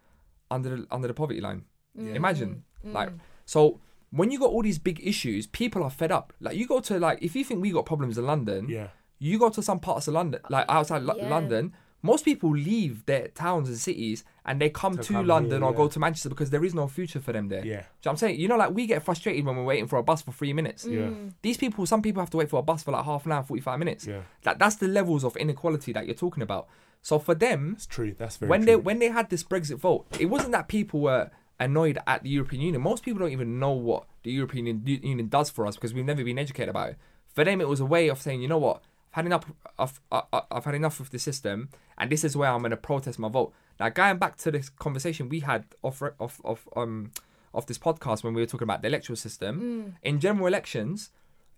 under 0.49 0.77
the, 0.77 0.87
under 0.89 1.07
the 1.07 1.13
poverty 1.13 1.41
line. 1.41 1.65
Mm. 1.97 2.15
Imagine 2.15 2.63
mm. 2.85 2.93
like 2.93 3.09
so. 3.45 3.79
When 4.09 4.31
you 4.31 4.39
got 4.39 4.51
all 4.51 4.63
these 4.63 4.79
big 4.79 5.05
issues, 5.05 5.47
people 5.47 5.83
are 5.83 5.89
fed 5.89 6.13
up. 6.13 6.31
Like 6.39 6.55
you 6.55 6.65
go 6.65 6.79
to 6.79 6.97
like 6.97 7.19
if 7.21 7.35
you 7.35 7.43
think 7.43 7.61
we 7.61 7.71
got 7.71 7.85
problems 7.85 8.17
in 8.17 8.25
London, 8.25 8.69
Yeah. 8.69 8.87
you 9.19 9.37
go 9.37 9.49
to 9.49 9.61
some 9.61 9.81
parts 9.81 10.07
of 10.07 10.13
London, 10.13 10.39
like 10.49 10.65
outside 10.69 11.03
Lo- 11.03 11.15
Yeah. 11.17 11.27
London, 11.27 11.73
most 12.01 12.23
people 12.25 12.51
leave 12.51 13.05
their 13.05 13.27
towns 13.29 13.67
and 13.69 13.77
cities 13.77 14.23
and 14.45 14.61
they 14.61 14.69
come 14.69 14.95
To 14.97 15.03
to, 15.03 15.13
come 15.13 15.27
London 15.27 15.61
here, 15.61 15.69
or 15.69 15.73
go 15.73 15.87
to 15.87 15.99
Manchester 15.99 16.29
because 16.29 16.51
there 16.51 16.63
is 16.63 16.73
no 16.73 16.87
future 16.87 17.19
for 17.19 17.33
them 17.33 17.49
there. 17.49 17.65
Yeah. 17.65 17.65
Do 17.65 17.69
you 17.71 17.75
know 17.75 17.85
what 18.01 18.11
I'm 18.11 18.17
saying? 18.17 18.39
You 18.39 18.47
know, 18.47 18.57
like 18.57 18.71
we 18.71 18.85
get 18.87 19.03
frustrated 19.03 19.45
when 19.45 19.57
we're 19.57 19.63
waiting 19.63 19.87
for 19.87 19.97
a 19.97 20.03
bus 20.03 20.21
for 20.21 20.31
three 20.31 20.53
minutes. 20.53 20.85
Mm. 20.85 20.93
Yeah. 20.93 21.31
These 21.41 21.57
people, 21.57 21.85
some 21.85 22.01
people 22.01 22.21
have 22.21 22.29
to 22.29 22.37
wait 22.37 22.49
for 22.49 22.59
a 22.59 22.63
bus 22.63 22.83
for 22.83 22.91
like 22.91 23.03
half 23.05 23.25
an 23.25 23.31
hour, 23.31 23.43
45 23.43 23.79
minutes. 23.79 24.07
Yeah. 24.07 24.21
Like 24.45 24.59
that's 24.59 24.75
the 24.75 24.87
levels 24.87 25.23
of 25.23 25.35
inequality 25.37 25.91
that 25.93 26.05
you're 26.05 26.15
talking 26.15 26.43
about. 26.43 26.67
So 27.01 27.19
for 27.19 27.35
them, 27.35 27.73
That's 27.73 27.87
true. 27.87 28.13
That's 28.17 28.37
very 28.37 28.49
when 28.49 28.61
true. 28.61 28.65
they 28.65 28.75
when 28.75 28.99
they 28.99 29.09
had 29.09 29.29
this 29.29 29.43
Brexit 29.43 29.77
vote, 29.77 30.05
it 30.19 30.25
wasn't 30.25 30.51
that 30.51 30.67
people 30.67 30.99
were 31.01 31.31
annoyed 31.59 31.97
at 32.05 32.23
the 32.23 32.29
European 32.29 32.61
Union. 32.61 32.81
Most 32.81 33.03
people 33.03 33.19
don't 33.19 33.31
even 33.31 33.59
know 33.59 33.71
what 33.71 34.05
the 34.23 34.31
European 34.31 34.83
Union 34.85 35.27
does 35.27 35.49
for 35.49 35.65
us 35.65 35.75
because 35.75 35.93
we've 35.93 36.05
never 36.05 36.23
been 36.23 36.37
educated 36.37 36.69
about 36.69 36.89
it. 36.89 36.97
For 37.33 37.43
them, 37.43 37.61
it 37.61 37.67
was 37.67 37.79
a 37.79 37.85
way 37.85 38.09
of 38.09 38.19
saying, 38.19 38.41
you 38.41 38.47
know 38.47 38.57
what, 38.57 38.77
I've 38.77 38.81
had 39.17 39.25
enough. 39.25 39.43
Of, 39.77 39.99
uh, 40.11 40.21
uh, 40.33 40.41
I've 40.55 40.65
had 40.69 40.75
enough 40.75 40.99
of 40.99 41.09
the 41.11 41.19
system, 41.29 41.69
and 41.97 42.09
this 42.13 42.23
is 42.23 42.35
where 42.39 42.49
I'm 42.49 42.59
going 42.65 42.71
to 42.71 42.77
protest 42.77 43.19
my 43.19 43.29
vote. 43.29 43.51
Now, 43.79 43.89
going 43.89 44.17
back 44.17 44.37
to 44.43 44.49
this 44.51 44.69
conversation 44.69 45.27
we 45.29 45.39
had 45.41 45.65
off 45.83 46.01
re- 46.01 46.17
off 46.25 46.39
of 46.51 46.67
um 46.75 47.11
of 47.53 47.65
this 47.65 47.77
podcast 47.77 48.23
when 48.23 48.33
we 48.35 48.41
were 48.41 48.45
talking 48.53 48.65
about 48.71 48.81
the 48.81 48.87
electoral 48.87 49.17
system 49.17 49.95
in 50.03 50.19
general 50.19 50.47
elections, 50.47 51.11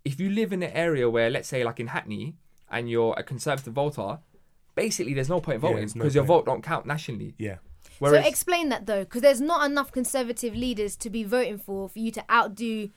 if 0.04 0.18
you 0.20 0.28
live 0.30 0.52
in 0.52 0.62
an 0.62 0.72
area 0.72 1.08
where, 1.08 1.28
let's 1.30 1.48
say, 1.48 1.62
like 1.64 1.78
in 1.80 1.88
Hackney, 1.88 2.34
and 2.70 2.88
you're 2.90 3.14
a 3.18 3.22
conservative 3.22 3.72
voter, 3.74 4.18
basically 4.74 5.14
there's 5.14 5.28
no 5.28 5.40
point 5.40 5.56
Yeah, 5.62 5.68
voting 5.68 5.76
there's 5.78 5.94
because 5.94 6.14
no 6.14 6.20
your 6.20 6.26
vote 6.32 6.44
don't 6.46 6.62
count 6.62 6.86
nationally. 6.86 7.34
yeah. 7.38 7.56
Whereas, 7.98 8.24
so 8.24 8.28
explain 8.28 8.70
that 8.70 8.86
though, 8.86 9.04
because 9.04 9.22
there's 9.22 9.40
not 9.42 9.60
enough 9.70 9.92
conservative 9.92 10.54
leaders 10.54 10.96
to 10.96 11.10
be 11.10 11.22
voting 11.24 11.58
for 11.58 11.88
for 11.88 11.98
you 11.98 12.10
to 12.12 12.22
outdo 12.30 12.90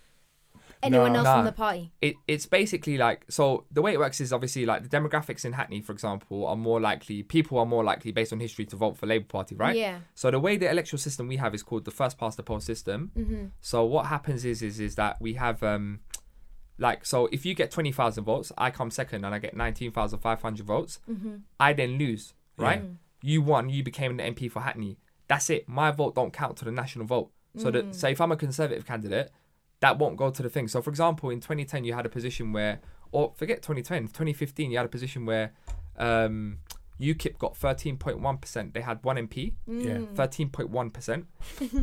anyone 0.85 1.13
Nah. 1.13 1.19
else 1.19 1.25
Nah. 1.25 1.35
from 1.37 1.45
the 1.45 1.51
party. 1.51 1.91
it, 2.01 2.15
it's 2.27 2.45
basically 2.45 2.97
like 2.97 3.25
so 3.29 3.65
the 3.71 3.81
way 3.81 3.93
it 3.93 3.99
works 3.99 4.19
is 4.21 4.31
obviously 4.33 4.65
like 4.65 4.83
the 4.83 4.89
demographics 4.89 5.45
in 5.45 5.53
Hackney, 5.53 5.81
for 5.81 5.91
example, 5.91 6.45
are 6.47 6.55
more 6.55 6.79
likely 6.79 7.23
people 7.23 7.57
are 7.59 7.65
more 7.65 7.83
likely 7.83 8.11
based 8.11 8.33
on 8.33 8.39
history 8.39 8.65
to 8.65 8.75
vote 8.75 8.97
for 8.97 9.05
Labour 9.07 9.25
Party, 9.25 9.55
right? 9.55 9.75
Yeah. 9.75 9.99
So 10.15 10.31
the 10.31 10.39
way 10.39 10.57
the 10.57 10.69
electoral 10.69 10.99
system 10.99 11.27
we 11.27 11.37
have 11.37 11.53
is 11.55 11.63
called 11.63 11.85
the 11.85 11.91
first 11.91 12.17
past 12.17 12.37
the 12.37 12.43
post 12.43 12.65
system. 12.65 13.11
Mm-hmm. 13.17 13.45
So 13.61 13.83
what 13.85 14.05
happens 14.07 14.45
is 14.45 14.61
is 14.61 14.79
is 14.79 14.95
that 14.95 15.21
we 15.21 15.33
have 15.33 15.61
um 15.63 15.99
like 16.77 17.05
so 17.05 17.27
if 17.31 17.45
you 17.45 17.53
get 17.53 17.71
twenty 17.71 17.91
thousand 17.91 18.23
votes, 18.23 18.51
I 18.57 18.71
come 18.71 18.89
second 18.91 19.23
and 19.25 19.33
I 19.35 19.39
get 19.39 19.55
nineteen 19.55 19.91
thousand 19.91 20.19
five 20.19 20.41
hundred 20.41 20.65
votes. 20.65 20.99
Mm-hmm. 21.09 21.35
I 21.59 21.73
then 21.73 21.91
lose, 21.97 22.33
right? 22.57 22.81
Mm. 22.83 22.95
You 23.21 23.41
won, 23.41 23.69
you 23.69 23.83
became 23.83 24.19
an 24.19 24.33
MP 24.35 24.51
for 24.51 24.59
Hackney. 24.61 24.97
That's 25.27 25.49
it. 25.49 25.69
My 25.69 25.91
vote 25.91 26.15
don't 26.15 26.33
count 26.33 26.57
to 26.57 26.65
the 26.65 26.71
national 26.71 27.05
vote. 27.05 27.31
So 27.55 27.69
Mm. 27.69 27.73
that 27.73 27.95
so 27.95 28.07
if 28.07 28.19
I'm 28.19 28.31
a 28.31 28.35
conservative 28.35 28.85
candidate, 28.85 29.29
that 29.83 29.99
won't 29.99 30.15
go 30.15 30.29
to 30.29 30.41
the 30.41 30.49
thing. 30.49 30.69
So 30.69 30.81
for 30.81 30.89
example, 30.89 31.29
in 31.29 31.41
2010 31.41 31.83
you 31.83 31.93
had 31.93 32.05
a 32.05 32.09
position 32.09 32.53
where, 32.53 32.79
or 33.11 33.33
forget 33.35 33.61
2010, 33.61 34.03
2015 34.03 34.71
you 34.71 34.77
had 34.77 34.85
a 34.85 34.89
position 34.89 35.25
where, 35.25 35.51
um, 35.97 36.59
UKIP 37.01 37.37
got 37.37 37.53
13.1%. 37.53 38.73
They 38.73 38.79
had 38.79 39.03
one 39.03 39.17
MP, 39.17 39.55
mm. 39.67 39.85
Yeah. 39.85 40.25
13.1%. 40.25 41.25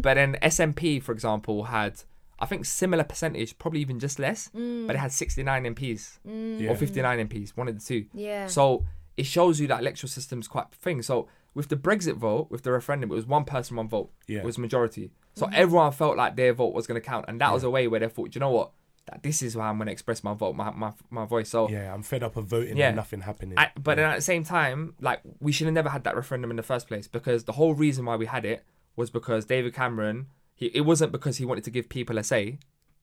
but 0.03 0.15
then 0.15 0.39
SNP, 0.41 1.03
for 1.03 1.13
example, 1.13 1.65
had 1.65 2.03
I 2.39 2.47
think 2.47 2.65
similar 2.65 3.05
percentage, 3.05 3.59
probably 3.59 3.81
even 3.81 3.99
just 4.01 4.19
less, 4.19 4.49
mm. 4.57 4.87
but 4.87 4.97
it 4.97 4.99
had 4.99 5.13
69 5.13 5.75
MPs 5.75 6.21
mm. 6.27 6.59
Yeah. 6.59 6.71
or 6.71 6.77
59 6.77 7.29
MPs, 7.29 7.51
one 7.51 7.69
of 7.69 7.79
the 7.79 7.85
two. 7.85 8.07
Yeah. 8.15 8.47
So 8.47 8.87
it 9.19 9.27
shows 9.27 9.61
you 9.61 9.67
that 9.67 9.81
electoral 9.81 10.09
system's 10.09 10.49
quite 10.49 10.75
thing. 10.75 11.03
So 11.03 11.29
with 11.55 11.69
the 11.69 11.77
Brexit 11.77 12.15
vote, 12.17 12.49
with 12.51 12.63
the 12.63 12.73
referendum, 12.73 13.11
it 13.11 13.15
was 13.15 13.27
one 13.27 13.45
person, 13.45 13.77
one 13.77 13.89
vote. 13.89 14.11
Yeah. 14.29 14.39
It 14.41 14.45
was 14.45 14.59
majority. 14.59 15.11
So 15.35 15.47
Mm-hmm. 15.47 15.55
everyone 15.55 15.93
felt 15.93 16.17
like 16.17 16.37
their 16.37 16.53
vote 16.53 16.75
was 16.75 16.87
going 16.87 17.01
to 17.01 17.07
count, 17.07 17.25
and 17.29 17.41
that 17.41 17.53
was 17.53 17.63
a 17.65 17.71
way 17.71 17.87
where 17.89 18.01
they 18.01 18.09
thought, 18.09 18.35
you 18.35 18.41
know 18.41 18.51
what, 18.51 18.73
that 19.07 19.23
this 19.23 19.43
is 19.43 19.55
how 19.55 19.61
I'm 19.63 19.77
going 19.79 19.87
to 19.87 19.93
express 19.93 20.23
my 20.23 20.35
vote, 20.35 20.55
my 20.55 20.71
my, 20.71 20.93
my 21.11 21.25
voice. 21.25 21.49
So 21.51 21.69
Yeah. 21.69 21.93
I'm 21.95 22.03
fed 22.03 22.23
up 22.23 22.37
of 22.37 22.47
voting 22.47 22.77
Yeah. 22.77 22.89
and 22.89 22.97
nothing 22.97 23.21
happening. 23.23 23.59
I, 23.59 23.71
but 23.81 23.97
then 23.97 24.11
at 24.11 24.17
the 24.17 24.23
same 24.23 24.45
time, 24.45 24.95
like 25.01 25.21
we 25.41 25.51
should 25.53 25.67
have 25.67 25.75
never 25.75 25.89
had 25.89 26.05
that 26.05 26.15
referendum 26.17 26.51
in 26.51 26.57
the 26.57 26.63
first 26.63 26.87
place 26.89 27.09
because 27.09 27.45
the 27.45 27.53
whole 27.53 27.75
reason 27.75 28.05
why 28.05 28.17
we 28.17 28.27
had 28.27 28.45
it 28.45 28.65
was 28.97 29.11
because 29.11 29.45
David 29.47 29.75
Cameron. 29.75 30.27
He, 30.55 30.67
it 30.75 30.83
wasn't 30.83 31.11
because 31.11 31.39
he 31.39 31.47
wanted 31.47 31.65
to 31.65 31.71
give 31.71 31.89
people 31.89 32.19
a 32.19 32.23
say 32.23 32.59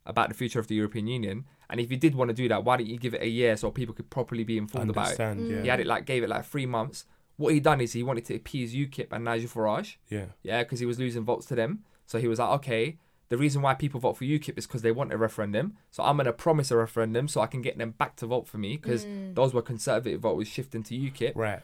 about 0.06 0.30
the 0.30 0.36
future 0.36 0.60
of 0.60 0.68
the 0.68 0.76
European 0.76 1.08
Union. 1.08 1.46
And 1.72 1.80
if 1.82 1.90
you 1.90 1.98
did 1.98 2.14
want 2.14 2.30
to 2.30 2.34
do 2.36 2.48
that, 2.50 2.64
why 2.64 2.78
didn't 2.78 2.90
you 2.92 2.98
give 3.00 3.16
it 3.16 3.22
a 3.24 3.28
year 3.28 3.58
so 3.58 3.72
people 3.72 3.96
could 3.96 4.10
properly 4.12 4.44
be 4.44 4.58
informed 4.60 4.92
about 4.92 5.12
it? 5.14 5.20
Understand, 5.20 5.50
yeah. 5.50 5.62
He 5.64 5.68
had 5.68 5.80
it 5.80 5.88
like 5.88 6.06
gave 6.06 6.22
it 6.24 6.30
like 6.30 6.46
three 6.46 6.68
months. 6.68 7.06
What 7.38 7.54
he 7.54 7.60
done 7.60 7.82
is 7.82 7.94
he 7.94 8.04
wanted 8.04 8.26
to 8.26 8.36
appease 8.36 8.74
UKIP 8.74 9.08
and 9.12 9.24
Nigel 9.24 9.50
Farage. 9.50 9.96
yeah. 10.10 10.26
Yeah, 10.44 10.64
because 10.64 10.80
he 10.80 10.86
was 10.86 11.00
losing 11.00 11.24
votes 11.24 11.46
to 11.48 11.56
them. 11.56 11.84
So 12.06 12.20
he 12.20 12.28
was 12.28 12.40
like, 12.40 12.50
okay, 12.50 12.98
the 13.30 13.38
reason 13.38 13.62
why 13.62 13.74
people 13.74 14.00
vote 14.00 14.18
for 14.18 14.24
UKIP 14.24 14.58
is 14.58 14.66
because 14.66 14.82
they 14.82 14.92
want 14.92 15.14
a 15.14 15.18
referendum. 15.18 15.78
So 15.92 16.04
I'm 16.04 16.16
going 16.18 16.26
to 16.26 16.34
promise 16.34 16.72
a 16.72 16.78
referendum 16.78 17.28
so 17.28 17.42
I 17.42 17.48
can 17.48 17.62
get 17.62 17.78
them 17.78 17.92
back 17.92 18.16
to 18.18 18.26
vote 18.26 18.48
for 18.48 18.58
me 18.58 18.78
because 18.78 19.06
mm. 19.06 19.36
those 19.36 19.54
were 19.54 19.62
conservative 19.62 20.22
voters 20.22 20.48
shifting 20.48 20.84
to 20.84 20.96
UKIP. 20.96 21.34
Right. 21.36 21.60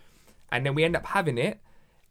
And 0.51 0.65
then 0.65 0.75
we 0.75 0.83
end 0.83 0.95
up 0.95 1.05
having 1.07 1.37
it. 1.37 1.59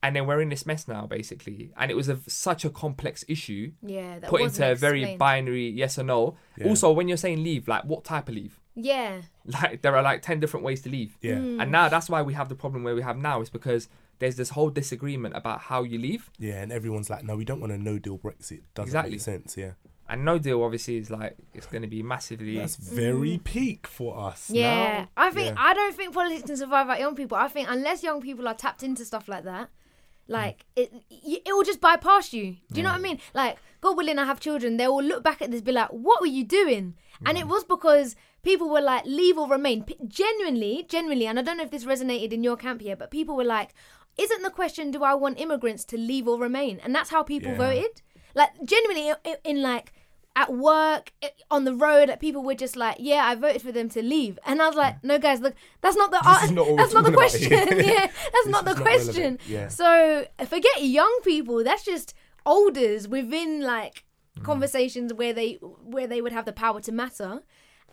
And 0.05 0.16
then 0.16 0.27
we're 0.27 0.40
in 0.40 0.48
this 0.48 0.66
mess 0.66 0.88
now, 0.88 1.07
basically. 1.07 1.70
And 1.77 1.88
it 1.88 1.94
was 1.94 2.09
a, 2.09 2.18
such 2.27 2.64
a 2.64 2.70
complex 2.70 3.25
issue 3.29 3.70
yeah, 3.83 4.18
that 4.18 4.29
put 4.29 4.40
into 4.40 4.68
a 4.68 4.75
very 4.75 5.03
explained. 5.03 5.18
binary 5.20 5.68
yes 5.68 5.96
or 5.96 6.03
no. 6.03 6.37
Yeah. 6.57 6.66
Also, 6.66 6.90
when 6.90 7.07
you're 7.07 7.16
saying 7.16 7.44
leave, 7.44 7.68
like 7.68 7.85
what 7.85 8.03
type 8.03 8.29
of 8.29 8.35
leave? 8.35 8.59
Yeah. 8.75 9.23
Like 9.45 9.83
there 9.83 9.97
are 9.97 10.03
like 10.03 10.23
10 10.23 10.41
different 10.41 10.65
ways 10.65 10.83
to 10.83 10.89
leave. 10.89 11.17
Yeah. 11.21 11.35
Mm. 11.35 11.63
And 11.63 11.73
now 11.73 11.89
that's 11.89 12.09
why 12.09 12.23
we 12.23 12.35
have 12.35 12.49
the 12.49 12.55
problem 12.55 12.85
where 12.85 12.95
we 12.95 13.03
have 13.03 13.17
now 13.17 13.41
is 13.41 13.51
because 13.51 13.89
there's 14.19 14.37
this 14.37 14.51
whole 14.51 14.71
disagreement 14.71 15.37
about 15.37 15.61
how 15.63 15.83
you 15.83 15.99
leave. 15.99 16.31
Yeah. 16.39 16.63
And 16.63 16.73
everyone's 16.73 17.11
like, 17.11 17.25
no, 17.25 17.37
we 17.37 17.45
don't 17.45 17.61
want 17.61 17.73
a 17.73 17.79
no 17.79 17.99
deal 17.99 18.19
Brexit. 18.19 18.61
Doesn't 18.75 18.89
Exactly. 18.89 19.12
make 19.12 19.20
sense. 19.20 19.57
Yeah. 19.57 19.73
And 20.09 20.25
no 20.25 20.39
deal 20.39 20.62
obviously 20.62 20.99
is 20.99 21.11
like 21.11 21.37
it's 21.55 21.66
going 21.66 21.83
to 21.83 21.89
be 21.89 22.03
massively. 22.03 22.59
That's 22.59 22.77
very 22.77 23.39
mm. 23.39 23.45
peak 23.45 23.87
for 23.87 24.18
us. 24.18 24.51
Yeah, 24.51 25.01
now. 25.01 25.09
I 25.16 25.31
think 25.31 25.55
Yeah. 25.55 25.62
I 25.62 25.75
don't 25.75 25.95
think 25.95 26.12
politics 26.12 26.43
can 26.43 26.57
survive 26.57 26.87
without 26.87 27.01
young 27.01 27.14
people. 27.14 27.39
I 27.39 27.49
think 27.49 27.68
unless 27.70 28.03
young 28.03 28.20
people 28.20 28.47
are 28.47 28.55
tapped 28.55 28.83
into 28.83 29.05
stuff 29.05 29.27
like 29.27 29.45
that, 29.45 29.70
like 30.29 30.66
mm. 30.77 30.83
it, 30.83 31.43
it 31.47 31.53
will 31.53 31.64
just 31.64 31.81
bypass 31.81 32.33
you. 32.33 32.57
Do 32.70 32.81
you 32.81 32.83
know 32.83 32.91
what 32.91 32.99
I 32.99 33.03
mean? 33.03 33.20
Like, 33.35 33.59
God 33.81 33.97
willing, 33.97 34.18
I 34.18 34.25
have 34.25 34.39
children. 34.39 34.77
They 34.77 34.87
will 34.87 35.03
look 35.03 35.25
back 35.25 35.43
at 35.43 35.51
this, 35.51 35.61
be 35.62 35.73
like, 35.73 35.89
"What 35.89 36.20
were 36.20 36.27
you 36.27 36.45
doing?" 36.45 36.95
And 37.25 37.39
it 37.39 37.45
mm. 37.45 37.49
was 37.49 37.64
because 37.64 38.14
people 38.43 38.68
were 38.68 38.80
like, 38.80 39.05
"Leave 39.07 39.38
or 39.38 39.49
remain." 39.49 39.84
P- 39.84 39.97
genuinely, 40.07 40.84
genuinely, 40.88 41.26
and 41.26 41.38
I 41.38 41.43
don't 41.43 41.57
know 41.57 41.64
if 41.64 41.70
this 41.70 41.84
resonated 41.84 42.32
in 42.32 42.43
your 42.45 42.57
camp 42.57 42.80
here, 42.80 42.97
but 42.97 43.11
people 43.11 43.36
were 43.36 43.45
like, 43.45 43.70
"Isn't 44.18 44.43
the 44.43 44.51
question 44.51 44.90
do 44.90 45.03
I 45.03 45.14
want 45.14 45.40
immigrants 45.40 45.84
to 45.86 45.97
leave 45.97 46.26
or 46.28 46.38
remain?" 46.38 46.80
And 46.84 46.95
that's 46.95 47.11
how 47.11 47.22
people 47.22 47.53
Yeah. 47.53 47.59
voted. 47.59 48.03
Like, 48.34 48.51
genuinely, 48.64 49.12
in, 49.24 49.36
in 49.45 49.62
like 49.62 49.93
at 50.34 50.51
work, 50.51 51.12
on 51.51 51.64
the 51.64 51.74
road, 51.74 52.09
like, 52.09 52.18
people 52.18 52.43
were 52.43 52.55
just 52.55 52.74
like, 52.74 52.97
"Yeah, 52.99 53.26
I 53.26 53.34
voted 53.34 53.61
for 53.62 53.70
them 53.72 53.88
to 53.90 54.03
leave," 54.03 54.38
and 54.47 54.62
I 54.62 54.66
was 54.66 54.76
like, 54.76 55.05
"No, 55.05 55.18
guys, 55.18 55.40
look, 55.40 55.55
that's 55.82 55.97
not 55.97 56.11
the 56.11 56.16
is 56.45 56.51
not 56.51 56.66
that's 56.78 56.95
not 56.95 57.05
the 57.05 57.12
question. 57.12 57.51
yeah, 57.90 58.07
that's 58.32 58.47
This 58.47 58.47
not 58.49 58.64
the 58.64 58.70
is 58.72 58.76
not 58.78 58.86
question." 58.86 59.38
yeah. 59.47 59.68
So 59.68 60.26
forget 60.47 60.82
young 60.82 61.20
people. 61.22 61.62
That's 61.62 61.84
just 61.84 62.14
elders 62.47 63.07
within 63.09 63.61
like 63.61 64.05
Mm. 64.38 64.45
conversations 64.45 65.12
where 65.12 65.34
they 65.34 65.55
where 65.95 66.07
they 66.07 66.22
would 66.22 66.32
have 66.32 66.47
the 66.47 66.55
power 66.55 66.80
to 66.80 66.90
matter. 66.90 67.43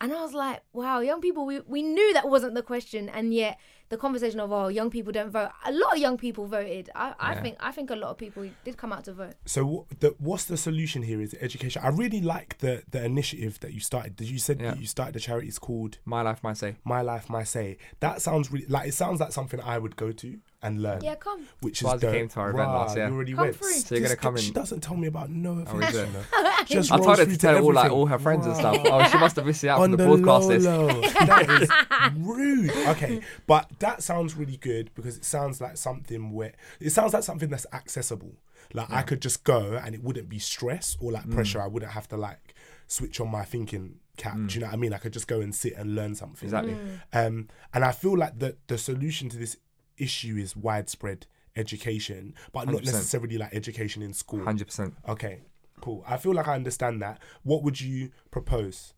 And 0.00 0.12
I 0.12 0.22
was 0.22 0.32
like, 0.32 0.62
wow, 0.72 1.00
young 1.00 1.20
people, 1.20 1.44
we, 1.44 1.60
we 1.60 1.82
knew 1.82 2.12
that 2.14 2.28
wasn't 2.28 2.54
the 2.54 2.62
question, 2.62 3.08
and 3.10 3.34
yet 3.34 3.58
the 3.90 3.96
conversation 3.96 4.40
of 4.40 4.50
oh, 4.52 4.68
young 4.68 4.88
people 4.88 5.12
don't 5.12 5.30
vote. 5.30 5.50
A 5.66 5.72
lot 5.72 5.92
of 5.94 5.98
young 5.98 6.16
people 6.16 6.46
voted. 6.46 6.88
I, 6.94 7.14
I 7.18 7.32
Yeah. 7.34 7.42
think 7.42 7.56
I 7.60 7.72
think 7.72 7.90
a 7.90 7.96
lot 7.96 8.10
of 8.10 8.18
people 8.18 8.48
did 8.64 8.76
come 8.76 8.92
out 8.92 9.04
to 9.04 9.12
vote. 9.12 9.34
So 9.46 9.86
the, 9.98 10.14
what's 10.18 10.44
the 10.44 10.56
solution 10.56 11.02
here? 11.02 11.20
Is 11.20 11.34
education? 11.40 11.82
I 11.84 11.88
really 11.88 12.20
like 12.20 12.58
the 12.58 12.82
the 12.90 13.04
initiative 13.04 13.60
that 13.60 13.74
you 13.74 13.80
started. 13.80 14.16
Did 14.16 14.30
you 14.30 14.38
said 14.38 14.60
Yeah. 14.60 14.70
that 14.70 14.80
you 14.80 14.86
started 14.86 15.16
a 15.16 15.20
charity? 15.20 15.48
It's 15.48 15.58
called 15.58 15.98
My 16.04 16.22
life, 16.22 16.42
my 16.42 16.52
say. 16.54 16.76
My 16.84 17.02
Life, 17.02 17.28
My 17.28 17.42
Say. 17.44 17.76
That 17.98 18.22
sounds 18.22 18.50
really 18.52 18.66
like 18.66 18.88
it 18.88 18.94
sounds 18.94 19.20
like 19.20 19.32
something 19.32 19.60
I 19.60 19.76
would 19.78 19.96
go 19.96 20.12
to 20.12 20.38
and 20.62 20.82
learn. 20.82 21.02
Yeah, 21.02 21.14
come. 21.14 21.46
Which 21.60 21.80
is 21.82 21.88
Swarzy 21.88 22.00
dope. 22.00 22.12
came 22.12 22.28
to 22.28 22.40
our 22.40 22.50
event 22.50 22.68
Rah, 22.68 22.80
last 22.82 22.96
year. 22.96 23.08
You 23.08 23.14
already 23.14 23.32
Come 23.32 23.44
went. 23.44 23.56
through. 23.56 23.70
So 23.72 23.94
you're 23.94 24.00
gonna 24.02 24.08
Just- 24.14 24.20
come 24.20 24.36
She 24.36 24.50
doesn't 24.50 24.80
tell 24.80 24.96
me 24.96 25.06
about 25.08 25.30
no 25.30 25.50
Oh, 25.52 25.54
is 25.54 25.60
information. 25.60 26.08
it? 26.16 26.66
Just 26.66 26.92
I 26.92 26.96
rolls 26.96 27.06
told 27.06 27.18
her 27.18 27.24
to 27.26 27.36
tell 27.38 27.64
all 27.64 27.72
like 27.72 27.90
all 27.90 28.06
her 28.06 28.18
friends 28.18 28.46
and 28.46 28.54
stuff. 28.56 28.76
Oh, 28.84 29.08
she 29.08 29.18
must 29.18 29.36
have 29.36 29.46
missed 29.46 29.64
it 29.64 29.68
out 29.68 29.80
on 29.80 29.90
the 29.90 29.96
the 29.96 30.04
broadcast 30.06 30.48
low, 30.64 30.86
list. 30.86 31.14
that 31.20 31.50
is 31.62 31.70
rude. 32.18 32.70
Okay, 32.88 33.20
but 33.46 33.70
that 33.78 34.02
sounds 34.02 34.34
really 34.36 34.56
good 34.58 34.90
because 34.94 35.16
it 35.16 35.24
sounds 35.24 35.60
like 35.60 35.76
something 35.76 36.32
where 36.32 36.52
it 36.80 36.90
sounds 36.90 37.14
like 37.14 37.22
something 37.22 37.48
that's 37.48 37.66
accessible. 37.72 38.32
Like 38.74 38.90
I 38.90 39.02
could 39.02 39.20
just 39.22 39.44
go 39.44 39.80
and 39.82 39.94
it 39.94 40.02
wouldn't 40.04 40.28
be 40.28 40.38
stress 40.38 40.96
or 41.00 41.10
Mm. 41.10 41.14
like 41.14 41.30
pressure. 41.30 41.60
I 41.60 41.66
wouldn't 41.66 41.92
have 41.92 42.06
to 42.08 42.16
like 42.16 42.54
switch 42.86 43.20
on 43.20 43.28
my 43.30 43.44
thinking 43.44 43.96
cap. 44.16 44.34
Do 44.36 44.54
you 44.54 44.60
know 44.60 44.66
what 44.66 44.74
I 44.74 44.76
mean? 44.76 44.92
I 44.92 44.98
could 44.98 45.12
just 45.12 45.26
go 45.26 45.40
and 45.40 45.54
sit 45.54 45.72
and 45.76 45.94
learn 45.94 46.14
something. 46.14 46.46
Exactly. 46.46 46.76
Um, 47.12 47.48
and 47.72 47.84
I 47.84 47.92
feel 47.92 48.16
like 48.16 48.38
the 48.38 48.56
the 48.68 48.78
solution 48.78 49.28
to 49.30 49.36
this 49.38 49.56
issue 50.00 50.36
is 50.36 50.56
widespread 50.56 51.26
education, 51.56 52.34
but 52.52 52.66
not 52.66 52.82
100%. 52.82 52.84
necessarily 52.86 53.38
like 53.38 53.54
education 53.54 54.02
in 54.02 54.12
school. 54.12 54.42
Hundred 54.44 54.66
percent. 54.66 54.94
Okay, 55.08 55.42
cool. 55.80 56.04
I 56.06 56.16
feel 56.16 56.32
like 56.34 56.48
I 56.48 56.54
understand 56.54 57.02
that. 57.02 57.20
What 57.42 57.62
would 57.62 57.80
you 57.80 58.10
propose? 58.30 58.94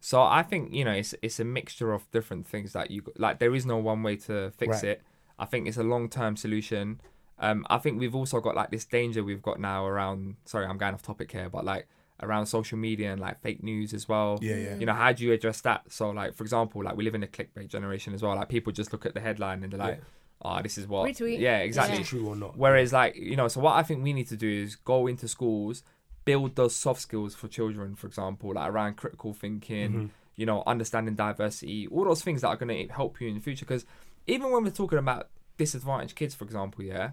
So 0.00 0.22
I 0.22 0.42
think 0.42 0.72
you 0.72 0.84
know 0.84 0.92
it's 0.92 1.14
it's 1.22 1.40
a 1.40 1.44
mixture 1.44 1.92
of 1.92 2.10
different 2.10 2.46
things 2.46 2.72
that 2.72 2.90
you 2.90 3.02
like. 3.18 3.38
There 3.38 3.54
is 3.54 3.66
no 3.66 3.76
one 3.76 4.02
way 4.02 4.16
to 4.16 4.50
fix 4.56 4.82
Right. 4.82 4.92
it. 4.92 5.02
I 5.38 5.44
think 5.46 5.68
it's 5.68 5.76
a 5.76 5.82
long 5.82 6.08
term 6.08 6.36
solution. 6.36 7.00
Um, 7.38 7.66
I 7.70 7.78
think 7.78 7.98
we've 7.98 8.14
also 8.14 8.40
got 8.40 8.54
like 8.54 8.70
this 8.70 8.84
danger 8.84 9.24
we've 9.24 9.42
got 9.42 9.58
now 9.60 9.86
around. 9.86 10.36
Sorry, 10.44 10.66
I'm 10.66 10.76
going 10.78 10.94
off 10.94 11.02
topic 11.02 11.32
here, 11.32 11.48
but 11.48 11.64
like 11.64 11.86
around 12.22 12.46
social 12.46 12.78
media 12.78 13.12
and 13.12 13.20
like 13.20 13.40
fake 13.40 13.62
news 13.62 13.92
as 13.94 14.08
well. 14.08 14.38
Yeah, 14.42 14.56
yeah. 14.56 14.76
You 14.76 14.86
know, 14.86 14.92
how 14.94 15.12
do 15.12 15.24
you 15.24 15.32
address 15.32 15.60
that? 15.62 15.82
So 15.88 16.10
like 16.10 16.34
for 16.34 16.42
example, 16.44 16.82
like 16.84 16.96
we 16.96 17.04
live 17.04 17.14
in 17.14 17.22
a 17.22 17.26
clickbait 17.26 17.68
generation 17.68 18.14
as 18.14 18.22
well. 18.22 18.34
Like 18.36 18.48
people 18.48 18.72
just 18.72 18.92
look 18.92 19.06
at 19.06 19.14
the 19.14 19.20
headline 19.20 19.62
and 19.62 19.72
they're 19.72 19.78
like, 19.78 20.00
"Oh, 20.42 20.60
this 20.62 20.78
is 20.78 20.86
what." 20.86 21.08
Retweet. 21.08 21.38
Yeah, 21.38 21.58
exactly. 21.58 21.98
Yeah. 21.98 22.04
True 22.04 22.26
or 22.28 22.36
not? 22.36 22.56
Whereas, 22.56 22.92
like, 22.92 23.16
you 23.16 23.36
know, 23.36 23.48
so 23.48 23.60
what 23.60 23.76
I 23.76 23.82
think 23.82 24.02
we 24.02 24.12
need 24.12 24.28
to 24.28 24.36
do 24.36 24.48
is 24.48 24.76
go 24.76 25.06
into 25.06 25.28
schools, 25.28 25.82
build 26.24 26.56
those 26.56 26.74
soft 26.76 27.00
skills 27.00 27.34
for 27.34 27.48
children, 27.48 27.94
for 27.94 28.06
example, 28.06 28.54
like 28.54 28.70
around 28.70 28.96
critical 28.96 29.32
thinking, 29.34 29.90
Mm-hmm. 29.92 30.06
you 30.36 30.46
know, 30.46 30.62
understanding 30.66 31.14
diversity, 31.14 31.86
all 31.88 32.04
those 32.04 32.22
things 32.22 32.42
that 32.42 32.48
are 32.48 32.56
going 32.56 32.86
to 32.88 32.92
help 32.92 33.20
you 33.20 33.28
in 33.28 33.34
the 33.34 33.40
future. 33.40 33.64
Because 33.64 33.84
even 34.26 34.50
when 34.50 34.64
we're 34.64 34.70
talking 34.70 34.98
about 34.98 35.28
disadvantaged 35.56 36.14
kids, 36.16 36.34
for 36.34 36.44
example, 36.44 36.84
yeah, 36.84 37.10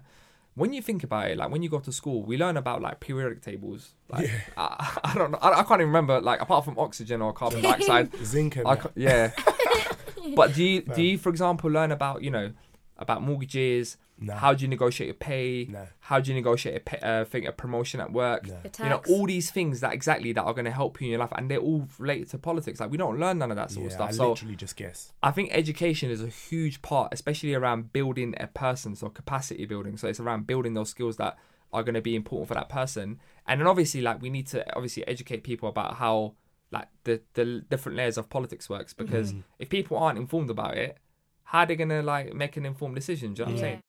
when 0.58 0.72
you 0.72 0.82
think 0.82 1.04
about 1.04 1.30
it, 1.30 1.38
like 1.38 1.50
when 1.50 1.62
you 1.62 1.68
go 1.68 1.78
to 1.78 1.92
school, 1.92 2.22
we 2.22 2.36
learn 2.36 2.56
about 2.56 2.82
like 2.82 2.98
periodic 2.98 3.42
tables. 3.42 3.94
Like, 4.10 4.28
I, 4.56 4.98
I 5.04 5.14
don't 5.14 5.30
know, 5.30 5.38
I, 5.40 5.60
I 5.60 5.62
can't 5.62 5.80
even 5.80 5.86
remember, 5.86 6.20
like, 6.20 6.40
apart 6.40 6.64
from 6.64 6.78
oxygen 6.78 7.22
or 7.22 7.32
carbon 7.32 7.62
dioxide. 7.62 8.10
Zinc 8.24 8.56
and 8.56 8.66
I 8.66 8.78
yeah. 8.96 9.30
but 10.34 10.54
do 10.54 10.64
you 10.64 10.82
do 10.82 11.02
you, 11.02 11.16
for 11.16 11.28
example, 11.28 11.70
learn 11.70 11.92
about 11.92 12.22
you 12.22 12.30
know 12.30 12.52
about 12.98 13.22
mortgages? 13.22 13.96
No. 14.20 14.34
How 14.34 14.52
do 14.52 14.62
you 14.62 14.68
negotiate 14.68 15.06
your 15.06 15.14
pay? 15.14 15.68
No. 15.70 15.86
How 16.00 16.18
do 16.18 16.30
you 16.30 16.34
negotiate 16.34 16.76
a, 16.76 16.80
pay, 16.80 16.98
uh, 16.98 17.24
thing, 17.24 17.46
a 17.46 17.52
promotion 17.52 18.00
at 18.00 18.12
work? 18.12 18.44
The 18.46 18.82
You 18.82 18.90
know 18.90 19.02
all 19.08 19.26
these 19.26 19.50
things 19.50 19.80
that 19.80 19.92
exactly 19.92 20.32
that 20.32 20.42
are 20.42 20.52
going 20.52 20.64
to 20.64 20.72
help 20.72 21.00
you 21.00 21.06
in 21.06 21.10
your 21.12 21.20
life, 21.20 21.32
and 21.36 21.48
they're 21.50 21.58
all 21.58 21.86
related 21.98 22.28
to 22.30 22.38
politics. 22.38 22.80
Like 22.80 22.90
we 22.90 22.96
don't 22.96 23.18
learn 23.18 23.38
none 23.38 23.50
of 23.50 23.56
that 23.56 23.70
sort 23.70 23.86
of 23.86 23.92
Yeah, 23.92 23.96
stuff. 23.96 24.08
I 24.08 24.12
so 24.12 24.30
literally 24.30 24.56
just 24.56 24.76
guess. 24.76 25.12
I 25.22 25.30
think 25.30 25.50
education 25.52 26.10
is 26.10 26.22
a 26.22 26.28
huge 26.28 26.82
part, 26.82 27.12
especially 27.12 27.54
around 27.54 27.92
building 27.92 28.34
a 28.40 28.48
person, 28.48 28.96
so 28.96 29.08
capacity 29.08 29.66
building. 29.66 29.96
So 29.96 30.08
it's 30.08 30.20
around 30.20 30.46
building 30.48 30.74
those 30.74 30.90
skills 30.90 31.16
that 31.18 31.36
are 31.72 31.82
going 31.82 31.94
to 31.94 32.00
be 32.00 32.16
important 32.16 32.48
for 32.48 32.54
that 32.54 32.68
person. 32.68 33.20
And 33.46 33.60
then 33.60 33.68
obviously, 33.68 34.00
like 34.00 34.20
we 34.20 34.30
need 34.30 34.48
to 34.48 34.74
obviously 34.74 35.06
educate 35.06 35.44
people 35.44 35.68
about 35.68 35.94
how 35.94 36.34
like 36.72 36.88
the 37.04 37.20
the 37.34 37.64
different 37.70 37.96
layers 37.96 38.18
of 38.18 38.28
politics 38.28 38.68
works. 38.68 38.92
Because 38.92 39.32
if 39.60 39.68
people 39.68 39.96
aren't 39.96 40.18
informed 40.18 40.50
about 40.50 40.76
it, 40.76 40.98
how 41.48 41.60
are 41.60 41.66
they 41.66 41.76
going 41.76 41.88
to 41.88 42.02
like 42.02 42.34
make 42.34 42.58
an 42.58 42.66
informed 42.66 42.94
decision? 42.94 43.32
Do 43.32 43.40
you 43.40 43.46
know 43.46 43.52
what 43.52 43.58
I'm 43.58 43.60
saying? 43.62 43.80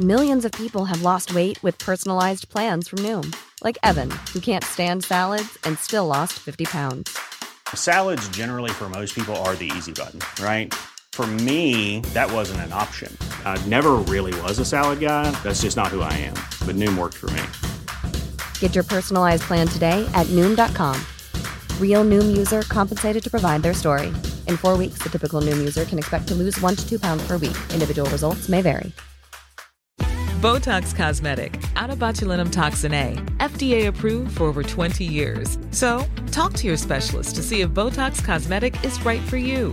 Millions 0.00 0.44
of 0.44 0.50
people 0.52 0.86
have 0.86 1.02
lost 1.02 1.34
weight 1.34 1.62
with 1.62 1.78
personalized 1.78 2.48
plans 2.48 2.88
from 2.88 2.98
Noom, 2.98 3.32
like 3.62 3.78
Evan, 3.84 4.10
who 4.32 4.40
can't 4.40 4.64
stand 4.64 5.04
salads 5.04 5.56
and 5.62 5.78
still 5.78 6.06
lost 6.08 6.32
50 6.32 6.64
pounds. 6.64 7.16
Salads, 7.72 8.28
generally, 8.30 8.70
for 8.70 8.88
most 8.88 9.14
people, 9.14 9.36
are 9.36 9.54
the 9.54 9.70
easy 9.76 9.92
button, 9.92 10.18
right? 10.42 10.74
For 11.12 11.28
me, 11.28 12.00
that 12.12 12.32
wasn't 12.32 12.62
an 12.62 12.72
option. 12.72 13.16
I 13.44 13.64
never 13.66 13.92
really 14.10 14.38
was 14.40 14.58
a 14.58 14.64
salad 14.64 14.98
guy. 14.98 15.30
That's 15.44 15.62
just 15.62 15.76
not 15.76 15.88
who 15.88 16.00
I 16.00 16.12
am. 16.14 16.34
But 16.66 16.74
Noom 16.74 16.98
worked 16.98 17.18
for 17.18 17.30
me. 17.30 17.42
Get 18.58 18.74
your 18.74 18.84
personalized 18.84 19.44
plan 19.44 19.68
today 19.68 20.08
at 20.14 20.26
Noom.com. 20.28 21.00
Real 21.82 22.04
Noom 22.04 22.34
user 22.34 22.62
compensated 22.62 23.22
to 23.24 23.30
provide 23.30 23.62
their 23.62 23.74
story. 23.74 24.06
In 24.48 24.56
four 24.56 24.78
weeks, 24.78 25.02
the 25.02 25.10
typical 25.10 25.42
Noom 25.42 25.58
user 25.58 25.84
can 25.84 25.98
expect 25.98 26.28
to 26.28 26.34
lose 26.34 26.58
one 26.62 26.76
to 26.76 26.88
two 26.88 26.98
pounds 26.98 27.26
per 27.26 27.36
week. 27.36 27.56
Individual 27.74 28.08
results 28.08 28.48
may 28.48 28.62
vary. 28.62 28.90
Botox 30.42 30.92
Cosmetic, 30.92 31.62
out 31.76 31.90
of 31.90 32.00
botulinum 32.00 32.50
toxin 32.50 32.92
A, 32.94 33.14
FDA 33.38 33.86
approved 33.86 34.36
for 34.36 34.44
over 34.44 34.64
20 34.64 35.04
years. 35.04 35.56
So, 35.70 36.04
talk 36.32 36.52
to 36.54 36.66
your 36.66 36.76
specialist 36.76 37.36
to 37.36 37.44
see 37.44 37.60
if 37.60 37.70
Botox 37.70 38.24
Cosmetic 38.24 38.74
is 38.84 39.00
right 39.04 39.20
for 39.20 39.36
you. 39.36 39.72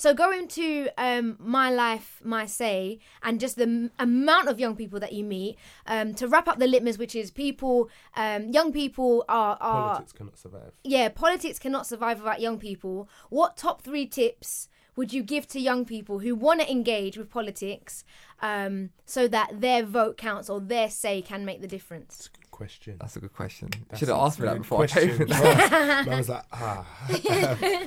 So 0.00 0.14
going 0.14 0.48
to 0.48 0.88
um, 0.96 1.36
my 1.38 1.70
life, 1.70 2.22
my 2.24 2.46
say, 2.46 3.00
and 3.22 3.38
just 3.38 3.56
the 3.56 3.64
m- 3.64 3.90
amount 3.98 4.48
of 4.48 4.58
young 4.58 4.74
people 4.74 4.98
that 4.98 5.12
you 5.12 5.22
meet. 5.22 5.58
Um, 5.86 6.14
to 6.14 6.26
wrap 6.26 6.48
up 6.48 6.58
the 6.58 6.66
litmus, 6.66 6.96
which 6.96 7.14
is 7.14 7.30
people, 7.30 7.90
um, 8.16 8.48
young 8.48 8.72
people 8.72 9.26
are 9.28 9.58
are 9.60 9.90
Politics 9.90 10.12
cannot 10.12 10.38
survive. 10.38 10.72
yeah, 10.84 11.10
politics 11.10 11.58
cannot 11.58 11.86
survive 11.86 12.16
without 12.20 12.40
young 12.40 12.58
people. 12.58 13.10
What 13.28 13.58
top 13.58 13.82
three 13.82 14.06
tips 14.06 14.70
would 14.96 15.12
you 15.12 15.22
give 15.22 15.46
to 15.48 15.60
young 15.60 15.84
people 15.84 16.20
who 16.20 16.34
want 16.34 16.60
to 16.62 16.70
engage 16.70 17.18
with 17.18 17.28
politics, 17.28 18.02
um, 18.40 18.90
so 19.04 19.28
that 19.28 19.60
their 19.60 19.82
vote 19.84 20.16
counts 20.16 20.48
or 20.48 20.60
their 20.60 20.88
say 20.88 21.20
can 21.20 21.44
make 21.44 21.60
the 21.60 21.68
difference? 21.68 22.30
Good 22.60 22.66
question. 22.66 22.96
That's 23.00 23.16
a 23.16 23.20
good 23.20 23.32
question. 23.32 23.70
That's 23.88 24.00
Should 24.00 24.08
have 24.08 24.18
asked 24.18 24.38
me 24.38 24.44
that 24.44 24.52
good 24.52 24.62
before 24.62 24.84
I 24.84 24.86
question. 24.86 25.26
came. 25.28 25.32
I 25.32 26.14
was 26.14 26.28
like, 26.28 26.44
ah, 26.52 26.86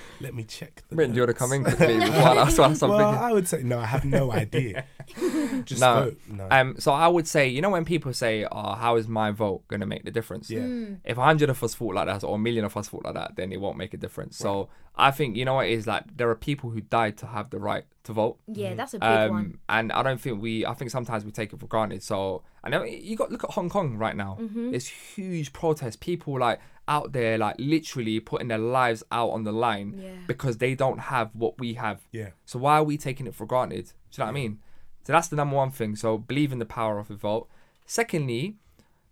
let 0.19 0.33
me 0.33 0.45
check. 0.45 0.81
The 0.89 0.95
Brent, 0.95 1.13
do 1.13 1.17
you 1.17 1.21
want 1.21 1.29
to 1.29 1.35
come 1.35 1.53
in 1.53 1.63
quickly 1.63 1.99
before 1.99 2.15
I 2.15 2.35
ask 2.37 2.55
something? 2.55 2.89
Well, 2.89 3.09
I 3.09 3.31
would 3.31 3.47
say 3.47 3.61
no. 3.61 3.77
I 3.77 3.85
have 3.85 4.03
no 4.03 4.31
idea. 4.31 4.85
Just 5.63 5.79
no. 5.79 6.05
vote. 6.05 6.19
No. 6.27 6.47
Um, 6.49 6.75
so 6.79 6.91
I 6.91 7.07
would 7.07 7.27
say, 7.27 7.47
you 7.47 7.61
know, 7.61 7.69
when 7.69 7.85
people 7.85 8.13
say, 8.13 8.47
"Oh, 8.51 8.73
how 8.73 8.95
is 8.95 9.07
my 9.07 9.29
vote 9.29 9.67
going 9.67 9.81
to 9.81 9.85
make 9.85 10.05
the 10.05 10.11
difference?" 10.11 10.49
Yeah. 10.49 10.61
Hmm. 10.61 10.93
If 11.05 11.19
a 11.19 11.23
hundred 11.23 11.51
of 11.51 11.63
us 11.63 11.75
thought 11.75 11.93
like 11.93 12.07
that, 12.07 12.23
or 12.23 12.37
a 12.37 12.39
million 12.39 12.65
of 12.65 12.75
us 12.75 12.89
thought 12.89 13.05
like 13.05 13.13
that, 13.13 13.35
then 13.35 13.51
it 13.51 13.61
won't 13.61 13.77
make 13.77 13.93
a 13.93 13.97
difference. 13.97 14.37
So 14.37 14.69
I 14.95 15.09
think 15.11 15.35
you 15.35 15.43
know 15.45 15.55
what 15.55 15.65
it 15.67 15.71
is 15.71 15.87
like 15.87 16.03
there 16.17 16.29
are 16.29 16.35
people 16.35 16.69
who 16.69 16.81
died 16.81 17.17
to 17.17 17.25
have 17.27 17.49
the 17.49 17.59
right 17.59 17.85
to 18.03 18.13
vote. 18.13 18.37
Yeah, 18.47 18.75
that's 18.75 18.93
a 18.93 18.99
big 18.99 19.09
Um, 19.09 19.31
one. 19.31 19.57
and 19.69 19.91
I 19.91 20.03
don't 20.03 20.21
think 20.21 20.41
we. 20.41 20.65
I 20.65 20.73
think 20.73 20.91
sometimes 20.91 21.25
we 21.25 21.31
take 21.31 21.51
it 21.53 21.59
for 21.59 21.65
granted. 21.67 22.03
So 22.03 22.43
I 22.63 22.69
know 22.69 22.83
you 22.83 23.15
got 23.15 23.31
look 23.31 23.43
at 23.43 23.51
Hong 23.51 23.69
Kong 23.69 23.97
right 23.97 24.15
now. 24.15 24.37
Mm-hmm. 24.39 24.71
There's 24.71 24.87
huge 24.87 25.51
protests. 25.53 25.95
People 25.95 26.37
like 26.39 26.59
out 26.87 27.13
there, 27.13 27.37
like 27.37 27.55
literally 27.59 28.19
putting 28.19 28.49
their 28.49 28.57
lives 28.59 29.03
out 29.11 29.29
on 29.29 29.45
the 29.45 29.53
line 29.53 29.95
Yeah. 29.97 30.11
because 30.27 30.57
they 30.57 30.75
don't 30.75 30.99
have 30.99 31.31
what 31.33 31.57
we 31.57 31.73
have. 31.75 32.01
Yeah. 32.11 32.29
So 32.45 32.59
why 32.59 32.75
are 32.77 32.83
we 32.83 32.97
taking 32.97 33.25
it 33.25 33.33
for 33.33 33.45
granted? 33.47 33.85
Do 33.85 33.91
you 33.91 34.19
know 34.19 34.25
what 34.25 34.29
I 34.29 34.33
mean? 34.33 34.59
So 35.05 35.13
that's 35.13 35.29
the 35.29 35.37
number 35.37 35.55
one 35.55 35.71
thing. 35.71 35.95
So 35.95 36.17
believe 36.17 36.51
in 36.51 36.59
the 36.59 36.65
power 36.65 36.99
of 36.99 37.07
the 37.07 37.15
vote. 37.15 37.47
Secondly, 37.85 38.55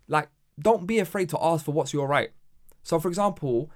like 0.06 0.28
don't 0.60 0.86
be 0.86 0.98
afraid 0.98 1.28
to 1.30 1.38
ask 1.42 1.64
for 1.64 1.72
what's 1.72 1.92
your 1.92 2.06
right. 2.06 2.30
So 2.82 3.00
for 3.00 3.08
example, 3.08 3.70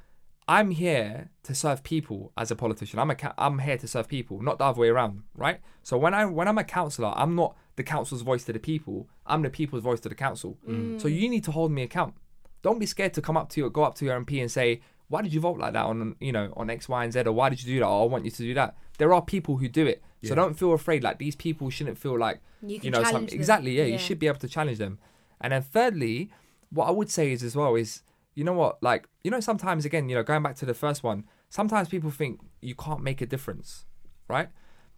I'm 0.48 0.70
here 0.70 1.30
to 1.42 1.54
serve 1.54 1.82
people 1.82 2.32
as 2.36 2.50
a 2.50 2.56
politician. 2.56 2.98
I'm 3.00 3.10
a 3.10 3.16
ca- 3.16 3.34
I'm 3.36 3.58
here 3.58 3.76
to 3.78 3.88
serve 3.88 4.06
people, 4.08 4.40
not 4.42 4.58
the 4.58 4.64
other 4.64 4.80
way 4.80 4.88
around, 4.88 5.22
right? 5.34 5.60
So 5.82 5.98
when 5.98 6.14
I 6.14 6.24
when 6.26 6.46
I'm 6.46 6.58
a 6.58 6.64
councillor, 6.64 7.12
I'm 7.16 7.34
not 7.34 7.56
the 7.74 7.82
council's 7.82 8.22
voice 8.22 8.44
to 8.44 8.52
the 8.52 8.58
people. 8.60 9.08
I'm 9.26 9.42
the 9.42 9.50
people's 9.50 9.82
voice 9.82 10.00
to 10.00 10.08
the 10.08 10.14
council. 10.14 10.56
Mm. 10.68 11.00
So 11.00 11.08
you 11.08 11.28
need 11.28 11.42
to 11.44 11.50
hold 11.50 11.72
me 11.72 11.82
account. 11.82 12.14
Don't 12.62 12.78
be 12.78 12.86
scared 12.86 13.12
to 13.14 13.22
come 13.22 13.36
up 13.36 13.48
to 13.50 13.60
you, 13.60 13.70
go 13.70 13.82
up 13.82 13.96
to 13.96 14.04
your 14.04 14.18
MP 14.20 14.40
and 14.40 14.50
say, 14.50 14.80
"Why 15.08 15.20
did 15.22 15.32
you 15.34 15.40
vote 15.40 15.58
like 15.58 15.72
that 15.72 15.84
on 15.84 16.14
you 16.20 16.30
know 16.32 16.52
on 16.56 16.70
X, 16.70 16.88
Y, 16.88 17.02
and 17.04 17.12
Z?" 17.12 17.20
Or 17.26 17.32
"Why 17.32 17.48
did 17.48 17.62
you 17.62 17.74
do 17.74 17.80
that?" 17.80 17.86
Or 17.86 18.02
"I 18.04 18.06
want 18.06 18.24
you 18.24 18.30
to 18.30 18.42
do 18.42 18.54
that." 18.54 18.76
There 18.98 19.12
are 19.12 19.22
people 19.22 19.56
who 19.56 19.68
do 19.68 19.84
it, 19.86 20.00
so 20.22 20.34
don't 20.36 20.54
feel 20.54 20.72
afraid. 20.72 21.02
Like 21.02 21.18
these 21.18 21.34
people 21.36 21.70
shouldn't 21.70 21.98
feel 21.98 22.16
like 22.18 22.40
You 22.62 22.78
can 22.80 22.92
know 22.92 23.02
some, 23.04 23.24
exactly. 23.24 23.72
Yeah, 23.72 23.84
Yeah. 23.84 23.92
you 23.94 23.98
should 23.98 24.18
be 24.20 24.26
able 24.28 24.38
to 24.38 24.48
challenge 24.48 24.78
them. 24.78 24.98
And 25.40 25.52
then 25.52 25.62
thirdly, 25.62 26.30
what 26.70 26.86
I 26.86 26.92
would 26.92 27.10
say 27.10 27.30
is 27.32 27.42
as 27.42 27.54
well 27.56 27.74
is 27.74 28.02
you 28.36 28.44
know 28.44 28.52
what 28.52 28.80
like 28.82 29.08
you 29.24 29.30
know 29.32 29.40
sometimes 29.40 29.84
again 29.84 30.08
you 30.08 30.14
know 30.14 30.22
going 30.22 30.42
back 30.44 30.54
to 30.54 30.64
the 30.66 30.74
first 30.74 31.02
one 31.02 31.24
sometimes 31.48 31.88
people 31.88 32.10
think 32.10 32.40
you 32.60 32.74
can't 32.76 33.02
make 33.02 33.20
a 33.20 33.26
difference 33.26 33.84
right 34.28 34.50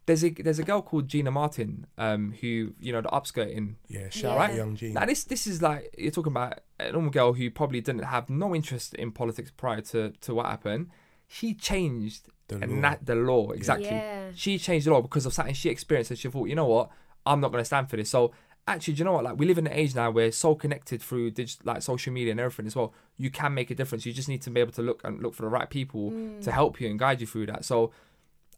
there's 0.07 0.24
a 0.24 0.30
there's 0.30 0.59
a 0.59 0.62
girl 0.64 0.82
called 0.82 1.07
Gina 1.09 1.30
Martin 1.30 1.86
um 1.97 2.34
who 2.41 2.74
you 2.80 2.93
know 2.93 3.01
the 3.01 3.09
upskirting 3.09 3.76
Yeah, 3.89 4.09
shout 4.11 4.36
Yeah. 4.36 4.45
out 4.45 4.55
Young 4.55 4.74
Gene. 4.76 4.93
now 4.95 5.07
this 5.07 5.24
this 5.24 5.47
is 5.47 5.62
like 5.62 5.95
you're 5.97 6.11
talking 6.11 6.32
about 6.32 6.61
a 6.80 6.93
normal 6.93 7.11
girl 7.11 7.32
who 7.32 7.51
probably 7.51 7.80
didn't 7.80 8.05
have 8.05 8.28
no 8.28 8.55
interest 8.55 8.95
in 8.95 9.12
politics 9.12 9.51
prior 9.57 9.80
to 9.93 10.11
to 10.20 10.34
what 10.34 10.47
happened 10.47 10.89
she 11.26 11.55
changed 11.55 12.28
The 12.49 12.57
and 12.57 12.76
law. 12.76 12.80
that 12.82 13.07
the 13.07 13.14
law 13.14 13.51
exactly 13.51 13.97
Yeah. 13.99 14.30
she 14.34 14.59
changed 14.59 14.86
the 14.86 14.93
law 14.93 15.03
because 15.03 15.26
of 15.26 15.32
something 15.32 15.55
she 15.55 15.68
experienced 15.70 16.11
and 16.11 16.18
she 16.18 16.28
thought 16.28 16.49
you 16.49 16.55
know 16.57 16.66
what 16.66 16.91
i'm 17.26 17.41
not 17.41 17.53
going 17.53 17.61
to 17.61 17.66
stand 17.72 17.91
for 17.91 17.97
this 17.99 18.11
so 18.11 18.32
actually 18.74 18.94
do 18.94 18.98
you 19.00 19.04
know 19.04 19.12
what? 19.12 19.24
Like 19.24 19.38
we 19.38 19.46
live 19.46 19.58
in 19.58 19.66
an 19.66 19.72
age 19.72 19.94
now 19.94 20.10
where 20.10 20.30
so 20.32 20.54
connected 20.54 21.02
through 21.02 21.32
digital 21.32 21.62
like 21.64 21.82
social 21.82 22.12
media 22.12 22.30
and 22.32 22.40
everything 22.40 22.66
as 22.66 22.76
well 22.76 22.92
you 23.16 23.30
can 23.30 23.52
make 23.54 23.70
a 23.70 23.74
difference. 23.74 24.06
You 24.06 24.12
just 24.12 24.28
need 24.28 24.42
to 24.42 24.50
be 24.50 24.60
able 24.60 24.72
to 24.72 24.82
look 24.82 25.00
and 25.04 25.20
look 25.22 25.34
for 25.34 25.42
the 25.42 25.48
right 25.48 25.68
people 25.68 26.10
Mm. 26.10 26.42
to 26.44 26.52
help 26.52 26.80
you 26.80 26.88
and 26.88 26.98
guide 26.98 27.20
you 27.20 27.26
through 27.26 27.46
that. 27.46 27.64
So 27.64 27.90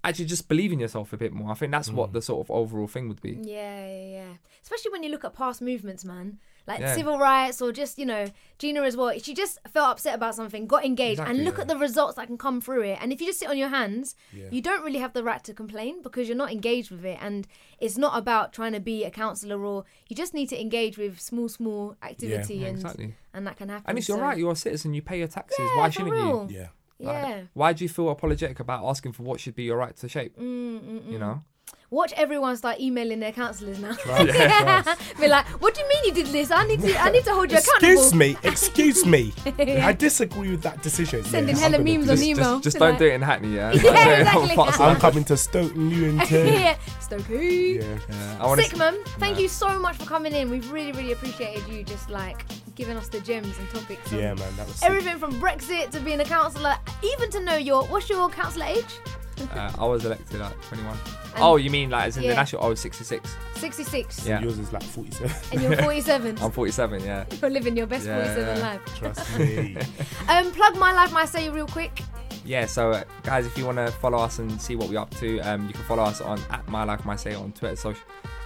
actually 0.02 0.24
just 0.24 0.48
believe 0.48 0.72
in 0.72 0.80
yourself 0.80 1.12
a 1.12 1.16
bit 1.16 1.32
more 1.32 1.50
i 1.50 1.54
think 1.54 1.70
that's 1.72 1.90
what 1.90 2.10
mm. 2.10 2.12
the 2.14 2.22
sort 2.22 2.40
of 2.46 2.50
overall 2.50 2.86
thing 2.86 3.08
would 3.08 3.20
be 3.20 3.32
Yeah, 3.42 3.86
yeah, 3.86 4.06
yeah. 4.18 4.32
Especially 4.62 4.90
when 4.92 5.02
you 5.02 5.10
look 5.10 5.24
at 5.24 5.32
past 5.34 5.62
movements, 5.62 6.04
man. 6.04 6.38
Like 6.66 6.80
Yeah. 6.80 6.94
civil 6.94 7.18
rights 7.18 7.60
or 7.62 7.72
just, 7.72 7.98
you 7.98 8.04
know, 8.06 8.26
Gina 8.58 8.82
as 8.82 8.96
well. 8.96 9.10
She 9.18 9.32
just 9.34 9.58
felt 9.72 9.88
upset 9.92 10.14
about 10.14 10.34
something, 10.34 10.66
got 10.66 10.84
engaged, 10.84 11.18
Exactly, 11.18 11.36
and 11.36 11.44
look 11.44 11.56
yeah. 11.56 11.62
at 11.62 11.68
the 11.68 11.76
results 11.78 12.16
that 12.16 12.26
can 12.26 12.36
come 12.38 12.60
through 12.60 12.82
it. 12.82 12.98
And 13.00 13.12
if 13.12 13.20
you 13.20 13.26
just 13.26 13.40
sit 13.40 13.48
on 13.48 13.56
your 13.58 13.70
hands, 13.70 14.14
you 14.32 14.60
don't 14.60 14.84
really 14.84 14.98
have 14.98 15.14
the 15.14 15.24
right 15.24 15.42
to 15.44 15.54
complain 15.54 16.02
because 16.02 16.28
you're 16.28 16.36
not 16.36 16.52
engaged 16.52 16.90
with 16.90 17.04
it. 17.04 17.18
And 17.20 17.48
it's 17.80 17.96
not 17.96 18.16
about 18.16 18.52
trying 18.52 18.72
to 18.74 18.80
be 18.80 19.02
a 19.04 19.10
councillor 19.10 19.64
or 19.64 19.84
you 20.08 20.14
just 20.14 20.34
need 20.34 20.48
to 20.50 20.60
engage 20.60 20.98
with 20.98 21.18
small, 21.18 21.48
small 21.48 21.96
activity 22.02 22.56
Yeah, 22.56 22.68
and 22.68 22.76
exactly. 22.76 23.14
and 23.34 23.46
that 23.46 23.56
can 23.56 23.68
happen. 23.70 23.86
and 23.88 23.98
it's 23.98 24.08
your 24.08 24.18
So- 24.18 24.22
right 24.22 24.38
you're 24.38 24.52
a 24.52 24.56
citizen 24.56 24.92
you 24.94 25.02
pay 25.02 25.18
your 25.18 25.28
taxes 25.28 25.56
Yeah, 25.58 25.76
why 25.78 25.88
shouldn't 25.90 26.12
real. 26.12 26.46
you 26.50 26.58
Yeah. 26.58 26.68
Like, 27.00 27.28
Yeah. 27.28 27.40
why 27.54 27.72
do 27.72 27.84
you 27.84 27.88
feel 27.88 28.08
apologetic 28.10 28.60
about 28.60 28.84
asking 28.84 29.12
for 29.12 29.22
what 29.22 29.40
should 29.40 29.54
be 29.54 29.64
your 29.64 29.76
right 29.78 29.96
to 29.96 30.08
shape? 30.08 30.36
Mm, 30.38 31.10
you 31.10 31.18
know 31.18 31.42
Watch 31.92 32.12
everyone 32.16 32.56
start 32.56 32.78
emailing 32.78 33.18
their 33.18 33.32
councillors 33.32 33.80
now. 33.80 33.92
Trust, 33.94 34.28
trust. 34.30 35.00
Be 35.20 35.26
like, 35.26 35.44
what 35.60 35.74
do 35.74 35.80
you 35.80 35.88
mean 35.88 36.04
you 36.04 36.12
did 36.12 36.26
this? 36.26 36.52
I 36.52 36.64
need 36.64 36.80
to 36.82 36.96
I 36.96 37.10
need 37.10 37.24
to 37.24 37.32
hold 37.32 37.50
you 37.50 37.58
accountable. 37.58 37.90
Excuse 38.02 38.14
me, 38.14 38.36
excuse 38.44 39.04
me. 39.04 39.32
I 39.58 39.92
disagree 39.92 40.50
with 40.52 40.62
that 40.62 40.82
decision. 40.84 41.24
Sending 41.24 41.56
Yeah, 41.56 41.62
hella 41.62 41.78
I'm 41.78 41.84
memes 41.84 42.04
do 42.04 42.10
on 42.12 42.16
this. 42.18 42.22
email. 42.24 42.52
just, 42.54 42.62
just 42.64 42.78
don't 42.78 42.90
like- 42.90 42.98
do 43.00 43.06
it 43.06 43.14
in 43.14 43.22
Hackney 43.22 43.56
yeah, 43.56 43.72
Yeah, 43.74 43.82
Don't 43.82 44.46
do 44.46 44.52
it 44.52 44.58
on 44.58 44.66
exactly. 44.68 44.84
I'm 44.86 44.96
coming 45.00 45.24
to 45.24 45.36
Stoke 45.36 45.74
Newington. 45.74 46.46
yeah, 46.46 46.76
Stokey. 47.00 47.80
Yeah. 47.82 47.98
Yeah, 48.08 48.36
I 48.46 48.54
Sick 48.56 48.72
s- 48.72 48.78
man, 48.78 49.02
thank 49.18 49.40
you 49.40 49.48
so 49.48 49.76
much 49.80 49.96
for 49.96 50.04
coming 50.04 50.32
in. 50.32 50.48
We've 50.48 50.70
really, 50.70 50.92
really 50.92 51.10
appreciated 51.10 51.66
you 51.66 51.82
just 51.82 52.08
like 52.08 52.44
giving 52.76 52.96
us 52.96 53.08
the 53.08 53.18
gems 53.20 53.58
and 53.58 53.68
topics. 53.70 54.12
Yeah, 54.12 54.34
man, 54.34 54.56
that 54.56 54.68
was 54.68 54.76
sick. 54.76 54.88
Everything 54.88 55.18
from 55.18 55.32
Brexit 55.40 55.90
to 55.90 55.98
being 55.98 56.20
a 56.20 56.24
councillor, 56.24 56.76
even 57.02 57.30
to 57.30 57.40
know 57.40 57.56
your 57.56 57.82
what's 57.86 58.08
your 58.08 58.28
councillor 58.30 58.66
age? 58.66 59.00
Uh, 59.52 59.72
I 59.78 59.84
was 59.86 60.04
elected 60.04 60.40
at 60.40 60.60
21. 60.62 60.96
And- 61.34 61.42
oh, 61.42 61.56
you 61.56 61.70
mean 61.70 61.90
like 61.90 62.06
as 62.08 62.16
in 62.16 62.22
Yeah. 62.24 62.30
the 62.30 62.36
national? 62.36 62.64
Oh, 62.64 62.74
66. 62.74 63.36
66. 63.56 64.26
Yeah. 64.26 64.40
Yours 64.40 64.58
is 64.58 64.72
like 64.72 64.82
47. 64.82 65.32
And 65.52 65.62
you're 65.62 65.76
47. 65.82 66.38
I'm 66.40 66.50
47. 66.50 67.04
Yeah. 67.04 67.24
You're 67.40 67.50
living 67.50 67.76
your 67.76 67.86
best 67.86 68.06
Yeah, 68.06 68.16
47 68.34 68.56
yeah. 68.56 68.62
life. 68.68 68.80
Trust 68.96 69.38
me. 69.38 69.76
Um, 70.28 70.50
plug 70.52 70.76
my 70.78 70.92
life, 70.92 71.12
my 71.12 71.24
say 71.24 71.48
real 71.50 71.66
quick. 71.66 72.02
Yeah. 72.44 72.66
So, 72.66 72.90
uh, 72.92 73.04
guys, 73.22 73.46
if 73.46 73.56
you 73.58 73.66
want 73.66 73.78
to 73.78 73.88
follow 73.90 74.18
us 74.18 74.38
and 74.38 74.60
see 74.60 74.76
what 74.76 74.88
we're 74.88 74.98
up 74.98 75.10
to, 75.16 75.38
um, 75.40 75.66
you 75.66 75.72
can 75.74 75.84
follow 75.84 76.02
us 76.04 76.20
on 76.20 76.40
at 76.50 76.66
my 76.68 76.84
life 76.84 77.04
my 77.04 77.16
say 77.16 77.34
on 77.34 77.52
Twitter, 77.52 77.76
social, 77.76 78.00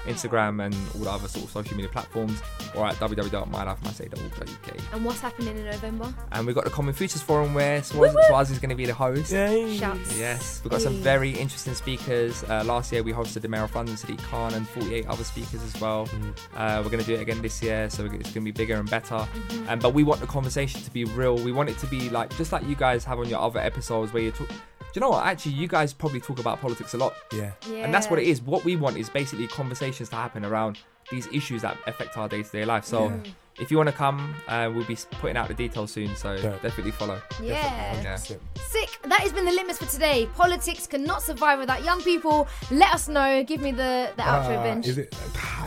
Instagram, 0.04 0.64
and 0.64 0.74
all 0.94 1.04
the 1.04 1.10
other 1.10 1.28
sort 1.28 1.44
of 1.44 1.50
social 1.50 1.76
media 1.76 1.90
platforms, 1.90 2.40
or 2.74 2.86
at 2.86 2.94
www.mylifemysay.org.uk. 2.96 4.76
And 4.92 5.04
what's 5.04 5.20
happening 5.20 5.56
in 5.56 5.64
November? 5.64 6.12
And 6.32 6.46
we've 6.46 6.54
got 6.54 6.64
the 6.64 6.70
Common 6.70 6.94
Futures 6.94 7.22
Forum 7.22 7.54
where 7.54 7.80
Swaz, 7.80 8.14
Swaz 8.30 8.50
is 8.50 8.58
going 8.58 8.70
to 8.70 8.76
be 8.76 8.86
the 8.86 8.94
host. 8.94 9.32
Yay. 9.32 9.76
Shouts. 9.76 10.18
Yes, 10.18 10.60
we've 10.62 10.70
got 10.70 10.80
some 10.80 10.94
very 11.02 11.30
interesting 11.30 11.74
speakers. 11.74 12.44
Uh, 12.44 12.62
last 12.64 12.92
year 12.92 13.02
we 13.02 13.12
hosted 13.12 13.42
the 13.42 13.48
Mayor 13.48 13.64
of 13.64 13.74
London, 13.74 13.96
Sadiq 13.96 14.18
Khan, 14.18 14.54
and 14.54 14.68
48 14.68 15.06
other 15.06 15.24
speakers 15.24 15.62
as 15.62 15.80
well. 15.80 16.08
Uh, 16.54 16.80
we're 16.84 16.90
going 16.90 17.02
to 17.02 17.06
do 17.06 17.14
it 17.14 17.20
again 17.20 17.40
this 17.42 17.62
year, 17.62 17.88
so 17.90 18.04
it's 18.04 18.12
going 18.12 18.22
to 18.22 18.40
be 18.40 18.50
bigger 18.50 18.76
and 18.76 18.88
better. 18.90 19.26
Um, 19.68 19.78
but 19.78 19.94
we 19.94 20.02
want 20.04 20.20
the 20.20 20.26
conversation 20.26 20.80
to 20.82 20.90
be 20.90 21.04
real. 21.04 21.36
We 21.36 21.52
want 21.52 21.68
it 21.68 21.78
to 21.78 21.86
be 21.86 22.10
like 22.10 22.34
just 22.36 22.52
like 22.52 22.66
you 22.66 22.74
guys 22.74 23.04
have 23.04 23.18
on 23.18 23.28
your 23.28 23.40
other 23.40 23.60
episodes 23.60 24.12
where 24.12 24.22
you 24.22 24.30
talk. 24.30 24.48
Do 24.94 24.98
you 24.98 25.00
know 25.00 25.10
what? 25.10 25.26
Actually, 25.26 25.54
you 25.54 25.66
guys 25.66 25.92
probably 25.92 26.20
talk 26.20 26.38
about 26.38 26.60
politics 26.60 26.94
a 26.94 26.98
lot, 26.98 27.14
Yeah. 27.32 27.50
Yeah. 27.68 27.78
and 27.78 27.92
that's 27.92 28.08
what 28.08 28.20
it 28.20 28.28
is. 28.28 28.40
What 28.40 28.64
we 28.64 28.76
want 28.76 28.96
is 28.96 29.10
basically 29.10 29.48
conversations 29.48 30.08
to 30.10 30.14
happen 30.16 30.44
around 30.44 30.78
these 31.10 31.26
issues 31.32 31.62
that 31.62 31.76
affect 31.88 32.16
our 32.16 32.28
day-to-day 32.28 32.64
life. 32.64 32.84
So. 32.84 33.10
Mm. 33.10 33.26
If 33.60 33.70
you 33.70 33.76
want 33.76 33.88
to 33.88 33.94
come, 33.94 34.34
uh, 34.48 34.68
we'll 34.74 34.84
be 34.84 34.96
putting 35.20 35.36
out 35.36 35.46
the 35.46 35.54
details 35.54 35.92
soon, 35.92 36.16
so 36.16 36.32
Yeah. 36.32 36.56
definitely 36.60 36.90
follow. 36.90 37.20
Yeah. 37.40 38.02
Yeah. 38.02 38.16
Sick. 38.16 38.40
Sick. 38.56 38.98
That 39.04 39.20
has 39.20 39.32
been 39.32 39.44
the 39.44 39.52
litmus 39.52 39.78
for 39.78 39.86
today. 39.86 40.26
Politics 40.34 40.86
cannot 40.88 41.22
survive 41.22 41.60
without 41.60 41.84
young 41.84 42.02
people. 42.02 42.48
Let 42.72 42.92
us 42.92 43.06
know. 43.08 43.44
Give 43.44 43.60
me 43.60 43.70
the, 43.70 44.10
the 44.16 44.22
outro 44.22 44.58
Ah, 44.58 44.62
bench. 44.64 44.88
Is 44.88 44.98
it 44.98 45.14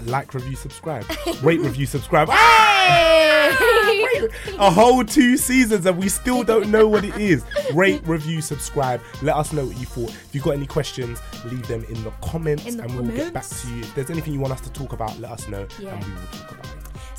like, 0.05 0.33
review, 0.33 0.57
subscribe? 0.57 1.05
Rate, 1.41 1.61
review, 1.61 1.85
subscribe. 1.85 2.27
Hey! 2.29 4.27
A 4.59 4.69
whole 4.69 5.03
two 5.05 5.37
seasons 5.37 5.85
and 5.85 5.97
we 5.97 6.09
still 6.09 6.43
don't 6.43 6.69
know 6.69 6.87
what 6.87 7.05
it 7.05 7.15
is. 7.17 7.43
Rate, 7.73 8.01
review, 8.05 8.41
subscribe. 8.41 8.99
Let 9.21 9.35
us 9.37 9.53
know 9.53 9.65
what 9.65 9.77
you 9.77 9.85
thought. 9.85 10.09
If 10.09 10.29
you've 10.35 10.43
got 10.43 10.55
any 10.55 10.65
questions, 10.67 11.19
leave 11.45 11.65
them 11.67 11.85
in 11.85 12.03
the 12.03 12.11
comments 12.21 12.65
In 12.65 12.77
the 12.77 12.83
and 12.83 12.91
we 12.95 13.07
will 13.07 13.15
get 13.15 13.33
back 13.33 13.47
to 13.47 13.67
you. 13.69 13.81
If 13.81 13.95
there's 13.95 14.09
anything 14.09 14.33
you 14.33 14.39
want 14.41 14.53
us 14.53 14.61
to 14.61 14.71
talk 14.71 14.91
about, 14.93 15.17
let 15.19 15.31
us 15.31 15.47
know 15.47 15.65
Yeah. 15.79 15.95
and 15.95 16.03
we 16.03 16.11
will 16.11 16.21
talk 16.31 16.51
about 16.51 16.65
it. 16.65 16.76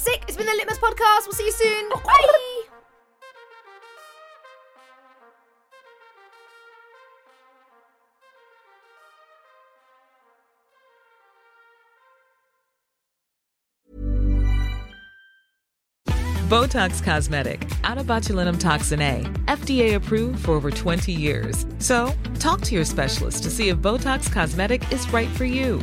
Sick. 0.08 0.24
It's 0.26 0.36
been 0.38 0.46
the 0.46 0.54
Litmus 0.54 0.78
Podcast. 0.78 1.26
We'll 1.26 1.34
see 1.34 1.44
you 1.44 1.52
soon. 1.52 1.90
Bye. 1.90 2.24
Botox 16.48 17.02
Cosmetic, 17.02 17.68
out 17.84 17.98
of 17.98 18.06
botulinum 18.06 18.58
toxin 18.58 19.02
A, 19.02 19.20
FDA 19.44 19.96
approved 19.96 20.46
for 20.46 20.52
over 20.52 20.70
20 20.70 21.12
years. 21.12 21.66
So, 21.78 22.10
talk 22.38 22.62
to 22.62 22.74
your 22.74 22.86
specialist 22.86 23.42
to 23.42 23.50
see 23.50 23.68
if 23.68 23.76
Botox 23.76 24.32
Cosmetic 24.32 24.90
is 24.90 25.06
right 25.12 25.28
for 25.28 25.44
you. 25.44 25.82